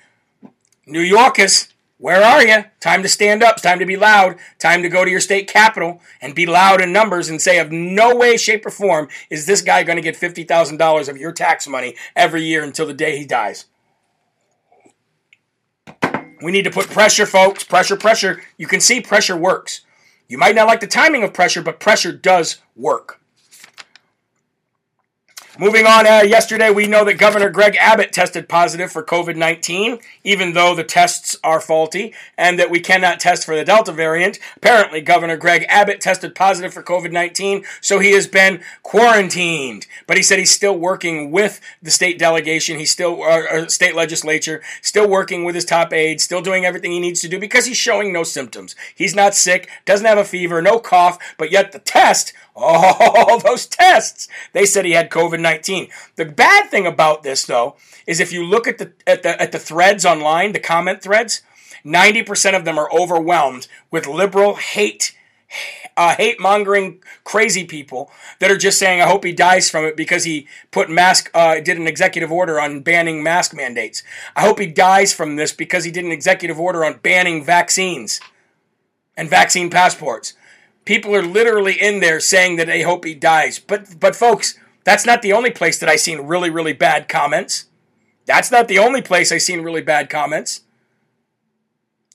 New 0.86 1.02
Yorkers, 1.02 1.70
where 1.98 2.24
are 2.24 2.44
you? 2.44 2.66
Time 2.80 3.02
to 3.04 3.08
stand 3.08 3.44
up. 3.44 3.62
Time 3.62 3.80
to 3.80 3.86
be 3.86 3.96
loud. 3.96 4.38
Time 4.60 4.82
to 4.82 4.90
go 4.90 5.06
to 5.06 5.12
your 5.12 5.20
state 5.20 5.48
capital 5.48 6.02
and 6.22 6.36
be 6.36 6.46
loud 6.46 6.82
in 6.82 6.92
numbers 6.92 7.30
and 7.30 7.42
say, 7.42 7.60
of 7.60 7.72
no 7.72 8.16
way, 8.16 8.36
shape, 8.36 8.66
or 8.66 8.72
form 8.72 9.08
is 9.30 9.46
this 9.46 9.62
guy 9.62 9.84
going 9.84 9.96
to 9.96 10.02
get 10.02 10.18
$50,000 10.18 11.10
of 11.10 11.18
your 11.18 11.32
tax 11.32 11.68
money 11.68 11.96
every 12.16 12.44
year 12.44 12.64
until 12.64 12.88
the 12.88 12.94
day 12.94 13.18
he 13.18 13.26
dies. 13.26 13.66
We 16.42 16.52
need 16.52 16.64
to 16.64 16.72
put 16.72 16.90
pressure, 16.90 17.26
folks. 17.26 17.64
Pressure, 17.64 17.96
pressure. 17.96 18.42
You 18.58 18.68
can 18.68 18.82
see 18.82 19.00
pressure 19.00 19.38
works. 19.38 19.82
You 20.28 20.38
might 20.38 20.56
not 20.56 20.68
like 20.68 20.82
the 20.82 20.88
timing 20.88 21.24
of 21.24 21.34
pressure, 21.34 21.62
but 21.62 21.80
pressure 21.80 22.12
does 22.12 22.58
work. 22.76 23.22
Moving 25.60 25.86
on, 25.86 26.08
uh, 26.08 26.24
yesterday 26.26 26.72
we 26.72 26.88
know 26.88 27.06
that 27.06 27.20
Governor 27.20 27.52
Greg 27.52 27.76
Abbott 27.80 28.12
tested 28.12 28.50
positive 28.50 28.92
for 28.92 29.04
COVID 29.04 29.36
19, 29.36 30.00
even 30.24 30.54
though 30.54 30.74
the 30.74 30.84
tests 30.84 31.38
are 31.44 31.62
faulty 31.62 32.12
and 32.36 32.58
that 32.58 32.72
we 32.72 32.80
cannot 32.80 33.20
test 33.20 33.46
for 33.46 33.56
the 33.56 33.64
Delta 33.64 33.92
variant. 33.92 34.40
Apparently, 34.58 35.00
Governor 35.00 35.38
Greg 35.38 35.64
Abbott 35.70 36.02
tested 36.02 36.34
positive 36.34 36.74
for 36.74 36.82
COVID 36.82 37.12
19, 37.12 37.66
so 37.82 38.00
he 38.00 38.14
has 38.14 38.26
been 38.26 38.64
quarantined. 38.82 39.86
But 40.08 40.18
he 40.18 40.24
said 40.24 40.40
he's 40.40 40.50
still 40.50 40.76
working 40.76 41.30
with 41.30 41.62
the 41.84 41.92
state 41.92 42.18
delegation, 42.18 42.80
he's 42.80 42.90
still, 42.90 43.22
uh, 43.22 43.44
uh 43.52 43.68
state 43.68 43.96
legislature, 43.96 44.64
still 44.82 45.08
working 45.08 45.44
with 45.44 45.54
his 45.54 45.66
top 45.66 45.94
aides, 45.94 46.24
still 46.24 46.42
doing 46.42 46.66
everything 46.66 46.92
he 46.92 47.00
needs 47.00 47.22
to 47.22 47.30
do 47.30 47.40
because 47.40 47.68
he's 47.68 47.78
showing 47.78 48.12
no 48.12 48.24
symptoms. 48.24 48.76
He's 48.96 49.14
not 49.14 49.36
sick, 49.36 49.70
doesn't 49.86 50.08
have 50.08 50.18
a 50.18 50.26
fever, 50.26 50.64
no 50.64 50.80
cough, 50.80 51.20
but 51.38 51.52
yet 51.52 51.74
the 51.74 51.80
test 51.80 52.34
all 52.56 53.40
those 53.44 53.66
tests. 53.66 54.28
They 54.54 54.66
said 54.66 54.86
he 54.86 54.92
had 54.92 55.10
COVID 55.10 55.40
19. 55.40 55.90
The 56.16 56.26
bad 56.26 56.70
thing 56.70 56.86
about 56.86 57.24
this, 57.24 57.46
though, 57.46 57.76
is 58.06 58.20
if 58.20 58.32
you 58.32 58.44
look 58.44 58.68
at 58.68 58.78
the, 58.78 58.94
at 59.08 59.24
the, 59.24 59.42
at 59.42 59.52
the 59.52 59.60
threads 59.60 60.06
online, 60.06 60.52
the 60.52 60.60
comment 60.60 61.02
threads, 61.02 61.42
90% 61.86 62.56
of 62.56 62.66
them 62.66 62.78
are 62.78 62.92
overwhelmed 62.92 63.68
with 63.92 64.08
liberal 64.08 64.56
hate, 64.56 65.16
uh, 65.98 66.16
hate 66.16 66.40
mongering 66.40 67.02
crazy 67.24 67.66
people 67.66 68.10
that 68.40 68.52
are 68.52 68.58
just 68.58 68.80
saying, 68.80 69.02
I 69.02 69.08
hope 69.08 69.24
he 69.24 69.34
dies 69.34 69.70
from 69.70 69.86
it 69.86 69.98
because 69.98 70.24
he 70.24 70.48
put 70.72 70.90
mask, 70.90 71.30
uh, 71.34 71.60
did 71.60 71.78
an 71.78 71.88
executive 71.88 72.32
order 72.32 72.60
on 72.60 72.82
banning 72.82 73.22
mask 73.22 73.54
mandates. 73.54 74.04
I 74.36 74.42
hope 74.42 74.60
he 74.60 74.68
dies 74.68 75.14
from 75.14 75.36
this 75.36 75.52
because 75.52 75.84
he 75.84 75.92
did 75.92 76.06
an 76.06 76.12
executive 76.12 76.60
order 76.60 76.86
on 76.86 77.00
banning 77.00 77.44
vaccines 77.44 78.22
and 79.18 79.30
vaccine 79.30 79.70
passports. 79.70 80.34
People 80.86 81.16
are 81.16 81.24
literally 81.24 81.80
in 81.80 82.00
there 82.00 82.20
saying 82.20 82.58
that 82.58 82.68
they 82.68 82.82
hope 82.82 83.06
he 83.06 83.16
dies. 83.16 83.60
But 83.60 84.00
but 84.00 84.16
folks, 84.16 84.58
that's 84.84 85.06
not 85.06 85.22
the 85.22 85.34
only 85.34 85.52
place 85.52 85.80
that 85.80 85.90
I 85.90 85.96
seen 85.96 86.22
really 86.22 86.50
really 86.50 86.74
bad 86.74 87.08
comments. 87.08 87.66
That's 88.26 88.52
not 88.52 88.68
the 88.68 88.80
only 88.80 89.02
place 89.02 89.32
I 89.32 89.38
seen 89.38 89.62
really 89.62 89.82
bad 89.82 90.10
comments. 90.10 90.62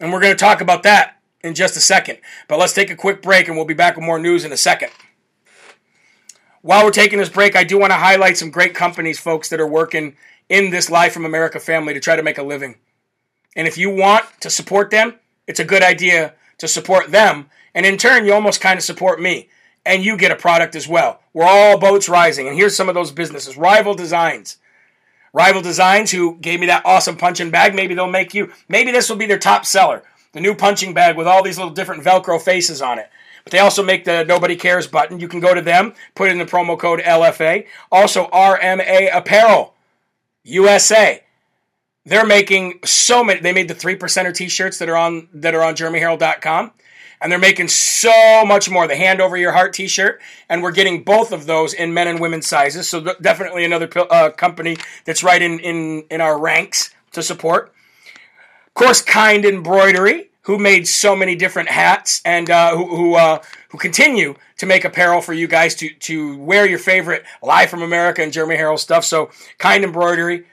And 0.01 0.13
we're 0.13 0.21
going 0.21 0.33
to 0.33 0.39
talk 0.39 0.61
about 0.61 0.83
that 0.85 1.19
in 1.43 1.55
just 1.55 1.77
a 1.77 1.81
second. 1.81 2.19
But 2.47 2.59
let's 2.59 2.73
take 2.73 2.91
a 2.91 2.97
quick 2.97 3.21
break 3.21 3.49
and 3.49 3.57
we'll 3.57 3.67
be 3.67 3.75
back 3.75 3.97
with 3.97 4.05
more 4.05 4.19
news 4.19 4.45
in 4.45 4.53
a 4.53 4.57
second. 4.57 4.91
While 6.63 6.85
we're 6.85 6.91
taking 6.91 7.19
this 7.19 7.29
break, 7.29 7.57
I 7.57 7.65
do 7.65 7.79
want 7.79 7.93
to 7.93 7.99
highlight 7.99 8.37
some 8.37 8.51
great 8.51 8.75
companies, 8.75 9.19
folks, 9.19 9.49
that 9.49 9.61
are 9.61 9.67
working 9.67 10.17
in 10.49 10.71
this 10.71 10.91
Live 10.91 11.13
from 11.13 11.25
America 11.25 11.61
family 11.61 11.95
to 11.95 12.01
try 12.01 12.17
to 12.17 12.23
make 12.23 12.39
a 12.39 12.43
living. 12.43 12.77
And 13.55 13.67
if 13.67 13.79
you 13.79 13.91
want 13.91 14.25
to 14.41 14.51
support 14.51 14.91
them, 14.91 15.15
it's 15.47 15.61
a 15.61 15.65
good 15.65 15.83
idea 15.83 16.35
to 16.59 16.69
support 16.69 17.11
them 17.11 17.49
and 17.79 17.87
in 17.87 17.97
turn, 17.97 18.27
you 18.27 18.33
almost 18.33 18.61
kind 18.61 18.77
of 18.77 18.83
support 18.83 19.21
me. 19.21 19.49
And 19.87 20.05
you 20.05 20.17
get 20.17 20.33
a 20.33 20.37
product 20.37 20.75
as 20.75 20.89
well. 20.89 21.21
We're 21.33 21.47
all 21.47 21.79
boats 21.79 22.09
rising. 22.09 22.49
And 22.49 22.57
here's 22.57 22.75
some 22.75 22.89
of 22.89 22.97
those 22.97 23.13
businesses 23.13 23.57
Rival 23.57 23.95
Designs. 23.95 24.57
Rival 25.33 25.63
Designs, 25.63 26.11
who 26.11 26.39
gave 26.39 26.59
me 26.59 26.67
that 26.67 26.85
awesome 26.85 27.17
punching 27.17 27.53
bag. 27.53 27.77
Maybe 27.77 27.95
they'll 27.95 28.11
make 28.11 28.35
you, 28.35 28.51
maybe 28.69 28.91
this 28.91 29.09
will 29.09 29.17
be 29.17 29.27
their 29.27 29.39
top 29.39 29.65
seller. 29.65 30.03
The 30.33 30.41
new 30.41 30.57
punching 30.57 30.93
bag 30.93 31.17
with 31.17 31.29
all 31.29 31.45
these 31.45 31.57
little 31.57 31.73
different 31.73 32.03
Velcro 32.03 32.43
faces 32.43 32.83
on 32.83 32.99
it. 32.99 33.11
But 33.45 33.53
they 33.53 33.61
also 33.61 33.85
make 33.85 34.05
the 34.05 34.25
Nobody 34.25 34.57
Cares 34.57 34.89
button. 34.89 35.21
You 35.21 35.29
can 35.29 35.39
go 35.39 35.55
to 35.55 35.63
them, 35.63 35.95
put 36.17 36.33
in 36.33 36.39
the 36.39 36.47
promo 36.47 36.77
code 36.77 36.99
LFA. 36.99 37.65
Also, 37.93 38.27
RMA 38.27 39.09
Apparel 39.17 39.75
USA. 40.43 41.23
They're 42.05 42.27
making 42.27 42.81
so 42.85 43.23
many. 43.23 43.39
They 43.39 43.53
made 43.53 43.69
the 43.69 43.75
three 43.75 43.97
percenter 43.97 44.35
t-shirts 44.35 44.81
that 44.81 44.89
are 44.89 44.97
on 44.97 45.29
that 45.33 45.55
are 45.55 45.63
on 45.63 45.77
JeremyHerrell.com 45.77 46.73
and 47.21 47.31
they're 47.31 47.39
making 47.39 47.69
so 47.69 48.45
much 48.45 48.71
more. 48.71 48.87
The 48.87 48.97
Hand 48.97 49.21
Over 49.21 49.37
Your 49.37 49.53
Heart 49.53 49.73
t 49.73 49.89
shirt, 49.89 50.21
and 50.49 50.63
we're 50.63 50.73
getting 50.73 51.03
both 51.03 51.33
of 51.33 51.47
those 51.47 51.75
in 51.75 51.95
men 51.95 52.09
and 52.09 52.21
women's 52.21 52.47
sizes. 52.47 52.89
So, 52.89 53.01
definitely 53.21 53.65
another 53.65 53.89
uh, 54.11 54.31
company 54.31 54.77
that's 55.05 55.23
right 55.23 55.41
in, 55.41 55.59
in, 55.61 56.05
in 56.11 56.21
our 56.21 56.39
ranks 56.39 56.95
to 57.13 57.23
support. 57.23 57.73
Of 58.69 58.75
course, 58.75 59.03
Kind 59.03 59.45
Embroidery, 59.45 60.31
who 60.43 60.59
made 60.59 60.87
so 60.87 61.17
many 61.17 61.35
different 61.35 61.69
hats 61.69 62.23
and 62.25 62.49
uh, 62.49 62.77
who, 62.77 62.97
who, 62.97 63.15
uh, 63.15 63.43
who 63.71 63.79
continue 63.79 64.35
to 64.59 64.67
make 64.67 64.85
apparel 64.85 65.21
for 65.21 65.33
you 65.33 65.47
guys 65.47 65.75
to, 65.77 65.91
to 65.91 66.39
wear 66.39 66.67
your 66.67 66.79
favorite 66.79 67.25
Live 67.43 67.71
from 67.71 67.83
America 67.83 68.23
and 68.23 68.33
Jeremy 68.33 68.57
Herrell 68.57 68.79
stuff. 68.79 69.05
So, 69.05 69.31
Kind 69.59 69.85
Embroidery, 69.85 70.47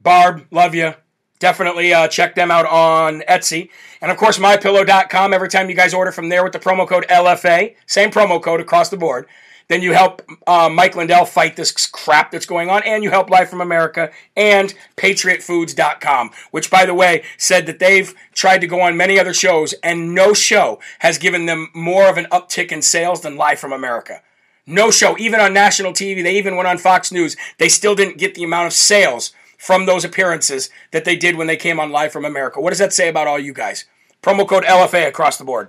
Barb, 0.00 0.46
love 0.50 0.74
you. 0.74 0.94
Definitely 1.38 1.92
uh, 1.92 2.08
check 2.08 2.34
them 2.34 2.50
out 2.50 2.66
on 2.66 3.22
Etsy. 3.28 3.70
And 4.00 4.10
of 4.10 4.16
course, 4.16 4.38
mypillow.com. 4.38 5.34
Every 5.34 5.48
time 5.48 5.68
you 5.68 5.76
guys 5.76 5.92
order 5.92 6.12
from 6.12 6.28
there 6.28 6.42
with 6.42 6.52
the 6.52 6.58
promo 6.58 6.88
code 6.88 7.06
LFA, 7.08 7.74
same 7.86 8.10
promo 8.10 8.42
code 8.42 8.60
across 8.60 8.88
the 8.88 8.96
board, 8.96 9.26
then 9.68 9.82
you 9.82 9.92
help 9.92 10.22
uh, 10.46 10.68
Mike 10.68 10.94
Lindell 10.94 11.24
fight 11.24 11.56
this 11.56 11.86
crap 11.86 12.30
that's 12.30 12.46
going 12.46 12.70
on, 12.70 12.82
and 12.84 13.02
you 13.02 13.10
help 13.10 13.30
Live 13.30 13.50
from 13.50 13.60
America 13.60 14.10
and 14.36 14.74
PatriotFoods.com, 14.96 16.30
which, 16.52 16.70
by 16.70 16.86
the 16.86 16.94
way, 16.94 17.24
said 17.36 17.66
that 17.66 17.80
they've 17.80 18.14
tried 18.32 18.60
to 18.60 18.66
go 18.66 18.80
on 18.80 18.96
many 18.96 19.18
other 19.18 19.34
shows, 19.34 19.72
and 19.82 20.14
no 20.14 20.32
show 20.32 20.78
has 21.00 21.18
given 21.18 21.46
them 21.46 21.68
more 21.74 22.08
of 22.08 22.16
an 22.16 22.26
uptick 22.26 22.70
in 22.70 22.80
sales 22.80 23.22
than 23.22 23.36
Live 23.36 23.58
from 23.58 23.72
America. 23.72 24.22
No 24.66 24.90
show, 24.90 25.16
even 25.18 25.40
on 25.40 25.52
national 25.52 25.92
TV, 25.92 26.22
they 26.22 26.36
even 26.36 26.56
went 26.56 26.68
on 26.68 26.78
Fox 26.78 27.10
News, 27.10 27.36
they 27.58 27.68
still 27.68 27.94
didn't 27.94 28.18
get 28.18 28.34
the 28.34 28.44
amount 28.44 28.66
of 28.66 28.72
sales 28.72 29.32
from 29.56 29.86
those 29.86 30.04
appearances 30.04 30.70
that 30.90 31.04
they 31.04 31.16
did 31.16 31.36
when 31.36 31.46
they 31.46 31.56
came 31.56 31.80
on 31.80 31.90
Live 31.90 32.12
from 32.12 32.24
America. 32.24 32.60
What 32.60 32.70
does 32.70 32.78
that 32.78 32.92
say 32.92 33.08
about 33.08 33.26
all 33.26 33.38
you 33.38 33.52
guys? 33.52 33.84
Promo 34.22 34.46
code 34.46 34.64
LFA 34.64 35.06
across 35.06 35.38
the 35.38 35.44
board. 35.44 35.68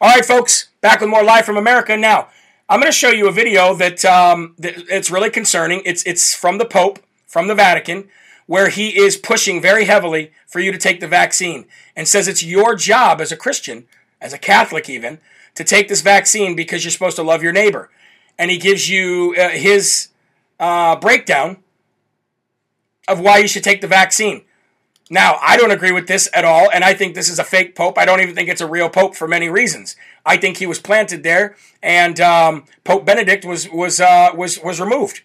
All 0.00 0.08
right, 0.08 0.24
folks, 0.24 0.68
back 0.80 1.00
with 1.00 1.10
more 1.10 1.24
Live 1.24 1.44
from 1.44 1.56
America. 1.56 1.96
Now, 1.96 2.28
I'm 2.68 2.80
going 2.80 2.90
to 2.90 2.96
show 2.96 3.10
you 3.10 3.28
a 3.28 3.32
video 3.32 3.74
that, 3.74 4.04
um, 4.04 4.54
that 4.58 4.74
it's 4.88 5.10
really 5.10 5.30
concerning. 5.30 5.82
It's, 5.84 6.02
it's 6.04 6.34
from 6.34 6.58
the 6.58 6.64
Pope, 6.64 7.00
from 7.26 7.48
the 7.48 7.54
Vatican, 7.54 8.08
where 8.46 8.68
he 8.68 8.98
is 8.98 9.16
pushing 9.16 9.60
very 9.60 9.84
heavily 9.84 10.32
for 10.46 10.60
you 10.60 10.72
to 10.72 10.78
take 10.78 11.00
the 11.00 11.08
vaccine 11.08 11.66
and 11.94 12.08
says 12.08 12.28
it's 12.28 12.42
your 12.42 12.74
job 12.74 13.20
as 13.20 13.30
a 13.30 13.36
Christian, 13.36 13.86
as 14.20 14.32
a 14.32 14.38
Catholic 14.38 14.88
even, 14.88 15.18
to 15.54 15.64
take 15.64 15.88
this 15.88 16.00
vaccine 16.00 16.54
because 16.56 16.84
you're 16.84 16.90
supposed 16.90 17.16
to 17.16 17.22
love 17.22 17.42
your 17.42 17.52
neighbor. 17.52 17.90
And 18.38 18.50
he 18.50 18.58
gives 18.58 18.88
you 18.88 19.34
uh, 19.38 19.50
his 19.50 20.08
uh, 20.58 20.96
breakdown 20.96 21.58
of 23.10 23.20
why 23.20 23.38
you 23.38 23.48
should 23.48 23.64
take 23.64 23.80
the 23.80 23.86
vaccine. 23.86 24.44
Now, 25.12 25.38
I 25.42 25.56
don't 25.56 25.72
agree 25.72 25.90
with 25.90 26.06
this 26.06 26.28
at 26.32 26.44
all, 26.44 26.70
and 26.72 26.84
I 26.84 26.94
think 26.94 27.14
this 27.14 27.28
is 27.28 27.40
a 27.40 27.44
fake 27.44 27.74
pope. 27.74 27.98
I 27.98 28.04
don't 28.04 28.20
even 28.20 28.36
think 28.36 28.48
it's 28.48 28.60
a 28.60 28.66
real 28.66 28.88
pope 28.88 29.16
for 29.16 29.26
many 29.26 29.48
reasons. 29.48 29.96
I 30.24 30.36
think 30.36 30.58
he 30.58 30.66
was 30.66 30.78
planted 30.78 31.24
there, 31.24 31.56
and 31.82 32.20
um, 32.20 32.64
Pope 32.84 33.04
Benedict 33.04 33.44
was 33.44 33.68
was 33.68 34.00
uh, 34.00 34.30
was 34.36 34.60
was 34.60 34.80
removed, 34.80 35.22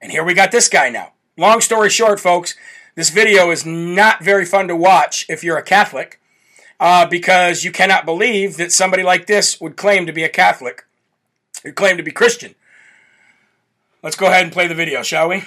and 0.00 0.12
here 0.12 0.22
we 0.22 0.34
got 0.34 0.52
this 0.52 0.68
guy 0.68 0.88
now. 0.88 1.14
Long 1.36 1.60
story 1.60 1.90
short, 1.90 2.20
folks, 2.20 2.54
this 2.94 3.10
video 3.10 3.50
is 3.50 3.66
not 3.66 4.22
very 4.22 4.44
fun 4.44 4.68
to 4.68 4.76
watch 4.76 5.26
if 5.28 5.42
you're 5.42 5.58
a 5.58 5.64
Catholic, 5.64 6.20
uh, 6.78 7.04
because 7.06 7.64
you 7.64 7.72
cannot 7.72 8.06
believe 8.06 8.56
that 8.56 8.70
somebody 8.70 9.02
like 9.02 9.26
this 9.26 9.60
would 9.60 9.76
claim 9.76 10.06
to 10.06 10.12
be 10.12 10.22
a 10.22 10.28
Catholic, 10.28 10.86
or 11.64 11.72
claim 11.72 11.96
to 11.96 12.04
be 12.04 12.12
Christian. 12.12 12.54
Let's 14.00 14.16
go 14.16 14.26
ahead 14.26 14.44
and 14.44 14.52
play 14.52 14.68
the 14.68 14.76
video, 14.76 15.02
shall 15.02 15.28
we? 15.28 15.42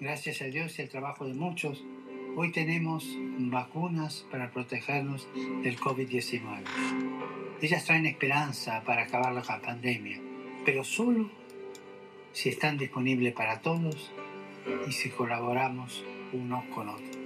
Gracias 0.00 0.42
a 0.42 0.44
Dios 0.44 0.78
y 0.78 0.82
al 0.82 0.90
trabajo 0.90 1.26
de 1.26 1.32
muchos, 1.32 1.82
hoy 2.36 2.52
tenemos 2.52 3.16
vacunas 3.38 4.26
para 4.30 4.50
protegernos 4.50 5.26
del 5.62 5.78
COVID-19. 5.78 6.42
Ellas 7.62 7.86
traen 7.86 8.04
esperanza 8.04 8.82
para 8.84 9.04
acabar 9.04 9.32
la 9.32 9.42
pandemia, 9.42 10.20
pero 10.66 10.84
solo 10.84 11.30
si 12.32 12.50
están 12.50 12.76
disponibles 12.76 13.32
para 13.32 13.62
todos 13.62 14.12
y 14.86 14.92
si 14.92 15.08
colaboramos 15.08 16.04
unos 16.34 16.64
con 16.66 16.90
otros. 16.90 17.16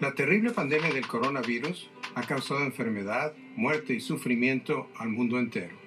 La 0.00 0.14
terrible 0.14 0.52
pandemia 0.52 0.92
del 0.92 1.08
coronavirus 1.08 1.90
ha 2.14 2.22
causado 2.22 2.62
enfermedad, 2.62 3.34
muerte 3.56 3.92
y 3.92 4.00
sufrimiento 4.00 4.88
al 4.98 5.08
mundo 5.08 5.40
entero. 5.40 5.83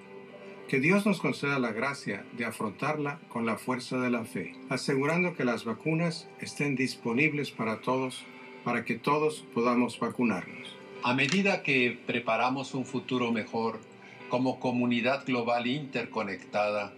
Que 0.68 0.80
Dios 0.80 1.06
nos 1.06 1.18
conceda 1.18 1.58
la 1.58 1.72
gracia 1.72 2.26
de 2.36 2.44
afrontarla 2.44 3.20
con 3.30 3.46
la 3.46 3.56
fuerza 3.56 3.98
de 4.00 4.10
la 4.10 4.26
fe, 4.26 4.54
asegurando 4.68 5.34
que 5.34 5.46
las 5.46 5.64
vacunas 5.64 6.28
estén 6.40 6.76
disponibles 6.76 7.50
para 7.50 7.80
todos, 7.80 8.26
para 8.64 8.84
que 8.84 8.96
todos 8.96 9.46
podamos 9.54 9.98
vacunarnos. 9.98 10.76
A 11.02 11.14
medida 11.14 11.62
que 11.62 11.98
preparamos 12.06 12.74
un 12.74 12.84
futuro 12.84 13.32
mejor 13.32 13.80
como 14.28 14.60
comunidad 14.60 15.24
global 15.24 15.66
interconectada, 15.66 16.92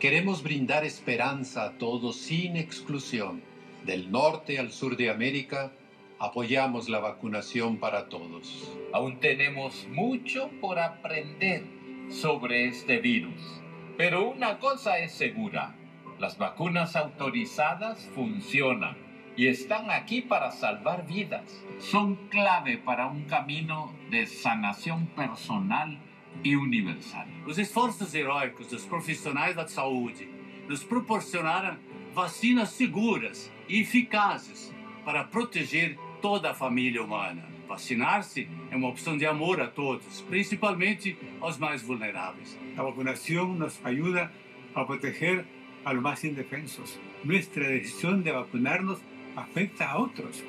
queremos 0.00 0.42
brindar 0.42 0.84
esperanza 0.84 1.66
a 1.66 1.78
todos 1.78 2.16
sin 2.16 2.56
exclusión. 2.56 3.42
Del 3.86 4.10
norte 4.10 4.58
al 4.58 4.72
sur 4.72 4.96
de 4.96 5.08
América, 5.08 5.70
apoyamos 6.18 6.88
la 6.88 6.98
vacunación 6.98 7.76
para 7.76 8.08
todos. 8.08 8.76
Aún 8.92 9.20
tenemos 9.20 9.86
mucho 9.88 10.50
por 10.60 10.80
aprender 10.80 11.77
sobre 12.08 12.66
este 12.66 12.98
virus, 12.98 13.60
pero 13.96 14.30
una 14.30 14.58
cosa 14.58 14.98
es 14.98 15.12
segura, 15.12 15.74
las 16.18 16.38
vacunas 16.38 16.96
autorizadas 16.96 18.08
funcionan 18.14 18.96
y 19.36 19.46
están 19.46 19.90
aquí 19.90 20.20
para 20.20 20.50
salvar 20.50 21.06
vidas. 21.06 21.64
Son 21.78 22.16
clave 22.28 22.76
para 22.78 23.06
un 23.06 23.22
camino 23.24 23.94
de 24.10 24.26
sanação 24.26 25.06
personal 25.14 25.96
e 26.42 26.56
universal. 26.56 27.26
Os 27.46 27.56
esforços 27.56 28.14
heróicos 28.14 28.68
dos 28.68 28.84
profissionais 28.84 29.54
da 29.54 29.68
saúde 29.68 30.28
nos 30.68 30.82
proporcionaram 30.82 31.78
vacinas 32.14 32.70
seguras 32.70 33.50
e 33.68 33.80
eficazes 33.80 34.74
para 35.04 35.24
proteger 35.24 35.96
toda 36.20 36.50
a 36.50 36.54
família 36.54 37.02
humana. 37.02 37.57
Vacinar-se 37.68 38.48
é 38.70 38.76
uma 38.76 38.88
opção 38.88 39.18
de 39.18 39.26
amor 39.26 39.60
a 39.60 39.68
todos, 39.68 40.22
principalmente 40.22 41.18
aos 41.40 41.58
mais 41.58 41.82
vulneráveis. 41.82 42.58
A 42.76 42.82
vacunación 42.82 43.58
nos 43.58 43.78
ayuda 43.84 44.32
a 44.74 44.86
proteger 44.86 45.44
a 45.84 45.92
los 45.92 46.02
más 46.02 46.24
indefensos. 46.24 46.98
Nuestra 47.24 47.68
decisión 47.68 48.24
de 48.24 48.32
vacunarnos 48.32 49.00
afecta 49.36 49.90
a 49.90 49.98
otros. 49.98 50.42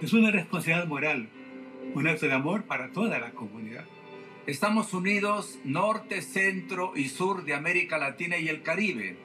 Es 0.00 0.12
una 0.12 0.30
responsabilidad 0.30 0.86
moral, 0.86 1.28
un 1.94 2.08
acto 2.08 2.26
de 2.26 2.32
amor 2.32 2.64
para 2.64 2.90
toda 2.90 3.18
la 3.18 3.30
comunidad. 3.32 3.84
Estamos 4.46 4.92
unidos 4.92 5.58
norte, 5.64 6.22
centro 6.22 6.92
y 6.96 7.08
sur 7.08 7.44
de 7.44 7.54
América 7.54 7.98
Latina 7.98 8.38
y 8.38 8.48
el 8.48 8.62
Caribe 8.62 9.16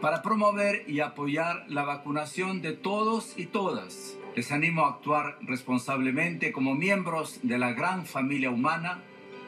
para 0.00 0.22
promover 0.22 0.84
y 0.86 1.00
apoyar 1.00 1.64
la 1.68 1.82
vacunación 1.82 2.62
de 2.62 2.72
todos 2.72 3.34
y 3.36 3.46
todas. 3.46 4.17
Les 4.38 4.52
animo 4.52 4.84
a 4.84 4.90
actuar 4.90 5.36
responsablemente 5.40 6.52
como 6.52 6.76
miembros 6.76 7.40
de 7.42 7.58
la 7.58 7.72
gran 7.72 8.06
familia 8.06 8.50
humana, 8.52 9.02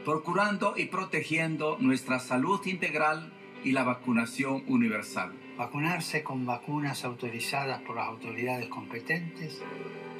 procurando 0.04 0.74
y 0.76 0.86
protegiendo 0.86 1.78
nuestra 1.78 2.18
salud 2.18 2.60
integral 2.66 3.32
y 3.62 3.70
la 3.70 3.84
vacunación 3.84 4.64
universal. 4.66 5.30
Vacunarse 5.56 6.24
con 6.24 6.44
vacunas 6.44 7.04
autorizadas 7.04 7.80
por 7.82 7.94
las 7.94 8.08
autoridades 8.08 8.66
competentes 8.66 9.62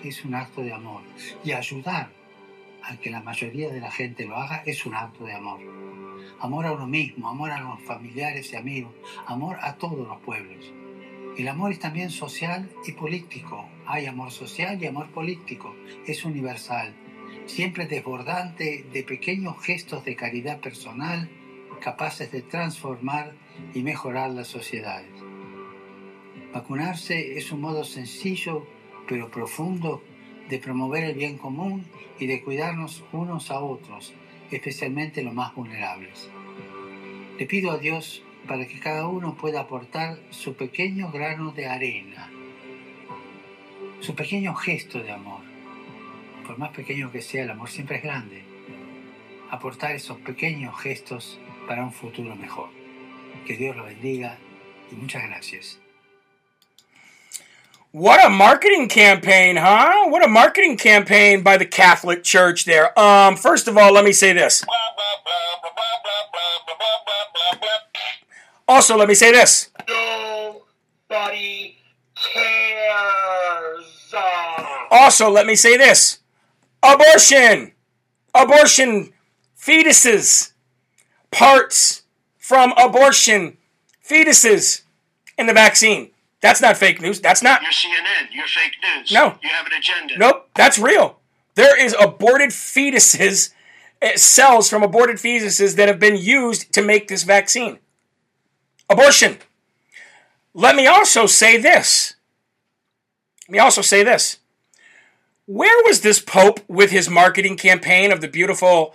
es 0.05 0.25
un 0.25 0.37
acto 0.37 0.61
de 0.61 0.73
amor 0.73 1.03
y 1.43 1.51
ayudar 1.51 2.13
a 2.85 2.97
que 2.97 3.11
la 3.11 3.23
mayoría 3.23 3.71
de 3.71 3.81
la 3.81 3.91
gente 3.91 4.25
lo 4.25 4.37
haga 4.37 4.63
es 4.67 4.87
un 4.87 4.95
acto 4.95 5.25
de 5.25 5.35
amor. 5.35 5.59
Amor 6.39 6.67
a 6.67 6.73
uno 6.73 6.87
mismo, 6.87 7.29
amor 7.29 7.51
a 7.51 7.61
los 7.61 7.83
familiares 7.83 8.53
y 8.53 8.57
amigos, 8.57 8.95
amor 9.27 9.57
a 9.63 9.75
todos 9.75 10.07
los 10.07 10.21
pueblos. 10.21 10.73
El 11.41 11.49
amor 11.49 11.73
es 11.73 11.79
también 11.79 12.11
social 12.11 12.69
y 12.87 12.93
político. 12.93 13.67
Hay 13.87 14.05
amor 14.05 14.31
social 14.31 14.79
y 14.79 14.87
amor 14.87 15.09
político. 15.09 15.75
Es 16.07 16.27
universal, 16.27 16.93
siempre 17.47 17.87
desbordante 17.87 18.85
de 18.93 19.03
pequeños 19.05 19.59
gestos 19.63 20.05
de 20.05 20.17
caridad 20.17 20.61
personal 20.61 21.31
capaces 21.81 22.31
de 22.31 22.43
transformar 22.43 23.33
y 23.73 23.81
mejorar 23.81 24.29
las 24.33 24.49
sociedades. 24.49 25.09
Vacunarse 26.53 27.39
es 27.39 27.51
un 27.53 27.63
modo 27.63 27.85
sencillo 27.85 28.67
pero 29.09 29.31
profundo 29.31 30.03
de 30.51 30.59
promover 30.59 31.05
el 31.05 31.15
bien 31.15 31.39
común 31.39 31.87
y 32.19 32.27
de 32.27 32.43
cuidarnos 32.43 33.03
unos 33.13 33.51
a 33.51 33.61
otros, 33.61 34.13
especialmente 34.51 35.23
los 35.23 35.33
más 35.33 35.55
vulnerables. 35.55 36.29
Le 37.39 37.47
pido 37.47 37.71
a 37.71 37.79
Dios 37.79 38.23
para 38.51 38.67
que 38.67 38.81
cada 38.81 39.07
uno 39.07 39.37
pueda 39.37 39.61
aportar 39.61 40.19
su 40.31 40.57
pequeño 40.57 41.13
grano 41.13 41.53
de 41.53 41.69
arena, 41.69 42.29
su 44.01 44.17
pequeño 44.17 44.57
gesto 44.57 44.99
de 44.99 45.13
amor. 45.13 45.43
Por 46.45 46.59
más 46.59 46.71
pequeño 46.71 47.13
que 47.13 47.23
sea, 47.23 47.45
el 47.45 47.51
amor 47.51 47.71
siempre 47.71 47.99
es 47.99 48.03
grande. 48.03 48.43
Aportar 49.53 49.93
esos 49.93 50.19
pequeños 50.19 50.77
gestos 50.81 51.39
para 51.69 51.85
un 51.85 51.93
futuro 51.93 52.35
mejor. 52.35 52.71
Que 53.47 53.57
Dios 53.57 53.77
lo 53.77 53.85
bendiga 53.85 54.37
y 54.91 54.97
muchas 54.97 55.23
gracias. 55.29 55.79
What 57.93 58.19
a 58.25 58.29
marketing 58.29 58.89
campaign, 58.89 59.59
huh? 59.59 60.09
What 60.09 60.25
a 60.25 60.29
marketing 60.29 60.77
campaign 60.77 61.43
by 61.43 61.57
the 61.57 61.67
Catholic 61.67 62.25
Church 62.25 62.65
there. 62.65 62.97
Um, 62.99 63.37
first 63.37 63.69
of 63.69 63.77
all, 63.77 63.93
let 63.93 64.05
me 64.05 64.13
say 64.13 64.33
this. 64.33 64.65
Also, 68.71 68.97
let 68.97 69.09
me 69.09 69.15
say 69.15 69.33
this. 69.33 69.69
Nobody 69.89 71.77
cares. 72.15 74.15
Also, 74.93 75.29
let 75.29 75.45
me 75.45 75.57
say 75.57 75.77
this. 75.77 76.21
Abortion. 76.81 77.73
Abortion 78.33 79.13
fetuses. 79.59 80.53
Parts 81.33 82.03
from 82.39 82.73
abortion 82.79 83.57
fetuses 84.09 84.83
in 85.37 85.47
the 85.47 85.53
vaccine. 85.53 86.13
That's 86.41 86.61
not 86.61 86.77
fake 86.77 87.01
news. 87.01 87.21
That's 87.21 87.43
not. 87.43 87.63
You're 87.63 87.73
CNN. 87.73 88.29
You're 88.31 88.47
fake 88.47 88.75
news. 88.85 89.11
No. 89.11 89.37
You 89.43 89.49
have 89.49 89.67
an 89.67 89.73
agenda. 89.77 90.17
Nope, 90.17 90.49
that's 90.55 90.79
real. 90.79 91.19
There 91.57 91.85
is 91.85 91.97
aborted 92.01 92.51
fetuses, 92.51 93.53
eh, 94.01 94.15
cells 94.15 94.71
from 94.71 94.85
aborted 94.85 95.17
fetuses 95.17 95.75
that 95.75 95.89
have 95.89 95.99
been 95.99 96.17
used 96.17 96.73
to 96.75 96.83
make 96.83 97.09
this 97.09 97.25
vaccine. 97.25 97.81
Abortion. 98.91 99.39
Let 100.53 100.75
me 100.75 100.89
also 100.89 101.27
say 101.27 101.57
this. 101.57 102.15
Let 103.47 103.53
me 103.53 103.59
also 103.61 103.83
say 103.83 104.03
this. 104.03 104.39
Where 105.47 105.85
was 105.85 106.01
this 106.01 106.21
Pope 106.21 106.59
with 106.69 106.91
his 106.91 107.09
marketing 107.09 107.57
campaign 107.57 108.11
of 108.11 108.21
the 108.21 108.27
beautiful, 108.27 108.95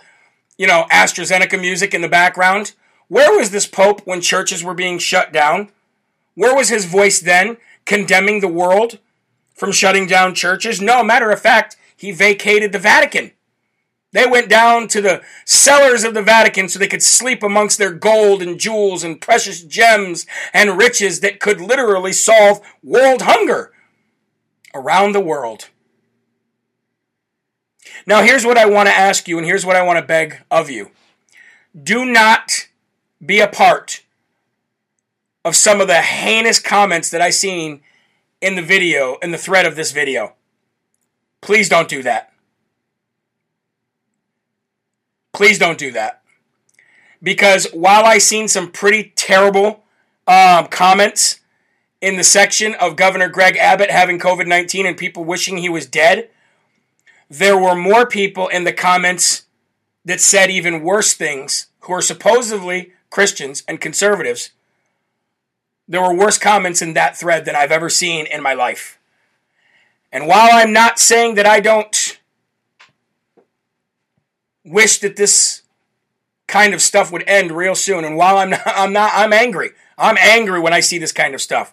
you 0.58 0.66
know, 0.66 0.86
AstraZeneca 0.92 1.58
music 1.58 1.94
in 1.94 2.02
the 2.02 2.08
background? 2.08 2.74
Where 3.08 3.34
was 3.36 3.50
this 3.50 3.66
Pope 3.66 4.02
when 4.06 4.20
churches 4.20 4.62
were 4.62 4.74
being 4.74 4.98
shut 4.98 5.32
down? 5.32 5.70
Where 6.34 6.54
was 6.54 6.68
his 6.68 6.84
voice 6.84 7.18
then, 7.18 7.56
condemning 7.86 8.40
the 8.40 8.48
world 8.48 8.98
from 9.54 9.72
shutting 9.72 10.06
down 10.06 10.34
churches? 10.34 10.78
No, 10.78 11.02
matter 11.02 11.30
of 11.30 11.40
fact, 11.40 11.76
he 11.96 12.12
vacated 12.12 12.72
the 12.72 12.78
Vatican. 12.78 13.30
They 14.16 14.26
went 14.26 14.48
down 14.48 14.88
to 14.88 15.02
the 15.02 15.20
cellars 15.44 16.02
of 16.02 16.14
the 16.14 16.22
Vatican 16.22 16.70
so 16.70 16.78
they 16.78 16.88
could 16.88 17.02
sleep 17.02 17.42
amongst 17.42 17.76
their 17.76 17.92
gold 17.92 18.40
and 18.40 18.58
jewels 18.58 19.04
and 19.04 19.20
precious 19.20 19.62
gems 19.62 20.24
and 20.54 20.78
riches 20.78 21.20
that 21.20 21.38
could 21.38 21.60
literally 21.60 22.14
solve 22.14 22.62
world 22.82 23.20
hunger 23.20 23.74
around 24.74 25.12
the 25.12 25.20
world. 25.20 25.68
Now, 28.06 28.22
here's 28.22 28.46
what 28.46 28.56
I 28.56 28.64
want 28.64 28.88
to 28.88 28.94
ask 28.94 29.28
you, 29.28 29.36
and 29.36 29.46
here's 29.46 29.66
what 29.66 29.76
I 29.76 29.82
want 29.82 29.98
to 29.98 30.06
beg 30.06 30.42
of 30.50 30.70
you. 30.70 30.92
Do 31.78 32.06
not 32.06 32.68
be 33.22 33.40
a 33.40 33.46
part 33.46 34.02
of 35.44 35.54
some 35.54 35.78
of 35.78 35.88
the 35.88 36.00
heinous 36.00 36.58
comments 36.58 37.10
that 37.10 37.20
I've 37.20 37.34
seen 37.34 37.82
in 38.40 38.54
the 38.54 38.62
video, 38.62 39.16
in 39.16 39.30
the 39.30 39.36
thread 39.36 39.66
of 39.66 39.76
this 39.76 39.92
video. 39.92 40.36
Please 41.42 41.68
don't 41.68 41.90
do 41.90 42.02
that. 42.02 42.32
Please 45.36 45.58
don't 45.58 45.78
do 45.78 45.92
that. 45.92 46.22
Because 47.22 47.68
while 47.72 48.04
I 48.04 48.18
seen 48.18 48.48
some 48.48 48.72
pretty 48.72 49.12
terrible 49.14 49.84
um, 50.26 50.66
comments 50.66 51.40
in 52.00 52.16
the 52.16 52.24
section 52.24 52.74
of 52.74 52.96
Governor 52.96 53.28
Greg 53.28 53.56
Abbott 53.56 53.90
having 53.90 54.18
COVID 54.18 54.46
19 54.46 54.86
and 54.86 54.96
people 54.96 55.24
wishing 55.24 55.58
he 55.58 55.68
was 55.68 55.86
dead, 55.86 56.30
there 57.30 57.56
were 57.56 57.76
more 57.76 58.06
people 58.06 58.48
in 58.48 58.64
the 58.64 58.72
comments 58.72 59.44
that 60.04 60.20
said 60.20 60.50
even 60.50 60.82
worse 60.82 61.14
things 61.14 61.66
who 61.80 61.92
are 61.92 62.02
supposedly 62.02 62.92
Christians 63.10 63.62
and 63.68 63.80
conservatives 63.80 64.50
there 65.88 66.02
were 66.02 66.14
worse 66.14 66.38
comments 66.38 66.82
in 66.82 66.94
that 66.94 67.16
thread 67.16 67.44
than 67.44 67.54
I've 67.54 67.70
ever 67.70 67.88
seen 67.88 68.26
in 68.26 68.42
my 68.42 68.54
life. 68.54 68.98
And 70.10 70.26
while 70.26 70.48
I'm 70.52 70.72
not 70.72 70.98
saying 70.98 71.36
that 71.36 71.46
I 71.46 71.60
don't 71.60 72.05
wish 74.66 74.98
that 74.98 75.16
this 75.16 75.62
kind 76.46 76.74
of 76.74 76.82
stuff 76.82 77.10
would 77.12 77.24
end 77.26 77.52
real 77.52 77.74
soon, 77.74 78.04
and 78.04 78.16
while 78.16 78.38
I'm 78.38 78.50
not, 78.50 78.62
I'm 78.66 78.92
not, 78.92 79.12
I'm 79.14 79.32
angry. 79.32 79.70
I'm 79.98 80.16
angry 80.18 80.60
when 80.60 80.72
I 80.72 80.80
see 80.80 80.98
this 80.98 81.12
kind 81.12 81.34
of 81.34 81.40
stuff. 81.40 81.72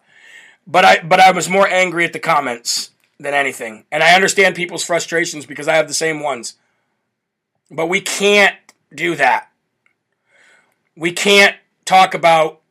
But 0.66 0.86
I, 0.86 1.02
but 1.04 1.20
I 1.20 1.32
was 1.32 1.50
more 1.50 1.68
angry 1.68 2.06
at 2.06 2.14
the 2.14 2.20
comments 2.20 2.92
than 3.20 3.34
anything, 3.34 3.86
and 3.92 4.02
I 4.04 4.16
understand 4.16 4.56
people's 4.56 4.84
frustrations 4.86 5.46
because 5.46 5.68
I 5.68 5.76
have 5.76 5.88
the 5.88 5.94
same 5.94 6.22
ones. 6.22 6.56
But 7.70 7.88
we 7.88 8.02
can't 8.02 8.56
do 8.94 9.16
that. 9.16 9.50
we 10.96 11.12
can't 11.12 11.56
talk 11.86 12.14
about. 12.14 12.62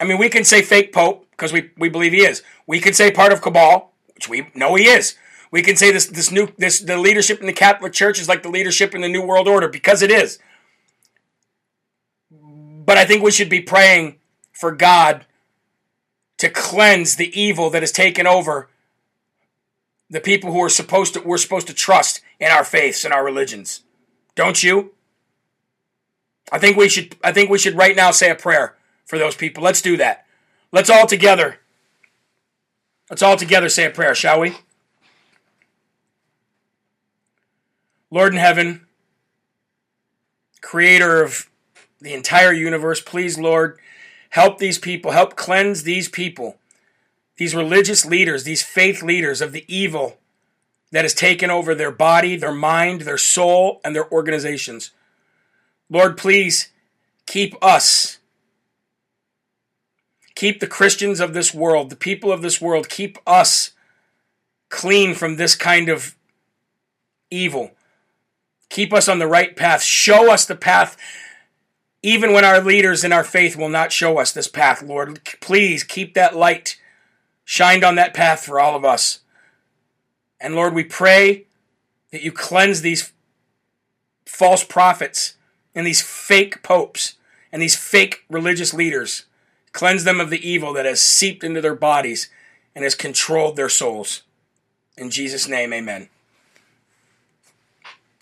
I 0.00 0.04
mean, 0.04 0.18
we 0.18 0.28
can 0.28 0.44
say 0.44 0.62
fake 0.62 0.92
pope 0.92 1.26
because 1.30 1.52
we, 1.52 1.70
we 1.76 1.88
believe 1.88 2.12
he 2.12 2.22
is. 2.22 2.42
We 2.66 2.80
can 2.80 2.94
say 2.94 3.10
part 3.10 3.32
of 3.32 3.42
cabal, 3.42 3.92
which 4.14 4.28
we 4.28 4.48
know 4.54 4.74
he 4.76 4.84
is. 4.86 5.16
We 5.50 5.62
can 5.62 5.76
say 5.76 5.90
this 5.90 6.06
this 6.06 6.30
new 6.30 6.48
this 6.58 6.80
the 6.80 6.96
leadership 6.96 7.40
in 7.40 7.46
the 7.46 7.52
Catholic 7.52 7.92
Church 7.92 8.20
is 8.20 8.28
like 8.28 8.42
the 8.42 8.48
leadership 8.48 8.94
in 8.94 9.00
the 9.00 9.08
New 9.08 9.22
World 9.22 9.48
Order 9.48 9.68
because 9.68 10.02
it 10.02 10.10
is. 10.10 10.38
But 12.30 12.98
I 12.98 13.04
think 13.04 13.22
we 13.22 13.30
should 13.30 13.48
be 13.48 13.60
praying 13.60 14.18
for 14.52 14.72
God 14.72 15.26
to 16.38 16.48
cleanse 16.48 17.16
the 17.16 17.38
evil 17.38 17.70
that 17.70 17.82
has 17.82 17.92
taken 17.92 18.26
over 18.26 18.68
the 20.08 20.20
people 20.20 20.52
who 20.52 20.62
are 20.62 20.68
supposed 20.68 21.14
to 21.14 21.20
we're 21.20 21.36
supposed 21.38 21.66
to 21.66 21.74
trust 21.74 22.20
in 22.38 22.50
our 22.50 22.64
faiths 22.64 23.04
and 23.04 23.12
our 23.12 23.24
religions. 23.24 23.82
Don't 24.34 24.62
you? 24.62 24.92
I 26.52 26.58
think 26.58 26.76
we 26.76 26.88
should 26.88 27.16
I 27.24 27.32
think 27.32 27.50
we 27.50 27.58
should 27.58 27.76
right 27.76 27.96
now 27.96 28.10
say 28.12 28.30
a 28.30 28.34
prayer 28.34 28.76
for 29.04 29.18
those 29.18 29.34
people. 29.34 29.62
Let's 29.62 29.82
do 29.82 29.96
that. 29.96 30.26
Let's 30.72 30.90
all 30.90 31.06
together. 31.06 31.58
Let's 33.08 33.22
all 33.22 33.36
together 33.36 33.68
say 33.68 33.86
a 33.86 33.90
prayer, 33.90 34.14
shall 34.14 34.38
we? 34.38 34.54
Lord 38.10 38.32
in 38.32 38.40
heaven, 38.40 38.86
creator 40.60 41.22
of 41.22 41.48
the 42.00 42.12
entire 42.12 42.52
universe, 42.52 43.00
please, 43.00 43.38
Lord, 43.38 43.78
help 44.30 44.58
these 44.58 44.78
people, 44.78 45.12
help 45.12 45.36
cleanse 45.36 45.82
these 45.82 46.08
people, 46.08 46.56
these 47.36 47.54
religious 47.54 48.04
leaders, 48.04 48.44
these 48.44 48.62
faith 48.62 49.02
leaders 49.02 49.40
of 49.40 49.52
the 49.52 49.64
evil 49.68 50.18
that 50.92 51.04
has 51.04 51.14
taken 51.14 51.50
over 51.50 51.74
their 51.74 51.92
body, 51.92 52.36
their 52.36 52.54
mind, 52.54 53.02
their 53.02 53.18
soul, 53.18 53.80
and 53.84 53.94
their 53.94 54.10
organizations. 54.10 54.90
Lord, 55.88 56.16
please 56.16 56.70
keep 57.26 57.54
us, 57.62 58.18
keep 60.34 60.58
the 60.58 60.66
Christians 60.66 61.20
of 61.20 61.32
this 61.32 61.54
world, 61.54 61.90
the 61.90 61.96
people 61.96 62.32
of 62.32 62.42
this 62.42 62.60
world, 62.60 62.88
keep 62.88 63.18
us 63.26 63.70
clean 64.68 65.14
from 65.14 65.36
this 65.36 65.54
kind 65.54 65.88
of 65.88 66.16
evil. 67.30 67.72
Keep 68.70 68.94
us 68.94 69.08
on 69.08 69.18
the 69.18 69.26
right 69.26 69.54
path. 69.54 69.82
Show 69.82 70.32
us 70.32 70.46
the 70.46 70.56
path, 70.56 70.96
even 72.02 72.32
when 72.32 72.44
our 72.44 72.60
leaders 72.60 73.04
in 73.04 73.12
our 73.12 73.24
faith 73.24 73.56
will 73.56 73.68
not 73.68 73.92
show 73.92 74.18
us 74.18 74.32
this 74.32 74.48
path, 74.48 74.80
Lord. 74.80 75.20
Please 75.40 75.84
keep 75.84 76.14
that 76.14 76.34
light 76.34 76.80
shined 77.44 77.84
on 77.84 77.96
that 77.96 78.14
path 78.14 78.44
for 78.44 78.58
all 78.58 78.76
of 78.76 78.84
us. 78.84 79.20
And 80.40 80.54
Lord, 80.54 80.72
we 80.72 80.84
pray 80.84 81.46
that 82.12 82.22
you 82.22 82.32
cleanse 82.32 82.80
these 82.80 83.12
false 84.24 84.64
prophets 84.64 85.34
and 85.74 85.86
these 85.86 86.00
fake 86.00 86.62
popes 86.62 87.16
and 87.52 87.60
these 87.60 87.76
fake 87.76 88.24
religious 88.30 88.72
leaders. 88.72 89.24
Cleanse 89.72 90.04
them 90.04 90.20
of 90.20 90.30
the 90.30 90.48
evil 90.48 90.72
that 90.72 90.86
has 90.86 91.00
seeped 91.00 91.44
into 91.44 91.60
their 91.60 91.74
bodies 91.74 92.30
and 92.74 92.84
has 92.84 92.94
controlled 92.94 93.56
their 93.56 93.68
souls. 93.68 94.22
In 94.96 95.10
Jesus' 95.10 95.48
name, 95.48 95.72
amen. 95.72 96.08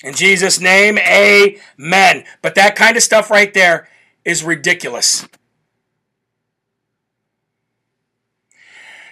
In 0.03 0.15
Jesus' 0.15 0.61
name, 0.61 0.97
amen. 0.99 2.25
But 2.41 2.55
that 2.55 2.77
kind 2.77 2.97
of 2.97 3.03
stuff 3.03 3.31
right 3.31 3.53
there 3.53 3.89
is 4.25 4.45
ridiculous. 4.45 5.27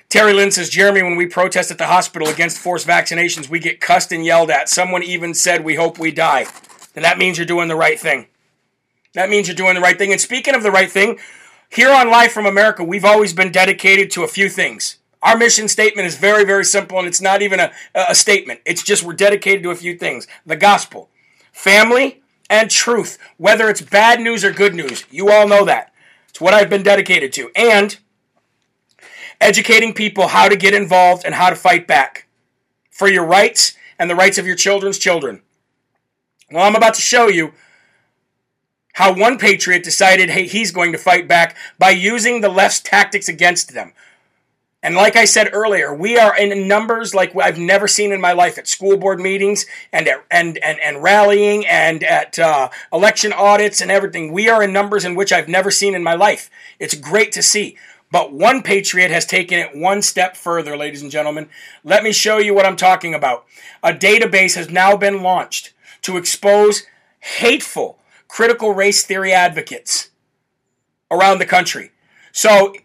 Terry 0.08 0.32
Lynn 0.32 0.52
says, 0.52 0.70
Jeremy, 0.70 1.02
when 1.02 1.16
we 1.16 1.26
protest 1.26 1.72
at 1.72 1.78
the 1.78 1.88
hospital 1.88 2.28
against 2.28 2.58
forced 2.58 2.86
vaccinations, 2.86 3.48
we 3.48 3.58
get 3.58 3.80
cussed 3.80 4.12
and 4.12 4.24
yelled 4.24 4.50
at. 4.50 4.68
Someone 4.68 5.02
even 5.02 5.34
said, 5.34 5.64
we 5.64 5.74
hope 5.74 5.98
we 5.98 6.12
die. 6.12 6.46
And 6.94 7.04
that 7.04 7.18
means 7.18 7.36
you're 7.36 7.46
doing 7.46 7.68
the 7.68 7.74
right 7.74 7.98
thing. 7.98 8.28
That 9.14 9.28
means 9.28 9.48
you're 9.48 9.56
doing 9.56 9.74
the 9.74 9.80
right 9.80 9.98
thing. 9.98 10.12
And 10.12 10.20
speaking 10.20 10.54
of 10.54 10.62
the 10.62 10.70
right 10.70 10.90
thing, 10.90 11.18
here 11.68 11.90
on 11.90 12.08
Live 12.08 12.30
from 12.30 12.46
America, 12.46 12.84
we've 12.84 13.04
always 13.04 13.32
been 13.32 13.50
dedicated 13.50 14.10
to 14.12 14.22
a 14.22 14.28
few 14.28 14.48
things. 14.48 14.98
Our 15.26 15.36
mission 15.36 15.66
statement 15.66 16.06
is 16.06 16.16
very, 16.16 16.44
very 16.44 16.64
simple, 16.64 17.00
and 17.00 17.08
it's 17.08 17.20
not 17.20 17.42
even 17.42 17.58
a, 17.58 17.72
a 17.96 18.14
statement. 18.14 18.60
It's 18.64 18.84
just 18.84 19.02
we're 19.02 19.12
dedicated 19.12 19.64
to 19.64 19.72
a 19.72 19.74
few 19.74 19.98
things 19.98 20.28
the 20.46 20.54
gospel, 20.54 21.10
family, 21.52 22.22
and 22.48 22.70
truth, 22.70 23.18
whether 23.36 23.68
it's 23.68 23.80
bad 23.80 24.20
news 24.20 24.44
or 24.44 24.52
good 24.52 24.72
news. 24.72 25.04
You 25.10 25.32
all 25.32 25.48
know 25.48 25.64
that. 25.64 25.92
It's 26.28 26.40
what 26.40 26.54
I've 26.54 26.70
been 26.70 26.84
dedicated 26.84 27.32
to. 27.32 27.50
And 27.56 27.98
educating 29.40 29.94
people 29.94 30.28
how 30.28 30.48
to 30.48 30.54
get 30.54 30.74
involved 30.74 31.24
and 31.24 31.34
how 31.34 31.50
to 31.50 31.56
fight 31.56 31.88
back 31.88 32.28
for 32.88 33.08
your 33.08 33.26
rights 33.26 33.76
and 33.98 34.08
the 34.08 34.14
rights 34.14 34.38
of 34.38 34.46
your 34.46 34.54
children's 34.54 34.96
children. 34.96 35.42
Well, 36.52 36.64
I'm 36.64 36.76
about 36.76 36.94
to 36.94 37.02
show 37.02 37.26
you 37.26 37.52
how 38.92 39.12
one 39.12 39.38
patriot 39.38 39.82
decided, 39.82 40.30
hey, 40.30 40.46
he's 40.46 40.70
going 40.70 40.92
to 40.92 40.98
fight 40.98 41.26
back 41.26 41.56
by 41.80 41.90
using 41.90 42.42
the 42.42 42.48
left's 42.48 42.78
tactics 42.78 43.28
against 43.28 43.74
them. 43.74 43.92
And 44.86 44.94
like 44.94 45.16
I 45.16 45.24
said 45.24 45.50
earlier, 45.52 45.92
we 45.92 46.16
are 46.16 46.38
in 46.38 46.68
numbers 46.68 47.12
like 47.12 47.34
I've 47.34 47.58
never 47.58 47.88
seen 47.88 48.12
in 48.12 48.20
my 48.20 48.30
life 48.30 48.56
at 48.56 48.68
school 48.68 48.96
board 48.96 49.18
meetings 49.18 49.66
and 49.92 50.06
at, 50.06 50.24
and, 50.30 50.58
and, 50.58 50.78
and 50.78 51.02
rallying 51.02 51.66
and 51.66 52.04
at 52.04 52.38
uh, 52.38 52.68
election 52.92 53.32
audits 53.32 53.80
and 53.80 53.90
everything. 53.90 54.32
We 54.32 54.48
are 54.48 54.62
in 54.62 54.72
numbers 54.72 55.04
in 55.04 55.16
which 55.16 55.32
I've 55.32 55.48
never 55.48 55.72
seen 55.72 55.96
in 55.96 56.04
my 56.04 56.14
life. 56.14 56.48
It's 56.78 56.94
great 56.94 57.32
to 57.32 57.42
see. 57.42 57.76
But 58.12 58.32
one 58.32 58.62
patriot 58.62 59.10
has 59.10 59.26
taken 59.26 59.58
it 59.58 59.74
one 59.74 60.02
step 60.02 60.36
further, 60.36 60.76
ladies 60.76 61.02
and 61.02 61.10
gentlemen. 61.10 61.48
Let 61.82 62.04
me 62.04 62.12
show 62.12 62.38
you 62.38 62.54
what 62.54 62.64
I'm 62.64 62.76
talking 62.76 63.12
about. 63.12 63.44
A 63.82 63.92
database 63.92 64.54
has 64.54 64.70
now 64.70 64.96
been 64.96 65.20
launched 65.20 65.72
to 66.02 66.16
expose 66.16 66.84
hateful 67.18 67.98
critical 68.28 68.72
race 68.72 69.04
theory 69.04 69.32
advocates 69.32 70.10
around 71.10 71.40
the 71.40 71.44
country. 71.44 71.90
So. 72.30 72.72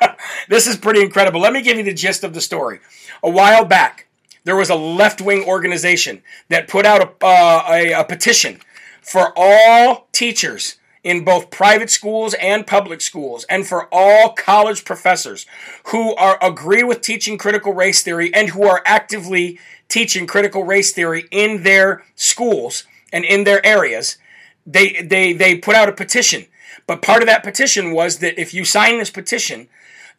this 0.48 0.66
is 0.66 0.76
pretty 0.76 1.02
incredible. 1.02 1.40
Let 1.40 1.52
me 1.52 1.62
give 1.62 1.76
you 1.76 1.84
the 1.84 1.94
gist 1.94 2.24
of 2.24 2.34
the 2.34 2.40
story. 2.40 2.80
A 3.22 3.30
while 3.30 3.64
back, 3.64 4.06
there 4.44 4.56
was 4.56 4.70
a 4.70 4.74
left 4.74 5.20
wing 5.20 5.44
organization 5.44 6.22
that 6.48 6.68
put 6.68 6.86
out 6.86 7.02
a, 7.02 7.24
uh, 7.24 7.64
a, 7.68 7.92
a 7.92 8.04
petition 8.04 8.60
for 9.02 9.32
all 9.36 10.08
teachers 10.12 10.76
in 11.06 11.24
both 11.24 11.50
private 11.50 11.88
schools 11.88 12.34
and 12.34 12.66
public 12.66 13.00
schools 13.00 13.44
and 13.48 13.64
for 13.64 13.88
all 13.92 14.32
college 14.32 14.84
professors 14.84 15.46
who 15.86 16.12
are 16.16 16.36
agree 16.42 16.82
with 16.82 17.00
teaching 17.00 17.38
critical 17.38 17.72
race 17.72 18.02
theory 18.02 18.34
and 18.34 18.50
who 18.50 18.64
are 18.64 18.82
actively 18.84 19.58
teaching 19.88 20.26
critical 20.26 20.64
race 20.64 20.92
theory 20.92 21.28
in 21.30 21.62
their 21.62 22.04
schools 22.16 22.82
and 23.12 23.24
in 23.24 23.44
their 23.44 23.64
areas 23.64 24.18
they 24.66 25.00
they 25.00 25.32
they 25.32 25.56
put 25.56 25.76
out 25.76 25.88
a 25.88 25.92
petition 25.92 26.44
but 26.88 27.02
part 27.02 27.22
of 27.22 27.28
that 27.28 27.44
petition 27.44 27.92
was 27.92 28.18
that 28.18 28.40
if 28.40 28.52
you 28.52 28.64
sign 28.64 28.98
this 28.98 29.10
petition 29.10 29.68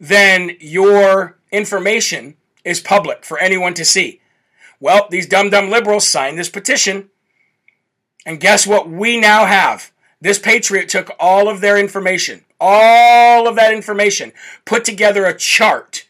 then 0.00 0.56
your 0.60 1.38
information 1.50 2.36
is 2.64 2.80
public 2.80 3.24
for 3.24 3.38
anyone 3.38 3.74
to 3.74 3.84
see. 3.84 4.20
Well, 4.80 5.08
these 5.10 5.26
dumb 5.26 5.50
dumb 5.50 5.70
liberals 5.70 6.06
signed 6.06 6.38
this 6.38 6.48
petition. 6.48 7.10
And 8.24 8.40
guess 8.40 8.66
what 8.66 8.88
we 8.88 9.18
now 9.18 9.46
have? 9.46 9.90
This 10.20 10.38
patriot 10.38 10.88
took 10.88 11.10
all 11.18 11.48
of 11.48 11.60
their 11.60 11.78
information, 11.78 12.44
all 12.60 13.46
of 13.46 13.56
that 13.56 13.72
information, 13.72 14.32
put 14.64 14.84
together 14.84 15.24
a 15.24 15.36
chart 15.36 16.04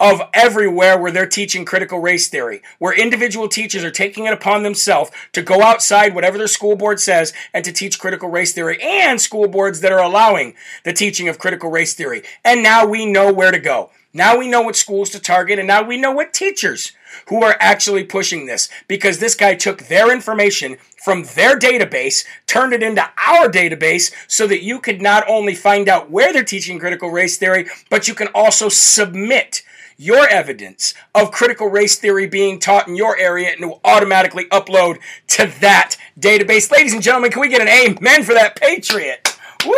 of 0.00 0.22
everywhere 0.32 0.98
where 0.98 1.10
they're 1.10 1.26
teaching 1.26 1.64
critical 1.64 1.98
race 1.98 2.28
theory, 2.28 2.62
where 2.78 2.98
individual 2.98 3.48
teachers 3.48 3.84
are 3.84 3.90
taking 3.90 4.26
it 4.26 4.32
upon 4.32 4.62
themselves 4.62 5.10
to 5.32 5.42
go 5.42 5.62
outside 5.62 6.14
whatever 6.14 6.38
their 6.38 6.46
school 6.46 6.76
board 6.76 7.00
says 7.00 7.32
and 7.52 7.64
to 7.64 7.72
teach 7.72 7.98
critical 7.98 8.28
race 8.28 8.52
theory, 8.52 8.78
and 8.82 9.20
school 9.20 9.48
boards 9.48 9.80
that 9.80 9.92
are 9.92 10.02
allowing 10.02 10.54
the 10.84 10.92
teaching 10.92 11.28
of 11.28 11.38
critical 11.38 11.70
race 11.70 11.94
theory. 11.94 12.22
And 12.44 12.62
now 12.62 12.86
we 12.86 13.06
know 13.06 13.32
where 13.32 13.50
to 13.50 13.58
go. 13.58 13.90
Now 14.14 14.38
we 14.38 14.48
know 14.48 14.62
what 14.62 14.76
schools 14.76 15.10
to 15.10 15.20
target, 15.20 15.58
and 15.58 15.68
now 15.68 15.82
we 15.82 15.96
know 15.96 16.12
what 16.12 16.32
teachers 16.32 16.92
who 17.28 17.42
are 17.42 17.56
actually 17.60 18.04
pushing 18.04 18.46
this 18.46 18.68
because 18.86 19.18
this 19.18 19.34
guy 19.34 19.54
took 19.54 19.82
their 19.82 20.12
information 20.12 20.76
from 20.96 21.24
their 21.34 21.58
database, 21.58 22.24
turned 22.46 22.72
it 22.72 22.82
into 22.82 23.02
our 23.02 23.48
database 23.48 24.12
so 24.26 24.46
that 24.46 24.62
you 24.62 24.80
could 24.80 25.02
not 25.02 25.24
only 25.28 25.54
find 25.54 25.88
out 25.88 26.10
where 26.10 26.32
they're 26.32 26.42
teaching 26.42 26.78
critical 26.78 27.10
race 27.10 27.36
theory, 27.36 27.66
but 27.90 28.08
you 28.08 28.14
can 28.14 28.28
also 28.34 28.68
submit 28.68 29.62
your 29.98 30.28
evidence 30.28 30.94
of 31.14 31.32
critical 31.32 31.66
race 31.66 31.96
theory 31.96 32.26
being 32.26 32.60
taught 32.60 32.86
in 32.86 32.94
your 32.96 33.18
area 33.18 33.50
and 33.50 33.60
it 33.60 33.66
will 33.66 33.80
automatically 33.84 34.44
upload 34.46 34.98
to 35.26 35.46
that 35.60 35.96
database. 36.18 36.70
Ladies 36.70 36.94
and 36.94 37.02
gentlemen, 37.02 37.32
can 37.32 37.40
we 37.40 37.48
get 37.48 37.60
an 37.60 37.68
amen 37.68 38.22
for 38.22 38.32
that 38.32 38.56
patriot? 38.56 39.36
Woo! 39.66 39.74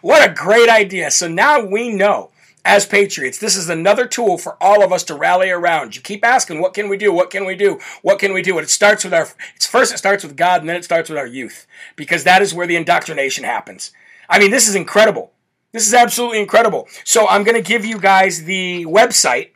What 0.00 0.28
a 0.28 0.32
great 0.32 0.70
idea. 0.70 1.10
So 1.10 1.28
now 1.28 1.62
we 1.62 1.90
know 1.90 2.30
as 2.64 2.86
patriots, 2.86 3.38
this 3.38 3.56
is 3.56 3.68
another 3.68 4.06
tool 4.06 4.38
for 4.38 4.56
all 4.62 4.82
of 4.82 4.92
us 4.92 5.02
to 5.04 5.14
rally 5.14 5.50
around. 5.50 5.96
You 5.96 6.02
keep 6.02 6.24
asking, 6.24 6.60
what 6.62 6.72
can 6.72 6.88
we 6.88 6.96
do? 6.96 7.12
What 7.12 7.30
can 7.30 7.44
we 7.44 7.54
do? 7.54 7.78
What 8.00 8.18
can 8.18 8.32
we 8.32 8.40
do? 8.40 8.56
And 8.56 8.64
it 8.64 8.70
starts 8.70 9.04
with 9.04 9.12
our, 9.12 9.28
it's 9.54 9.66
first 9.66 9.92
it 9.92 9.98
starts 9.98 10.24
with 10.24 10.36
God 10.36 10.60
and 10.60 10.68
then 10.68 10.76
it 10.76 10.84
starts 10.84 11.10
with 11.10 11.18
our 11.18 11.26
youth 11.26 11.66
because 11.96 12.24
that 12.24 12.40
is 12.40 12.54
where 12.54 12.66
the 12.66 12.76
indoctrination 12.76 13.44
happens. 13.44 13.92
I 14.28 14.38
mean, 14.38 14.50
this 14.50 14.66
is 14.66 14.74
incredible. 14.74 15.32
This 15.72 15.86
is 15.86 15.94
absolutely 15.94 16.40
incredible. 16.40 16.88
So 17.04 17.28
I'm 17.28 17.44
going 17.44 17.56
to 17.56 17.68
give 17.68 17.84
you 17.84 17.98
guys 17.98 18.44
the 18.44 18.84
website 18.86 19.50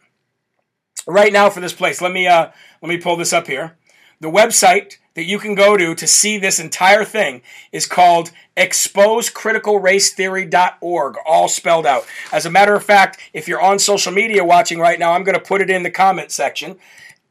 right 1.07 1.33
now 1.33 1.51
for 1.51 1.61
this 1.61 1.73
place. 1.73 2.01
Let 2.01 2.13
me 2.13 2.27
uh, 2.27 2.51
let 2.83 2.89
me 2.89 2.99
pull 2.99 3.17
this 3.17 3.33
up 3.33 3.47
here. 3.47 3.77
The 4.21 4.31
website 4.31 4.97
that 5.15 5.25
you 5.25 5.39
can 5.39 5.55
go 5.55 5.77
to 5.77 5.95
to 5.95 6.07
see 6.07 6.39
this 6.39 6.59
entire 6.59 7.05
thing 7.05 7.43
is 7.73 7.85
called 7.87 8.31
exposecriticalracetheory.org, 8.57 11.17
all 11.27 11.49
spelled 11.49 11.87
out. 11.87 12.07
As 12.33 12.47
a 12.47 12.51
matter 12.51 12.75
of 12.75 12.85
fact, 12.85 13.19
if 13.33 13.49
you're 13.49 13.63
on 13.63 13.79
social 13.79 14.13
media 14.13 14.45
watching 14.45 14.79
right 14.79 14.99
now, 14.99 15.13
I'm 15.13 15.25
going 15.25 15.39
to 15.39 15.45
put 15.45 15.61
it 15.61 15.69
in 15.71 15.83
the 15.83 15.91
comment 15.91 16.31
section. 16.31 16.77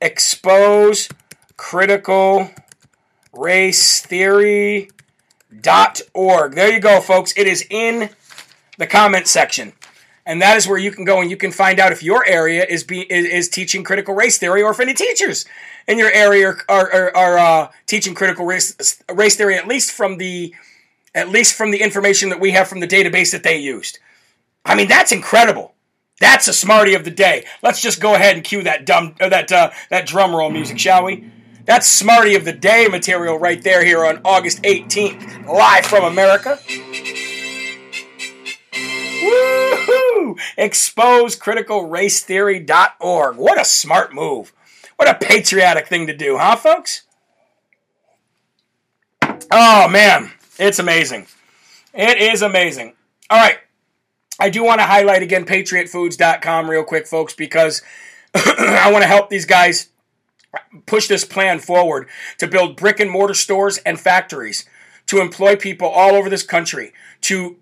Expose 0.02 1.10
critical 1.58 2.52
race 3.34 4.02
theory.org. 4.02 4.92
There 6.56 6.72
you 6.72 6.80
go, 6.80 7.02
folks. 7.02 7.34
It 7.36 7.48
is 7.48 7.66
in 7.70 8.10
the 8.78 8.88
comment 8.88 9.28
section. 9.28 9.74
And 10.26 10.42
that 10.42 10.56
is 10.56 10.68
where 10.68 10.78
you 10.78 10.92
can 10.92 11.04
go 11.04 11.20
and 11.20 11.30
you 11.30 11.36
can 11.36 11.52
find 11.52 11.80
out 11.80 11.92
if 11.92 12.02
your 12.02 12.26
area 12.26 12.66
is 12.66 12.84
be, 12.84 13.02
is, 13.02 13.26
is 13.26 13.50
teaching 13.50 13.84
critical 13.84 14.16
race 14.16 14.38
theory 14.38 14.62
or 14.62 14.72
if 14.72 14.80
any 14.80 14.94
teachers 14.94 15.46
in 15.88 15.98
your 15.98 16.12
area 16.12 16.54
are, 16.70 16.94
are, 16.94 17.16
are 17.16 17.38
uh, 17.38 17.72
teaching 17.88 18.16
critical 18.16 18.46
race, 18.46 19.04
race 19.14 19.36
theory, 19.36 19.56
at 19.56 19.68
least 19.68 19.92
from 19.92 20.18
the 20.18 20.54
at 21.16 21.30
least 21.30 21.56
from 21.56 21.70
the 21.70 21.82
information 21.82 22.30
that 22.30 22.40
we 22.40 22.52
have 22.52 22.68
from 22.68 22.80
the 22.80 22.88
database 22.88 23.32
that 23.32 23.44
they 23.44 23.58
used. 23.58 24.00
I 24.66 24.74
mean, 24.74 24.88
that's 24.88 25.12
incredible. 25.12 25.76
That's 26.20 26.48
a 26.48 26.54
smarty 26.54 26.96
of 26.96 27.04
the 27.04 27.12
day. 27.12 27.46
Let's 27.62 27.82
just 27.82 28.02
go 28.02 28.16
ahead 28.16 28.36
and 28.36 28.44
cue 28.44 28.64
that 28.64 28.86
dumb 28.86 29.16
uh, 29.20 29.30
that 29.30 29.52
uh, 29.52 29.72
that 29.90 30.08
drum 30.08 30.34
roll 30.34 30.50
music, 30.50 30.80
shall 30.80 31.04
we? 31.04 31.30
That's 31.66 31.88
smarty 31.88 32.36
of 32.36 32.46
the 32.46 32.54
day 32.54 32.88
material 32.90 33.38
right 33.38 33.62
there 33.64 33.86
here 33.86 34.06
on 34.06 34.22
August 34.26 34.64
18th, 34.64 35.46
live 35.48 35.86
from 35.86 36.04
America. 36.04 36.60
Woohoo! 39.24 40.38
ExposeCriticalRaceTheory.org. 40.58 43.38
What 43.38 43.60
a 43.60 43.66
smart 43.66 44.14
move. 44.14 44.54
What 44.96 45.10
a 45.10 45.16
patriotic 45.16 45.88
thing 45.88 46.08
to 46.08 46.16
do, 46.16 46.38
huh, 46.38 46.56
folks? 46.56 47.02
Oh, 49.52 49.90
man. 49.90 50.32
It's 50.60 50.80
amazing. 50.80 51.28
It 51.94 52.18
is 52.18 52.42
amazing. 52.42 52.94
All 53.30 53.40
right. 53.40 53.58
I 54.40 54.50
do 54.50 54.64
want 54.64 54.80
to 54.80 54.86
highlight 54.86 55.22
again 55.22 55.46
patriotfoods.com 55.46 56.70
real 56.70 56.84
quick, 56.84 57.08
folks, 57.08 57.34
because 57.34 57.82
I 58.36 58.90
want 58.92 59.04
to 59.04 59.08
help 59.08 59.30
these 59.30 59.46
guys 59.46 59.90
push 60.86 61.08
this 61.08 61.26
plan 61.26 61.60
forward 61.60 62.08
to 62.40 62.48
build 62.48 62.78
brick 62.78 63.00
and 63.00 63.10
mortar 63.10 63.34
stores 63.34 63.78
and 63.80 64.00
factories 64.00 64.68
to 65.08 65.20
employ 65.20 65.56
people 65.56 65.88
all 65.88 66.12
over 66.12 66.30
this 66.30 66.44
country 66.44 66.94
to 67.22 67.58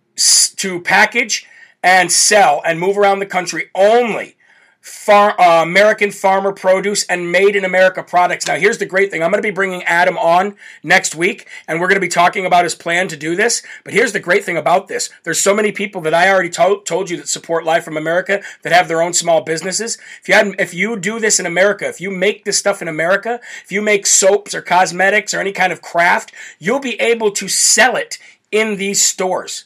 to 0.58 0.82
package 0.82 1.48
and 1.84 2.12
sell 2.12 2.62
and 2.66 2.80
move 2.80 2.98
around 2.98 3.20
the 3.20 3.26
country 3.26 3.70
only 3.76 4.36
far, 4.82 5.40
uh, 5.40 5.62
American 5.62 6.12
farmer 6.12 6.52
produce 6.52 7.06
and 7.06 7.32
made 7.32 7.56
in 7.56 7.64
America 7.64 8.04
products. 8.04 8.48
Now, 8.48 8.56
here's 8.56 8.80
the 8.80 8.86
great 8.86 9.12
thing. 9.12 9.24
I'm 9.24 9.30
going 9.30 9.42
to 9.42 9.48
be 9.48 9.54
bringing 9.54 9.84
Adam 9.84 10.18
on 10.18 10.56
next 10.84 11.16
week, 11.16 11.48
and 11.68 11.80
we're 11.80 11.88
going 11.88 11.98
to 11.98 12.02
be 12.02 12.08
talking 12.08 12.46
about 12.46 12.64
his 12.64 12.76
plan 12.76 13.08
to 13.10 13.18
do 13.18 13.36
this. 13.36 13.62
But 13.84 13.94
here's 13.94 14.12
the 14.12 14.20
great 14.20 14.44
thing 14.44 14.58
about 14.58 14.88
this. 14.88 15.10
There's 15.24 15.40
so 15.40 15.54
many 15.54 15.72
people 15.72 16.02
that 16.02 16.14
I 16.14 16.30
already 16.30 16.50
to- 16.50 16.82
told 16.84 17.10
you 17.10 17.18
that 17.18 17.28
support 17.28 17.64
Live 17.64 17.86
from 17.86 17.96
America 17.96 18.42
that 18.64 18.74
have 18.74 18.88
their 18.88 19.02
own 19.02 19.14
small 19.14 19.42
businesses. 19.42 19.98
If 20.22 20.28
you 20.28 20.34
had, 20.34 20.56
if 20.60 20.74
you 20.74 20.98
do 20.98 21.20
this 21.20 21.40
in 21.40 21.46
America, 21.46 21.88
if 21.88 22.02
you 22.02 22.10
make 22.10 22.44
this 22.44 22.58
stuff 22.58 22.82
in 22.82 22.88
America, 22.88 23.40
if 23.64 23.72
you 23.72 23.82
make 23.82 24.08
soaps 24.08 24.56
or 24.56 24.62
cosmetics 24.62 25.34
or 25.34 25.40
any 25.40 25.52
kind 25.52 25.72
of 25.72 25.82
craft, 25.82 26.34
you'll 26.58 26.80
be 26.80 27.00
able 27.00 27.32
to 27.32 27.48
sell 27.48 27.96
it 27.96 28.18
in 28.52 28.78
these 28.78 29.02
stores. 29.02 29.66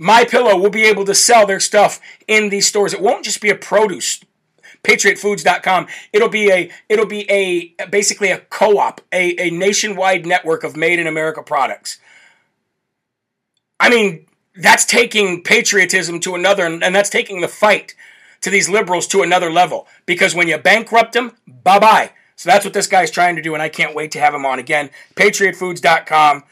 My 0.00 0.24
Pillow 0.24 0.56
will 0.56 0.70
be 0.70 0.84
able 0.84 1.04
to 1.06 1.14
sell 1.14 1.44
their 1.44 1.58
stuff 1.58 2.00
in 2.28 2.50
these 2.50 2.68
stores. 2.68 2.94
It 2.94 3.02
won't 3.02 3.24
just 3.24 3.40
be 3.40 3.50
a 3.50 3.56
produce. 3.56 4.20
Patriotfoods.com 4.84 5.88
it'll 6.12 6.28
be 6.28 6.52
a 6.52 6.70
it'll 6.88 7.04
be 7.04 7.28
a 7.28 7.74
basically 7.86 8.30
a 8.30 8.38
co-op 8.38 9.00
a, 9.12 9.34
a 9.40 9.50
nationwide 9.50 10.24
network 10.24 10.62
of 10.62 10.76
made 10.76 11.00
in 11.00 11.08
america 11.08 11.42
products. 11.42 11.98
I 13.80 13.90
mean 13.90 14.26
that's 14.54 14.84
taking 14.84 15.42
patriotism 15.42 16.20
to 16.20 16.36
another 16.36 16.64
and 16.64 16.94
that's 16.94 17.10
taking 17.10 17.40
the 17.40 17.48
fight 17.48 17.96
to 18.40 18.50
these 18.50 18.68
liberals 18.68 19.08
to 19.08 19.22
another 19.22 19.50
level. 19.50 19.88
Because 20.06 20.32
when 20.32 20.46
you 20.46 20.58
bankrupt 20.58 21.12
them 21.12 21.32
bye-bye. 21.46 22.12
So 22.36 22.48
that's 22.48 22.64
what 22.64 22.72
this 22.72 22.86
guy's 22.86 23.10
trying 23.10 23.34
to 23.34 23.42
do 23.42 23.54
and 23.54 23.62
i 23.62 23.68
can't 23.68 23.96
wait 23.96 24.12
to 24.12 24.20
have 24.20 24.32
him 24.32 24.46
on 24.46 24.60
again. 24.60 24.90
Patriotfoods.com 25.16 26.44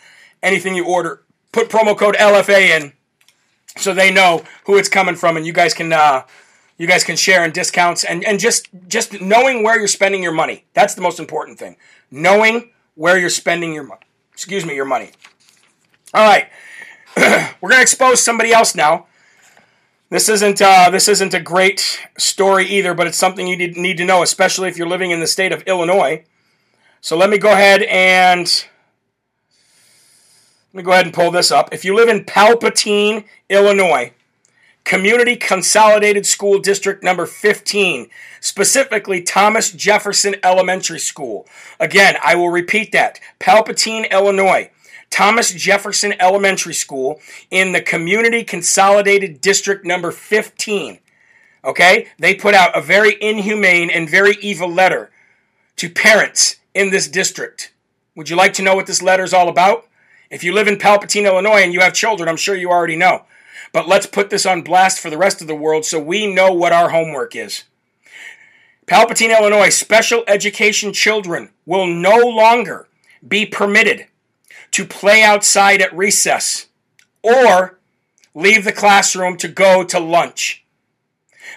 anything 0.43 0.75
you 0.75 0.85
order 0.85 1.23
put 1.53 1.69
promo 1.69 1.97
code 1.97 2.17
lfa 2.17 2.81
in 2.81 2.93
so 3.77 3.95
they 3.95 4.11
know 4.11 4.45
who 4.65 4.77
it's 4.77 4.89
coming 4.89 5.15
from, 5.15 5.37
and 5.37 5.47
you 5.47 5.53
guys 5.53 5.75
can 5.75 5.93
uh, 5.93 6.23
you 6.79 6.87
guys 6.87 7.05
can 7.05 7.17
share 7.17 7.45
in 7.45 7.53
discounts 7.53 8.05
and 8.05 8.25
and 8.25 8.39
just 8.39 8.69
just 8.89 9.21
knowing 9.21 9.63
where 9.63 9.79
you're 9.79 9.89
spending 9.89 10.23
your 10.23 10.33
money. 10.33 10.65
That's 10.75 10.95
the 10.95 11.03
most 11.03 11.19
important 11.19 11.59
thing. 11.59 11.77
Knowing 12.11 12.71
where 12.95 13.19
you're 13.19 13.31
spending 13.31 13.73
your 13.73 13.85
money. 13.85 14.03
Excuse 14.33 14.65
me, 14.67 14.75
your 14.75 14.85
money. 14.85 15.11
All 16.15 16.27
right, 16.27 16.49
we're 17.61 17.71
gonna 17.71 17.83
expose 17.83 18.23
somebody 18.23 18.53
else 18.53 18.75
now. 18.75 19.07
This 20.09 20.29
isn't 20.29 20.63
uh, 20.63 20.91
this 20.91 21.09
isn't 21.09 21.35
a 21.35 21.41
great 21.41 22.01
story 22.17 22.67
either, 22.67 22.95
but 22.95 23.07
it's 23.07 23.19
something 23.19 23.47
you 23.47 23.57
need 23.57 23.97
to 23.97 24.05
know, 24.05 24.23
especially 24.23 24.69
if 24.69 24.77
you're 24.77 24.89
living 24.89 25.11
in 25.11 25.21
the 25.21 25.27
state 25.27 25.53
of 25.53 25.63
Illinois. 25.63 26.25
So 27.01 27.17
let 27.17 27.31
me 27.31 27.39
go 27.39 27.53
ahead 27.53 27.83
and 27.83 28.67
let 30.77 30.83
me 30.83 30.85
go 30.85 30.93
ahead 30.93 31.07
and 31.07 31.15
pull 31.15 31.31
this 31.31 31.51
up. 31.51 31.73
If 31.73 31.87
you 31.87 31.97
live 31.97 32.11
in 32.11 32.27
Palpatine, 32.27 33.25
Illinois, 33.49 34.13
Community 34.85 35.35
Consolidated 35.35 36.27
School 36.27 36.59
District 36.59 37.03
number 37.03 37.25
15, 37.25 38.11
specifically 38.43 39.23
Thomas 39.23 39.73
Jefferson 39.73 40.37
Elementary 40.45 40.99
School. 40.99 41.49
Again, 41.81 42.17
I 42.23 42.35
will 42.35 42.51
repeat 42.51 42.93
that. 42.93 43.19
Palpatine, 43.41 44.11
Illinois. 44.11 44.71
Thomas 45.09 45.51
Jefferson 45.51 46.13
Elementary 46.21 46.75
School 46.75 47.21
in 47.51 47.73
the 47.73 47.81
Community 47.81 48.45
Consolidated 48.45 49.41
District 49.41 49.83
number 49.83 50.11
15. 50.11 50.99
Okay? 51.65 52.09
They 52.19 52.35
put 52.35 52.53
out 52.53 52.77
a 52.77 52.83
very 52.83 53.17
inhumane 53.19 53.89
and 53.89 54.11
very 54.11 54.37
evil 54.43 54.71
letter 54.71 55.11
to 55.77 55.89
parents 55.89 56.57
in 56.75 56.91
this 56.91 57.09
district. 57.09 57.73
Would 58.15 58.29
you 58.29 58.37
like 58.37 58.53
to 58.53 58.63
know 58.63 58.75
what 58.75 58.85
this 58.85 59.01
letter 59.01 59.25
is 59.25 59.33
all 59.33 59.49
about? 59.49 59.87
If 60.31 60.43
you 60.43 60.53
live 60.53 60.69
in 60.69 60.77
Palpatine, 60.77 61.27
Illinois, 61.27 61.63
and 61.63 61.73
you 61.73 61.81
have 61.81 61.95
children, 61.95 62.29
I'm 62.29 62.37
sure 62.37 62.57
you 62.57 62.71
already 62.71 62.97
know. 62.97 63.25
But 63.73 63.89
let's 63.89 64.07
put 64.07 64.31
this 64.31 64.47
on 64.47 64.63
blast 64.63 65.01
for 65.01 65.11
the 65.11 65.19
rest 65.19 65.41
of 65.41 65.47
the 65.47 65.55
world 65.55 65.85
so 65.85 66.01
we 66.01 66.33
know 66.33 66.53
what 66.53 66.73
our 66.73 66.91
homework 66.91 67.37
is. 67.37 67.65
Palpatine, 68.87 69.37
Illinois, 69.37 69.69
special 69.69 70.25
education 70.29 70.93
children 70.93 71.51
will 71.65 71.87
no 71.87 72.17
longer 72.17 72.89
be 73.27 73.45
permitted 73.45 74.07
to 74.73 74.85
play 74.85 75.23
outside 75.23 75.81
at 75.81 75.97
recess 75.97 76.67
or 77.23 77.79
leave 78.35 78.65
the 78.65 78.73
classroom 78.73 79.37
to 79.39 79.49
go 79.49 79.83
to 79.83 79.99
lunch. 79.99 80.65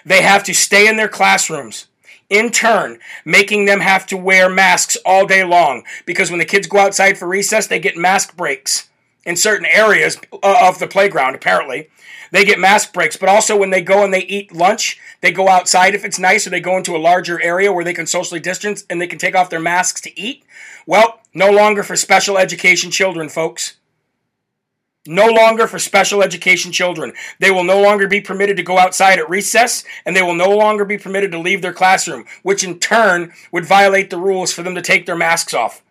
They 0.04 0.22
have 0.22 0.42
to 0.44 0.54
stay 0.54 0.88
in 0.88 0.96
their 0.96 1.08
classrooms 1.08 1.86
in 2.30 2.50
turn, 2.50 2.98
making 3.24 3.66
them 3.66 3.80
have 3.80 4.06
to 4.06 4.16
wear 4.16 4.48
masks 4.48 4.96
all 5.04 5.26
day 5.26 5.44
long. 5.44 5.82
Because 6.06 6.30
when 6.30 6.38
the 6.38 6.44
kids 6.44 6.66
go 6.66 6.78
outside 6.78 7.18
for 7.18 7.28
recess, 7.28 7.66
they 7.66 7.80
get 7.80 7.96
mask 7.96 8.36
breaks 8.36 8.88
in 9.26 9.36
certain 9.36 9.66
areas 9.66 10.16
uh, 10.32 10.56
of 10.62 10.78
the 10.78 10.86
playground, 10.86 11.34
apparently. 11.34 11.90
They 12.30 12.44
get 12.44 12.60
mask 12.60 12.92
breaks, 12.92 13.16
but 13.16 13.28
also 13.28 13.56
when 13.56 13.70
they 13.70 13.82
go 13.82 14.04
and 14.04 14.14
they 14.14 14.22
eat 14.22 14.54
lunch, 14.54 15.00
they 15.20 15.32
go 15.32 15.48
outside 15.48 15.94
if 15.94 16.04
it's 16.04 16.18
nice, 16.18 16.46
or 16.46 16.50
they 16.50 16.60
go 16.60 16.76
into 16.76 16.96
a 16.96 16.98
larger 16.98 17.42
area 17.42 17.72
where 17.72 17.84
they 17.84 17.92
can 17.92 18.06
socially 18.06 18.40
distance 18.40 18.84
and 18.88 19.00
they 19.00 19.08
can 19.08 19.18
take 19.18 19.34
off 19.34 19.50
their 19.50 19.60
masks 19.60 20.00
to 20.02 20.20
eat. 20.20 20.44
Well, 20.86 21.20
no 21.34 21.50
longer 21.50 21.82
for 21.82 21.96
special 21.96 22.38
education 22.38 22.92
children, 22.92 23.28
folks. 23.28 23.76
No 25.06 25.26
longer 25.26 25.66
for 25.66 25.78
special 25.78 26.22
education 26.22 26.72
children. 26.72 27.12
They 27.38 27.50
will 27.50 27.64
no 27.64 27.80
longer 27.80 28.06
be 28.06 28.20
permitted 28.20 28.56
to 28.58 28.62
go 28.62 28.78
outside 28.78 29.18
at 29.18 29.30
recess, 29.30 29.82
and 30.04 30.14
they 30.14 30.22
will 30.22 30.34
no 30.34 30.50
longer 30.50 30.84
be 30.84 30.98
permitted 30.98 31.32
to 31.32 31.38
leave 31.38 31.62
their 31.62 31.72
classroom, 31.72 32.26
which 32.42 32.62
in 32.62 32.78
turn 32.78 33.32
would 33.50 33.64
violate 33.64 34.10
the 34.10 34.18
rules 34.18 34.52
for 34.52 34.62
them 34.62 34.74
to 34.74 34.82
take 34.82 35.06
their 35.06 35.16
masks 35.16 35.54
off. 35.54 35.82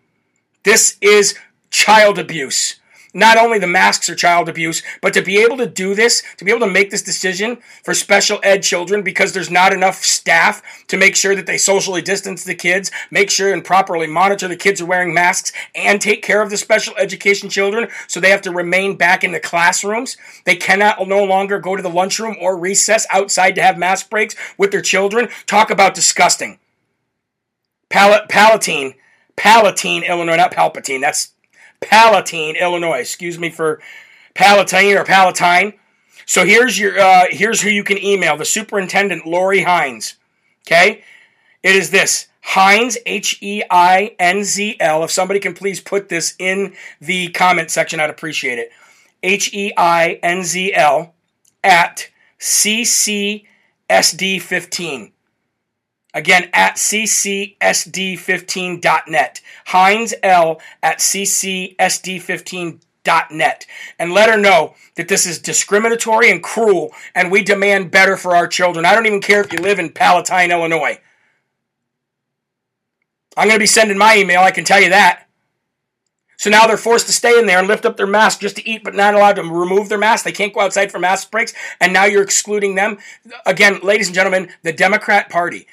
This 0.63 0.97
is 1.01 1.35
child 1.71 2.19
abuse 2.19 2.78
not 3.13 3.37
only 3.37 3.59
the 3.59 3.67
masks 3.67 4.09
are 4.09 4.15
child 4.15 4.49
abuse, 4.49 4.83
but 5.01 5.13
to 5.13 5.21
be 5.21 5.37
able 5.39 5.57
to 5.57 5.65
do 5.65 5.95
this, 5.95 6.23
to 6.37 6.45
be 6.45 6.51
able 6.51 6.65
to 6.65 6.71
make 6.71 6.91
this 6.91 7.01
decision 7.01 7.57
for 7.83 7.93
special 7.93 8.39
ed 8.43 8.61
children 8.61 9.01
because 9.01 9.33
there's 9.33 9.49
not 9.49 9.73
enough 9.73 10.03
staff 10.03 10.61
to 10.87 10.97
make 10.97 11.15
sure 11.15 11.35
that 11.35 11.45
they 11.45 11.57
socially 11.57 12.01
distance 12.01 12.43
the 12.43 12.55
kids, 12.55 12.91
make 13.09 13.29
sure 13.29 13.51
and 13.53 13.63
properly 13.63 14.07
monitor 14.07 14.47
the 14.47 14.55
kids 14.55 14.81
are 14.81 14.85
wearing 14.85 15.13
masks, 15.13 15.51
and 15.73 16.01
take 16.01 16.21
care 16.21 16.41
of 16.41 16.49
the 16.49 16.57
special 16.57 16.95
education 16.97 17.49
children 17.49 17.87
so 18.07 18.19
they 18.19 18.29
have 18.29 18.41
to 18.41 18.51
remain 18.51 18.95
back 18.95 19.23
in 19.23 19.31
the 19.31 19.39
classrooms. 19.39 20.17
They 20.45 20.55
cannot 20.55 21.07
no 21.07 21.23
longer 21.23 21.59
go 21.59 21.75
to 21.75 21.81
the 21.83 21.89
lunchroom 21.89 22.35
or 22.39 22.57
recess 22.57 23.07
outside 23.09 23.55
to 23.55 23.61
have 23.61 23.77
mask 23.77 24.09
breaks 24.09 24.35
with 24.57 24.71
their 24.71 24.81
children. 24.81 25.29
Talk 25.45 25.69
about 25.71 25.95
disgusting. 25.95 26.59
Pal- 27.89 28.27
Palatine, 28.27 28.93
Palatine, 29.35 30.03
Illinois, 30.03 30.35
not 30.35 30.51
Palpatine. 30.51 31.01
That's 31.01 31.33
Palatine, 31.81 32.55
Illinois. 32.55 32.99
Excuse 32.99 33.39
me 33.39 33.49
for 33.49 33.81
Palatine 34.33 34.97
or 34.97 35.03
Palatine. 35.03 35.73
So 36.25 36.45
here's 36.45 36.77
your 36.77 36.99
uh, 36.99 37.25
here's 37.29 37.61
who 37.61 37.69
you 37.69 37.83
can 37.83 37.97
email: 37.97 38.37
the 38.37 38.45
superintendent, 38.45 39.25
Lori 39.25 39.63
Heinz. 39.63 40.15
Okay, 40.67 41.03
it 41.63 41.75
is 41.75 41.91
this 41.91 42.27
Heinz, 42.41 42.97
H 43.05 43.37
E 43.41 43.63
I 43.69 44.15
N 44.19 44.43
Z 44.43 44.77
L. 44.79 45.03
If 45.03 45.11
somebody 45.11 45.39
can 45.39 45.53
please 45.53 45.81
put 45.81 46.09
this 46.09 46.35
in 46.39 46.75
the 46.99 47.29
comment 47.29 47.71
section, 47.71 47.99
I'd 47.99 48.09
appreciate 48.09 48.59
it. 48.59 48.71
H 49.23 49.53
E 49.53 49.73
I 49.75 50.19
N 50.23 50.43
Z 50.43 50.73
L 50.73 51.13
at 51.63 52.09
CCSD15. 52.39 55.11
Again, 56.19 56.49
at 56.51 56.75
ccsd15.net. 56.75 59.41
Heinz 59.67 60.13
L 60.21 60.59
at 60.83 60.99
ccsd15.net. 60.99 63.65
And 63.97 64.11
let 64.11 64.29
her 64.29 64.37
know 64.37 64.75
that 64.95 65.07
this 65.07 65.25
is 65.25 65.39
discriminatory 65.39 66.29
and 66.29 66.43
cruel, 66.43 66.91
and 67.15 67.31
we 67.31 67.41
demand 67.41 67.91
better 67.91 68.17
for 68.17 68.35
our 68.35 68.49
children. 68.49 68.85
I 68.85 68.95
don't 68.95 69.05
even 69.05 69.21
care 69.21 69.39
if 69.39 69.53
you 69.53 69.59
live 69.59 69.79
in 69.79 69.93
Palatine, 69.93 70.51
Illinois. 70.51 70.99
I'm 73.37 73.47
going 73.47 73.55
to 73.55 73.63
be 73.63 73.65
sending 73.65 73.97
my 73.97 74.17
email, 74.17 74.41
I 74.41 74.51
can 74.51 74.65
tell 74.65 74.81
you 74.81 74.89
that. 74.89 75.25
So 76.35 76.49
now 76.49 76.67
they're 76.67 76.75
forced 76.75 77.07
to 77.07 77.13
stay 77.13 77.39
in 77.39 77.45
there 77.45 77.59
and 77.59 77.67
lift 77.69 77.85
up 77.85 77.95
their 77.95 78.07
mask 78.07 78.41
just 78.41 78.57
to 78.57 78.69
eat, 78.69 78.83
but 78.83 78.93
not 78.93 79.13
allowed 79.13 79.37
to 79.37 79.43
remove 79.43 79.87
their 79.87 79.97
mask. 79.97 80.25
They 80.25 80.33
can't 80.33 80.53
go 80.53 80.59
outside 80.59 80.91
for 80.91 80.99
mask 80.99 81.31
breaks, 81.31 81.53
and 81.79 81.93
now 81.93 82.03
you're 82.03 82.23
excluding 82.23 82.75
them. 82.75 82.97
Again, 83.45 83.79
ladies 83.83 84.07
and 84.07 84.15
gentlemen, 84.15 84.49
the 84.63 84.73
Democrat 84.73 85.29
Party 85.29 85.65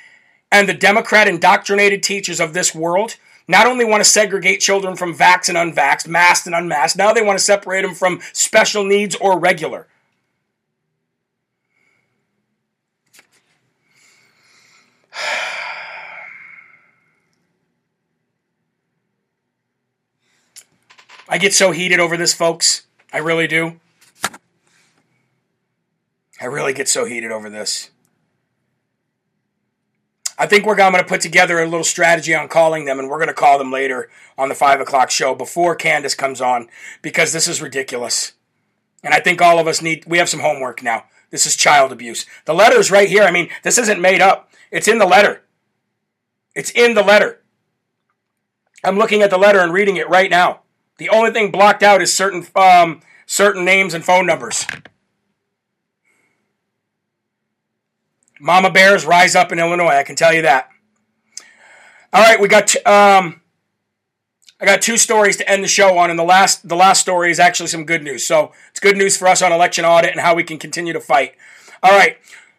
and 0.50 0.68
the 0.68 0.74
Democrat 0.74 1.28
indoctrinated 1.28 2.02
teachers 2.02 2.40
of 2.40 2.54
this 2.54 2.74
world 2.74 3.16
not 3.48 3.66
only 3.66 3.84
want 3.84 4.02
to 4.02 4.10
segregate 4.10 4.60
children 4.60 4.96
from 4.96 5.14
vax 5.14 5.48
and 5.48 5.56
unvaxxed, 5.56 6.08
masked 6.08 6.46
and 6.46 6.54
unmasked, 6.54 6.98
now 6.98 7.12
they 7.12 7.22
want 7.22 7.38
to 7.38 7.44
separate 7.44 7.82
them 7.82 7.94
from 7.94 8.20
special 8.32 8.82
needs 8.84 9.14
or 9.16 9.38
regular. 9.38 9.86
I 21.28 21.38
get 21.38 21.52
so 21.54 21.72
heated 21.72 21.98
over 22.00 22.16
this, 22.16 22.32
folks. 22.34 22.86
I 23.12 23.18
really 23.18 23.46
do. 23.46 23.80
I 26.40 26.46
really 26.46 26.72
get 26.72 26.88
so 26.88 27.04
heated 27.04 27.30
over 27.32 27.48
this. 27.48 27.90
I 30.38 30.46
think 30.46 30.66
we're 30.66 30.76
going 30.76 30.92
to 30.94 31.04
put 31.04 31.20
together 31.20 31.58
a 31.58 31.64
little 31.64 31.84
strategy 31.84 32.34
on 32.34 32.48
calling 32.48 32.84
them, 32.84 32.98
and 32.98 33.08
we're 33.08 33.18
going 33.18 33.28
to 33.28 33.34
call 33.34 33.58
them 33.58 33.72
later 33.72 34.10
on 34.36 34.48
the 34.48 34.54
five 34.54 34.80
o'clock 34.80 35.10
show 35.10 35.34
before 35.34 35.76
Kandiss 35.76 36.16
comes 36.16 36.40
on 36.40 36.68
because 37.00 37.32
this 37.32 37.48
is 37.48 37.62
ridiculous. 37.62 38.32
And 39.02 39.14
I 39.14 39.20
think 39.20 39.40
all 39.40 39.58
of 39.58 39.66
us 39.66 39.80
need, 39.80 40.04
we 40.06 40.18
have 40.18 40.28
some 40.28 40.40
homework 40.40 40.82
now. 40.82 41.04
This 41.30 41.46
is 41.46 41.56
child 41.56 41.90
abuse. 41.90 42.26
The 42.44 42.54
letter 42.54 42.78
is 42.78 42.90
right 42.90 43.08
here. 43.08 43.22
I 43.22 43.30
mean, 43.30 43.48
this 43.62 43.78
isn't 43.78 44.00
made 44.00 44.20
up, 44.20 44.50
it's 44.70 44.88
in 44.88 44.98
the 44.98 45.06
letter. 45.06 45.42
It's 46.54 46.70
in 46.70 46.94
the 46.94 47.02
letter. 47.02 47.42
I'm 48.82 48.96
looking 48.96 49.22
at 49.22 49.30
the 49.30 49.38
letter 49.38 49.60
and 49.60 49.72
reading 49.72 49.96
it 49.96 50.08
right 50.08 50.30
now. 50.30 50.60
The 50.98 51.10
only 51.10 51.30
thing 51.30 51.50
blocked 51.50 51.82
out 51.82 52.00
is 52.00 52.14
certain 52.14 52.46
um, 52.54 53.02
certain 53.26 53.64
names 53.64 53.92
and 53.92 54.04
phone 54.04 54.26
numbers. 54.26 54.66
Mama 58.46 58.70
Bears 58.70 59.04
rise 59.04 59.34
up 59.34 59.50
in 59.50 59.58
Illinois. 59.58 59.96
I 59.96 60.04
can 60.04 60.14
tell 60.14 60.32
you 60.32 60.42
that. 60.42 60.68
All 62.12 62.22
right, 62.22 62.40
we 62.40 62.46
got. 62.46 62.68
T- 62.68 62.82
um, 62.84 63.40
I 64.60 64.64
got 64.64 64.80
two 64.80 64.96
stories 64.96 65.36
to 65.38 65.50
end 65.50 65.64
the 65.64 65.68
show 65.68 65.98
on, 65.98 66.10
and 66.10 66.18
the 66.18 66.24
last 66.24 66.68
the 66.68 66.76
last 66.76 67.00
story 67.00 67.32
is 67.32 67.40
actually 67.40 67.66
some 67.66 67.84
good 67.84 68.04
news. 68.04 68.24
So 68.24 68.52
it's 68.70 68.78
good 68.78 68.96
news 68.96 69.16
for 69.16 69.26
us 69.26 69.42
on 69.42 69.50
election 69.50 69.84
audit 69.84 70.12
and 70.12 70.20
how 70.20 70.36
we 70.36 70.44
can 70.44 70.58
continue 70.58 70.92
to 70.92 71.00
fight. 71.00 71.34
All 71.82 71.90
right. 71.90 72.18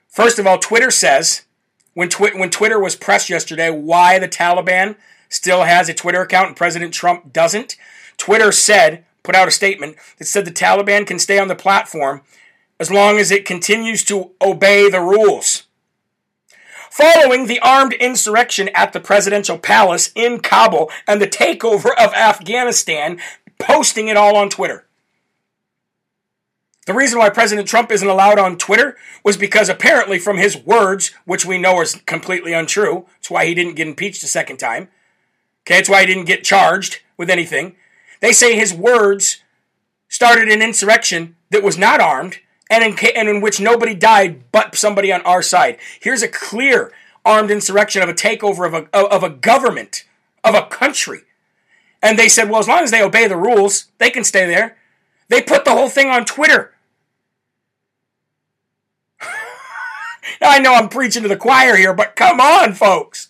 First 0.09 0.39
of 0.39 0.45
all, 0.45 0.59
Twitter 0.59 0.91
says 0.91 1.45
when 1.93 2.09
twi- 2.09 2.35
when 2.35 2.49
Twitter 2.49 2.79
was 2.79 2.97
pressed 2.97 3.29
yesterday 3.29 3.69
why 3.69 4.19
the 4.19 4.27
Taliban 4.27 4.97
still 5.29 5.63
has 5.63 5.88
a 5.88 5.93
Twitter 5.93 6.21
account 6.21 6.49
and 6.49 6.57
President 6.57 6.93
Trump 6.93 7.31
doesn't. 7.31 7.77
Twitter 8.17 8.51
said, 8.51 9.05
put 9.23 9.35
out 9.35 9.47
a 9.47 9.51
statement 9.51 9.95
that 10.17 10.25
said 10.25 10.43
the 10.43 10.51
Taliban 10.51 11.07
can 11.07 11.17
stay 11.17 11.39
on 11.39 11.47
the 11.47 11.55
platform 11.55 12.23
as 12.77 12.91
long 12.91 13.19
as 13.19 13.31
it 13.31 13.45
continues 13.45 14.03
to 14.03 14.31
obey 14.41 14.89
the 14.89 15.01
rules. 15.01 15.63
Following 16.91 17.47
the 17.47 17.59
armed 17.59 17.93
insurrection 17.93 18.69
at 18.73 18.93
the 18.93 18.99
presidential 18.99 19.57
palace 19.57 20.11
in 20.15 20.39
Kabul 20.39 20.89
and 21.07 21.21
the 21.21 21.27
takeover 21.27 21.91
of 21.97 22.13
Afghanistan, 22.13 23.19
posting 23.59 24.07
it 24.07 24.17
all 24.17 24.35
on 24.35 24.49
Twitter. 24.49 24.85
The 26.85 26.93
reason 26.93 27.19
why 27.19 27.29
President 27.29 27.67
Trump 27.67 27.91
isn't 27.91 28.07
allowed 28.07 28.39
on 28.39 28.57
Twitter 28.57 28.95
was 29.23 29.35
because 29.35 29.67
apparently, 29.67 30.19
from 30.19 30.38
his 30.38 30.57
words, 30.57 31.11
which 31.25 31.45
we 31.45 31.57
know 31.57 31.81
is 31.81 31.95
completely 32.05 32.53
untrue, 32.53 33.05
it's 33.19 33.29
why 33.29 33.45
he 33.45 33.53
didn't 33.53 33.75
get 33.75 33.88
impeached 33.88 34.23
a 34.23 34.27
second 34.27 34.55
time. 34.55 34.88
Okay, 35.63 35.79
it's 35.79 35.89
why 35.89 36.01
he 36.01 36.07
didn't 36.07 36.25
get 36.25 36.45
charged 36.45 37.01
with 37.17 37.29
anything. 37.29 37.75
They 38.21 38.31
say 38.31 38.55
his 38.55 38.73
words 38.73 39.43
started 40.07 40.47
an 40.47 40.61
insurrection 40.61 41.35
that 41.51 41.61
was 41.61 41.77
not 41.77 41.99
armed 41.99 42.39
and 42.70 42.84
in, 42.84 42.97
and 43.15 43.30
in 43.30 43.41
which 43.41 43.59
nobody 43.59 43.93
died 43.93 44.43
but 44.51 44.76
somebody 44.76 45.11
on 45.11 45.22
our 45.22 45.41
side. 45.41 45.78
Here's 45.99 46.24
a 46.24 46.28
clear 46.28 46.91
armed 47.26 47.51
insurrection 47.51 48.01
of 48.01 48.09
a 48.09 48.13
takeover 48.13 48.65
of 48.65 48.74
a, 48.74 48.97
of 48.97 49.24
a 49.24 49.30
government, 49.30 50.05
of 50.43 50.55
a 50.55 50.63
country. 50.63 51.22
And 52.01 52.18
they 52.18 52.30
said, 52.30 52.49
well, 52.49 52.59
as 52.59 52.68
long 52.68 52.84
as 52.84 52.91
they 52.91 53.01
obey 53.01 53.28
the 53.28 53.38
rules, 53.38 53.88
they 53.97 54.09
can 54.09 54.24
stay 54.24 54.45
there. 54.45 54.78
They 55.30 55.41
put 55.41 55.65
the 55.65 55.72
whole 55.72 55.89
thing 55.89 56.09
on 56.09 56.26
Twitter. 56.26 56.74
now, 60.41 60.49
I 60.49 60.59
know 60.59 60.74
I'm 60.74 60.89
preaching 60.89 61.24
to 61.24 61.30
the 61.30 61.36
choir 61.36 61.76
here, 61.76 61.93
but 61.93 62.15
come 62.15 62.39
on, 62.39 62.74
folks. 62.74 63.30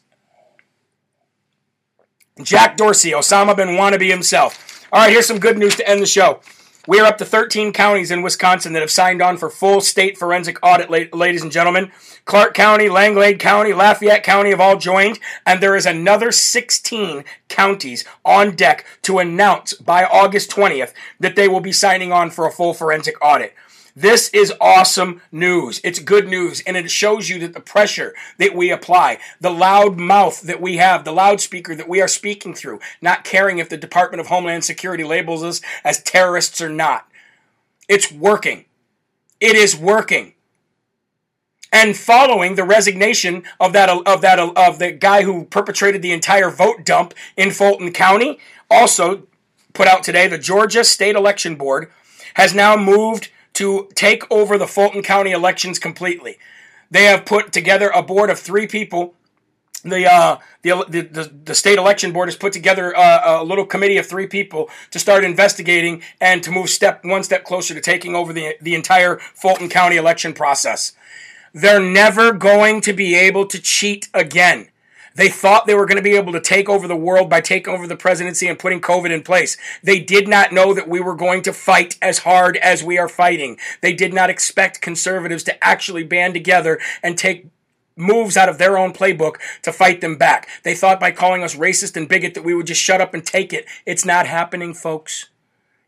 Jack 2.44 2.78
Dorsey, 2.78 3.12
Osama 3.12 3.56
bin 3.56 3.70
Wannabe 3.70 4.10
himself. 4.10 4.86
All 4.92 5.02
right, 5.02 5.12
here's 5.12 5.26
some 5.26 5.40
good 5.40 5.58
news 5.58 5.76
to 5.78 5.90
end 5.90 6.02
the 6.02 6.06
show. 6.06 6.42
We 6.88 7.02
are 7.02 7.06
up 7.06 7.18
to 7.18 7.26
13 7.26 7.74
counties 7.74 8.12
in 8.12 8.22
Wisconsin 8.22 8.72
that 8.72 8.80
have 8.80 8.90
signed 8.90 9.22
on 9.22 9.36
for 9.36 9.50
full 9.50 9.82
state 9.82 10.18
forensic 10.18 10.58
audit, 10.64 10.90
ladies 10.90 11.42
and 11.42 11.52
gentlemen. 11.52 11.92
Clark 12.24 12.54
County, 12.54 12.88
Langlade 12.88 13.40
County, 13.40 13.74
Lafayette 13.74 14.24
County 14.24 14.52
have 14.52 14.62
all 14.62 14.78
joined, 14.78 15.20
and 15.46 15.62
there 15.62 15.76
is 15.76 15.86
another 15.86 16.32
16 16.32 17.26
counties 17.50 18.06
on 18.24 18.56
deck 18.56 18.86
to 19.02 19.20
announce 19.20 19.74
by 19.74 20.06
August 20.06 20.50
20th 20.52 20.94
that 21.20 21.36
they 21.36 21.50
will 21.50 21.60
be 21.60 21.74
signing 21.74 22.14
on 22.14 22.30
for 22.30 22.48
a 22.48 22.52
full 22.54 22.74
forensic 22.74 23.16
audit. 23.22 23.54
This 24.00 24.30
is 24.30 24.54
awesome 24.62 25.24
news. 25.32 25.82
It's 25.84 25.98
good 25.98 26.28
news. 26.28 26.62
And 26.68 26.78
it 26.78 26.92
shows 26.92 27.30
you 27.30 27.40
that 27.40 27.56
the 27.56 27.60
pressure 27.60 28.14
that 28.38 28.54
we 28.54 28.70
apply, 28.70 29.18
the 29.42 29.50
loud 29.50 29.98
mouth 29.98 30.40
that 30.44 30.62
we 30.62 30.78
have, 30.78 31.04
the 31.04 31.12
loudspeaker 31.12 31.74
that 31.74 31.90
we 31.90 32.00
are 32.00 32.08
speaking 32.08 32.54
through, 32.54 32.80
not 33.02 33.24
caring 33.24 33.58
if 33.58 33.70
the 33.70 33.76
Department 33.76 34.22
of 34.22 34.28
Homeland 34.28 34.64
Security 34.64 35.04
labels 35.04 35.42
us 35.42 35.62
as 35.84 36.04
terrorists 36.04 36.62
or 36.62 36.70
not. 36.70 37.08
It's 37.90 38.12
working. 38.12 38.66
It 39.40 39.56
is 39.56 39.76
working. 39.76 40.36
And 41.74 41.98
following 41.98 42.54
the 42.54 42.64
resignation 42.64 43.46
of 43.60 43.74
that 43.74 43.90
of 43.90 44.22
that 44.22 44.38
of 44.38 44.78
the 44.78 44.92
guy 44.92 45.24
who 45.24 45.46
perpetrated 45.46 46.04
the 46.04 46.14
entire 46.14 46.52
vote 46.52 46.86
dump 46.86 47.16
in 47.36 47.50
Fulton 47.50 47.92
County, 47.94 48.38
also 48.70 49.24
put 49.74 49.88
out 49.88 50.04
today, 50.04 50.28
the 50.28 50.38
Georgia 50.38 50.84
State 50.84 51.16
Election 51.16 51.56
Board 51.56 51.92
has 52.36 52.54
now 52.54 52.78
moved 52.78 53.32
to 53.58 53.90
take 53.96 54.24
over 54.32 54.58
the 54.58 54.68
Fulton 54.68 55.02
County 55.02 55.32
elections 55.32 55.80
completely. 55.80 56.38
They 56.92 57.06
have 57.06 57.26
put 57.26 57.52
together 57.52 57.90
a 57.90 58.04
board 58.04 58.30
of 58.30 58.38
three 58.40 58.68
people. 58.68 59.16
The, 59.84 60.06
uh, 60.06 60.38
the, 60.62 60.86
the, 60.88 61.32
the 61.46 61.56
state 61.56 61.80
election 61.80 62.12
board 62.12 62.28
has 62.28 62.36
put 62.36 62.54
together 62.54 62.92
a, 62.92 63.42
a 63.42 63.44
little 63.44 63.66
committee 63.66 63.98
of 63.98 64.06
three 64.06 64.28
people 64.28 64.70
to 64.92 65.00
start 65.00 65.24
investigating 65.24 66.04
and 66.22 66.44
to 66.44 66.52
move 66.52 66.70
step 66.70 67.04
one 67.04 67.24
step 67.24 67.44
closer 67.44 67.74
to 67.74 67.82
taking 67.82 68.16
over 68.16 68.32
the, 68.32 68.58
the 68.62 68.76
entire 68.76 69.18
Fulton 69.18 69.70
County 69.70 69.98
election 69.98 70.34
process. 70.34 70.94
They're 71.52 71.82
never 71.82 72.34
going 72.34 72.82
to 72.82 72.94
be 72.94 73.16
able 73.16 73.48
to 73.48 73.60
cheat 73.60 74.10
again. 74.14 74.70
They 75.18 75.30
thought 75.30 75.66
they 75.66 75.74
were 75.74 75.88
going 75.88 75.98
to 75.98 76.04
be 76.04 76.16
able 76.16 76.32
to 76.34 76.40
take 76.40 76.70
over 76.70 76.88
the 76.88 76.96
world 76.96 77.28
by 77.28 77.42
taking 77.42 77.74
over 77.74 77.88
the 77.88 77.96
presidency 77.96 78.48
and 78.48 78.60
putting 78.60 78.80
COVID 78.80 79.10
in 79.10 79.24
place. 79.24 79.58
They 79.82 80.00
did 80.00 80.28
not 80.28 80.54
know 80.54 80.76
that 80.76 80.88
we 80.88 81.00
were 81.00 81.16
going 81.16 81.42
to 81.42 81.54
fight 81.54 81.98
as 82.04 82.20
hard 82.20 82.56
as 82.58 82.84
we 82.84 83.00
are 83.00 83.10
fighting. 83.10 83.58
They 83.82 83.94
did 83.94 84.14
not 84.14 84.30
expect 84.30 84.80
conservatives 84.80 85.44
to 85.46 85.64
actually 85.64 86.04
band 86.04 86.36
together 86.36 86.80
and 87.02 87.18
take 87.18 87.48
moves 87.96 88.38
out 88.38 88.48
of 88.48 88.60
their 88.60 88.78
own 88.78 88.94
playbook 88.94 89.38
to 89.64 89.74
fight 89.74 90.02
them 90.02 90.18
back. 90.18 90.48
They 90.62 90.76
thought 90.76 91.00
by 91.00 91.10
calling 91.10 91.42
us 91.42 91.56
racist 91.56 91.98
and 91.98 92.08
bigot 92.08 92.36
that 92.36 92.46
we 92.46 92.54
would 92.54 92.68
just 92.68 92.82
shut 92.82 93.02
up 93.02 93.16
and 93.16 93.26
take 93.26 93.52
it. 93.52 93.66
It's 93.88 94.06
not 94.06 94.28
happening, 94.28 94.76
folks. 94.76 95.30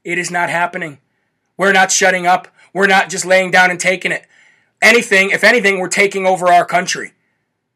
It 0.03 0.17
is 0.17 0.31
not 0.31 0.49
happening. 0.49 0.97
We're 1.55 1.71
not 1.71 1.91
shutting 1.91 2.25
up. 2.25 2.47
We're 2.73 2.87
not 2.87 3.09
just 3.09 3.27
laying 3.27 3.51
down 3.51 3.69
and 3.69 3.79
taking 3.79 4.11
it. 4.11 4.25
Anything, 4.81 5.29
if 5.29 5.43
anything, 5.43 5.79
we're 5.79 5.87
taking 5.87 6.25
over 6.25 6.47
our 6.47 6.65
country. 6.65 7.13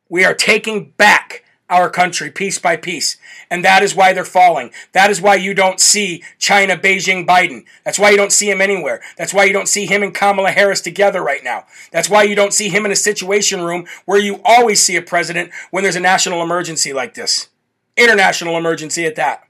We 0.10 0.26
are 0.26 0.34
taking 0.34 0.94
back 0.98 1.43
our 1.74 1.90
country 1.90 2.30
piece 2.30 2.60
by 2.60 2.78
piece. 2.78 3.18
And 3.50 3.66
that 3.66 3.84
is 3.84 3.96
why 3.96 4.14
they're 4.14 4.24
falling. 4.24 4.72
That 4.92 5.10
is 5.10 5.20
why 5.20 5.36
you 5.36 5.54
don't 5.54 5.80
see 5.80 6.24
China, 6.38 6.78
Beijing, 6.78 7.26
Biden. 7.26 7.66
That's 7.84 8.00
why 8.00 8.12
you 8.12 8.18
don't 8.18 8.32
see 8.32 8.50
him 8.50 8.62
anywhere. 8.62 9.02
That's 9.18 9.34
why 9.34 9.46
you 9.46 9.54
don't 9.54 9.68
see 9.68 9.86
him 9.86 10.04
and 10.04 10.14
Kamala 10.14 10.52
Harris 10.52 10.82
together 10.82 11.22
right 11.22 11.44
now. 11.44 11.66
That's 11.92 12.10
why 12.10 12.24
you 12.24 12.36
don't 12.36 12.54
see 12.54 12.70
him 12.70 12.86
in 12.86 12.92
a 12.92 12.96
situation 12.96 13.62
room 13.62 13.86
where 14.06 14.20
you 14.20 14.40
always 14.46 14.82
see 14.82 14.96
a 14.96 15.02
president 15.02 15.52
when 15.72 15.84
there's 15.84 15.96
a 15.96 16.00
national 16.00 16.44
emergency 16.44 16.94
like 16.94 17.16
this. 17.16 17.50
International 17.98 18.58
emergency 18.58 19.06
at 19.06 19.16
that. 19.16 19.44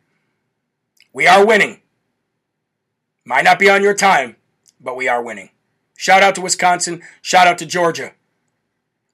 We 1.12 1.28
are 1.28 1.46
winning. 1.46 1.82
Might 3.26 3.44
not 3.46 3.60
be 3.60 3.70
on 3.70 3.84
your 3.84 3.94
time, 3.94 4.38
but 4.82 4.98
we 4.98 5.08
are 5.08 5.24
winning. 5.24 5.50
Shout 5.96 6.24
out 6.24 6.36
to 6.36 6.42
Wisconsin. 6.42 7.02
Shout 7.22 7.48
out 7.48 7.58
to 7.60 7.66
Georgia. 7.66 8.14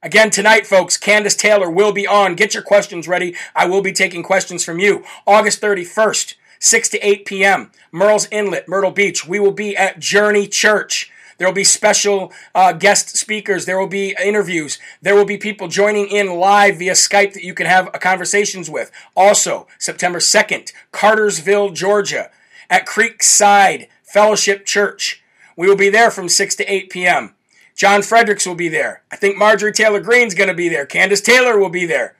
Again, 0.01 0.29
tonight, 0.29 0.65
folks, 0.65 0.97
Kandiss 0.97 1.37
Taylor 1.37 1.69
will 1.69 1.91
be 1.91 2.07
on. 2.07 2.35
Get 2.35 2.53
your 2.53 2.63
questions 2.63 3.05
ready. 3.05 3.35
I 3.53 3.65
will 3.65 3.81
be 3.81 3.91
taking 3.91 4.23
questions 4.23 4.63
from 4.63 4.79
you. 4.79 5.03
August 5.27 5.61
31st, 5.61 6.35
6 6.57 6.89
to 6.89 7.05
8 7.05 7.25
p.m., 7.25 7.71
Murrells 7.93 8.29
Inlet, 8.31 8.69
Myrtle 8.69 8.91
Beach. 8.91 9.27
We 9.27 9.41
will 9.41 9.51
be 9.51 9.75
at 9.75 9.99
Journey 9.99 10.47
Church. 10.47 11.11
There 11.37 11.45
will 11.45 11.53
be 11.53 11.65
special 11.65 12.31
uh, 12.55 12.71
guest 12.71 13.17
speakers. 13.17 13.65
There 13.65 13.77
will 13.77 13.87
be 13.87 14.15
interviews. 14.23 14.79
There 15.01 15.15
will 15.15 15.25
be 15.25 15.37
people 15.37 15.67
joining 15.67 16.07
in 16.07 16.39
live 16.39 16.79
via 16.79 16.93
Skype 16.93 17.33
that 17.33 17.43
you 17.43 17.53
can 17.53 17.65
have 17.65 17.91
conversations 17.99 18.69
with. 18.69 18.91
Also, 19.17 19.67
September 19.79 20.19
2nd, 20.19 20.71
Cartersville, 20.93 21.71
Georgia, 21.71 22.31
at 22.69 22.85
Creekside 22.85 23.89
Fellowship 24.03 24.65
Church. 24.65 25.21
We 25.57 25.67
will 25.67 25.75
be 25.75 25.89
there 25.89 26.09
from 26.09 26.29
6 26.29 26.55
to 26.55 26.73
8 26.73 26.89
p.m. 26.89 27.35
John 27.79 28.01
Fredericks 28.01 28.45
will 28.45 28.55
be 28.55 28.67
there. 28.67 29.03
I 29.09 29.15
think 29.15 29.37
Marjorie 29.37 29.71
Taylor 29.71 30.01
Greene's 30.01 30.35
going 30.35 30.49
to 30.49 30.53
be 30.53 30.67
there. 30.67 30.85
Kandiss 30.85 31.23
Taylor 31.23 31.57
will 31.57 31.69
be 31.69 31.85
there. 31.85 32.13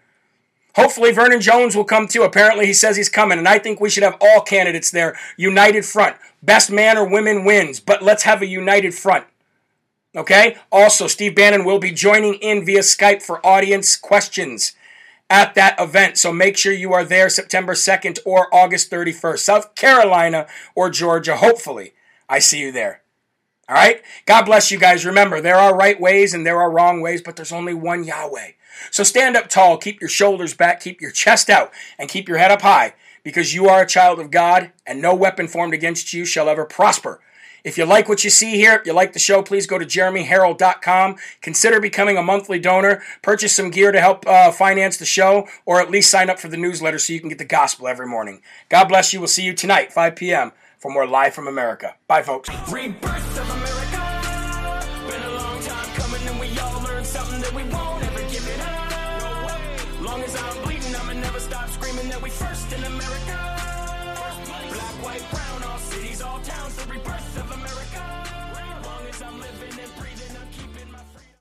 Hopefully, 0.76 1.12
Vernon 1.12 1.42
Jones 1.42 1.76
will 1.76 1.84
come 1.84 2.08
too. 2.08 2.24
Apparently, 2.24 2.66
he 2.66 2.72
says 2.72 2.96
he's 2.96 3.10
coming, 3.10 3.38
and 3.38 3.46
I 3.46 3.60
think 3.60 3.82
we 3.82 3.90
should 3.90 4.04
have 4.04 4.16
all 4.22 4.40
candidates 4.40 4.90
there. 4.90 5.20
United 5.36 5.84
front. 5.84 6.16
Best 6.42 6.72
man 6.72 6.98
or 6.98 7.06
women 7.06 7.44
wins, 7.44 7.82
but 7.82 8.02
let's 8.02 8.24
have 8.24 8.42
a 8.42 8.46
united 8.46 8.94
front. 8.94 9.26
Okay? 10.16 10.56
Also, 10.72 11.08
Steve 11.08 11.36
Bannon 11.36 11.66
will 11.66 11.80
be 11.80 11.92
joining 11.92 12.36
in 12.36 12.66
via 12.66 12.80
Skype 12.80 13.22
for 13.22 13.46
audience 13.46 13.98
questions 13.98 14.72
at 15.30 15.56
that 15.56 15.78
event. 15.78 16.18
So 16.18 16.32
make 16.32 16.56
sure 16.56 16.72
you 16.72 16.94
are 16.94 17.04
there 17.04 17.28
September 17.28 17.74
2nd 17.74 18.20
or 18.26 18.48
August 18.56 18.90
31st. 18.90 19.40
South 19.40 19.76
Carolina 19.76 20.48
or 20.74 20.90
Georgia, 20.90 21.36
hopefully. 21.36 21.92
I 22.30 22.40
see 22.40 22.62
you 22.62 22.72
there. 22.72 23.02
All 23.70 23.76
right? 23.76 24.02
God 24.26 24.46
bless 24.46 24.72
you 24.72 24.80
guys. 24.80 25.06
Remember, 25.06 25.40
there 25.40 25.56
are 25.56 25.76
right 25.76 26.00
ways 26.02 26.34
and 26.34 26.44
there 26.44 26.60
are 26.60 26.72
wrong 26.72 27.02
ways, 27.02 27.22
but 27.22 27.36
there's 27.36 27.52
only 27.52 27.76
one 27.76 28.04
Yahweh. 28.04 28.54
So 28.90 29.04
stand 29.04 29.38
up 29.38 29.48
tall, 29.48 29.78
keep 29.78 30.02
your 30.02 30.10
shoulders 30.10 30.56
back, 30.56 30.80
keep 30.80 31.00
your 31.02 31.12
chest 31.12 31.50
out, 31.50 31.72
and 32.00 32.10
keep 32.10 32.28
your 32.28 32.40
head 32.40 32.50
up 32.50 32.62
high, 32.62 32.96
because 33.24 33.54
you 33.54 33.68
are 33.68 33.82
a 33.82 33.88
child 33.88 34.20
of 34.20 34.32
God, 34.32 34.72
and 34.88 35.02
no 35.02 35.14
weapon 35.14 35.48
formed 35.48 35.74
against 35.76 36.14
you 36.14 36.26
shall 36.26 36.50
ever 36.50 36.66
prosper. 36.66 37.22
If 37.64 37.78
you 37.78 37.86
like 37.86 38.08
what 38.08 38.24
you 38.24 38.30
see 38.30 38.56
here, 38.56 38.76
if 38.76 38.88
you 38.88 38.94
like 38.94 39.12
the 39.12 39.20
show, 39.20 39.44
please 39.44 39.68
go 39.68 39.78
to 39.78 39.86
jeremyherrell.com. 39.86 41.18
Consider 41.42 41.82
becoming 41.82 42.18
a 42.18 42.24
monthly 42.24 42.58
donor. 42.58 43.04
Purchase 43.22 43.54
some 43.54 43.70
gear 43.70 43.92
to 43.92 44.00
help 44.00 44.26
uh, 44.26 44.52
finance 44.52 44.96
the 44.96 45.06
show, 45.06 45.46
or 45.66 45.82
at 45.82 45.92
least 45.92 46.10
sign 46.10 46.30
up 46.30 46.40
for 46.40 46.48
the 46.48 46.58
newsletter 46.58 46.98
so 46.98 47.12
you 47.12 47.20
can 47.20 47.30
get 47.30 47.38
the 47.38 47.46
gospel 47.46 47.88
every 47.88 48.08
morning. 48.08 48.42
God 48.70 48.86
bless 48.86 49.12
you. 49.12 49.20
We'll 49.20 49.28
see 49.28 49.44
you 49.44 49.54
tonight, 49.54 49.92
5 49.92 50.16
p.m 50.16 50.54
for 50.80 50.92
more 50.92 51.06
Live 51.06 51.34
from 51.34 51.48
America. 51.48 51.96
Bye, 52.08 52.24
folks. 52.24 52.50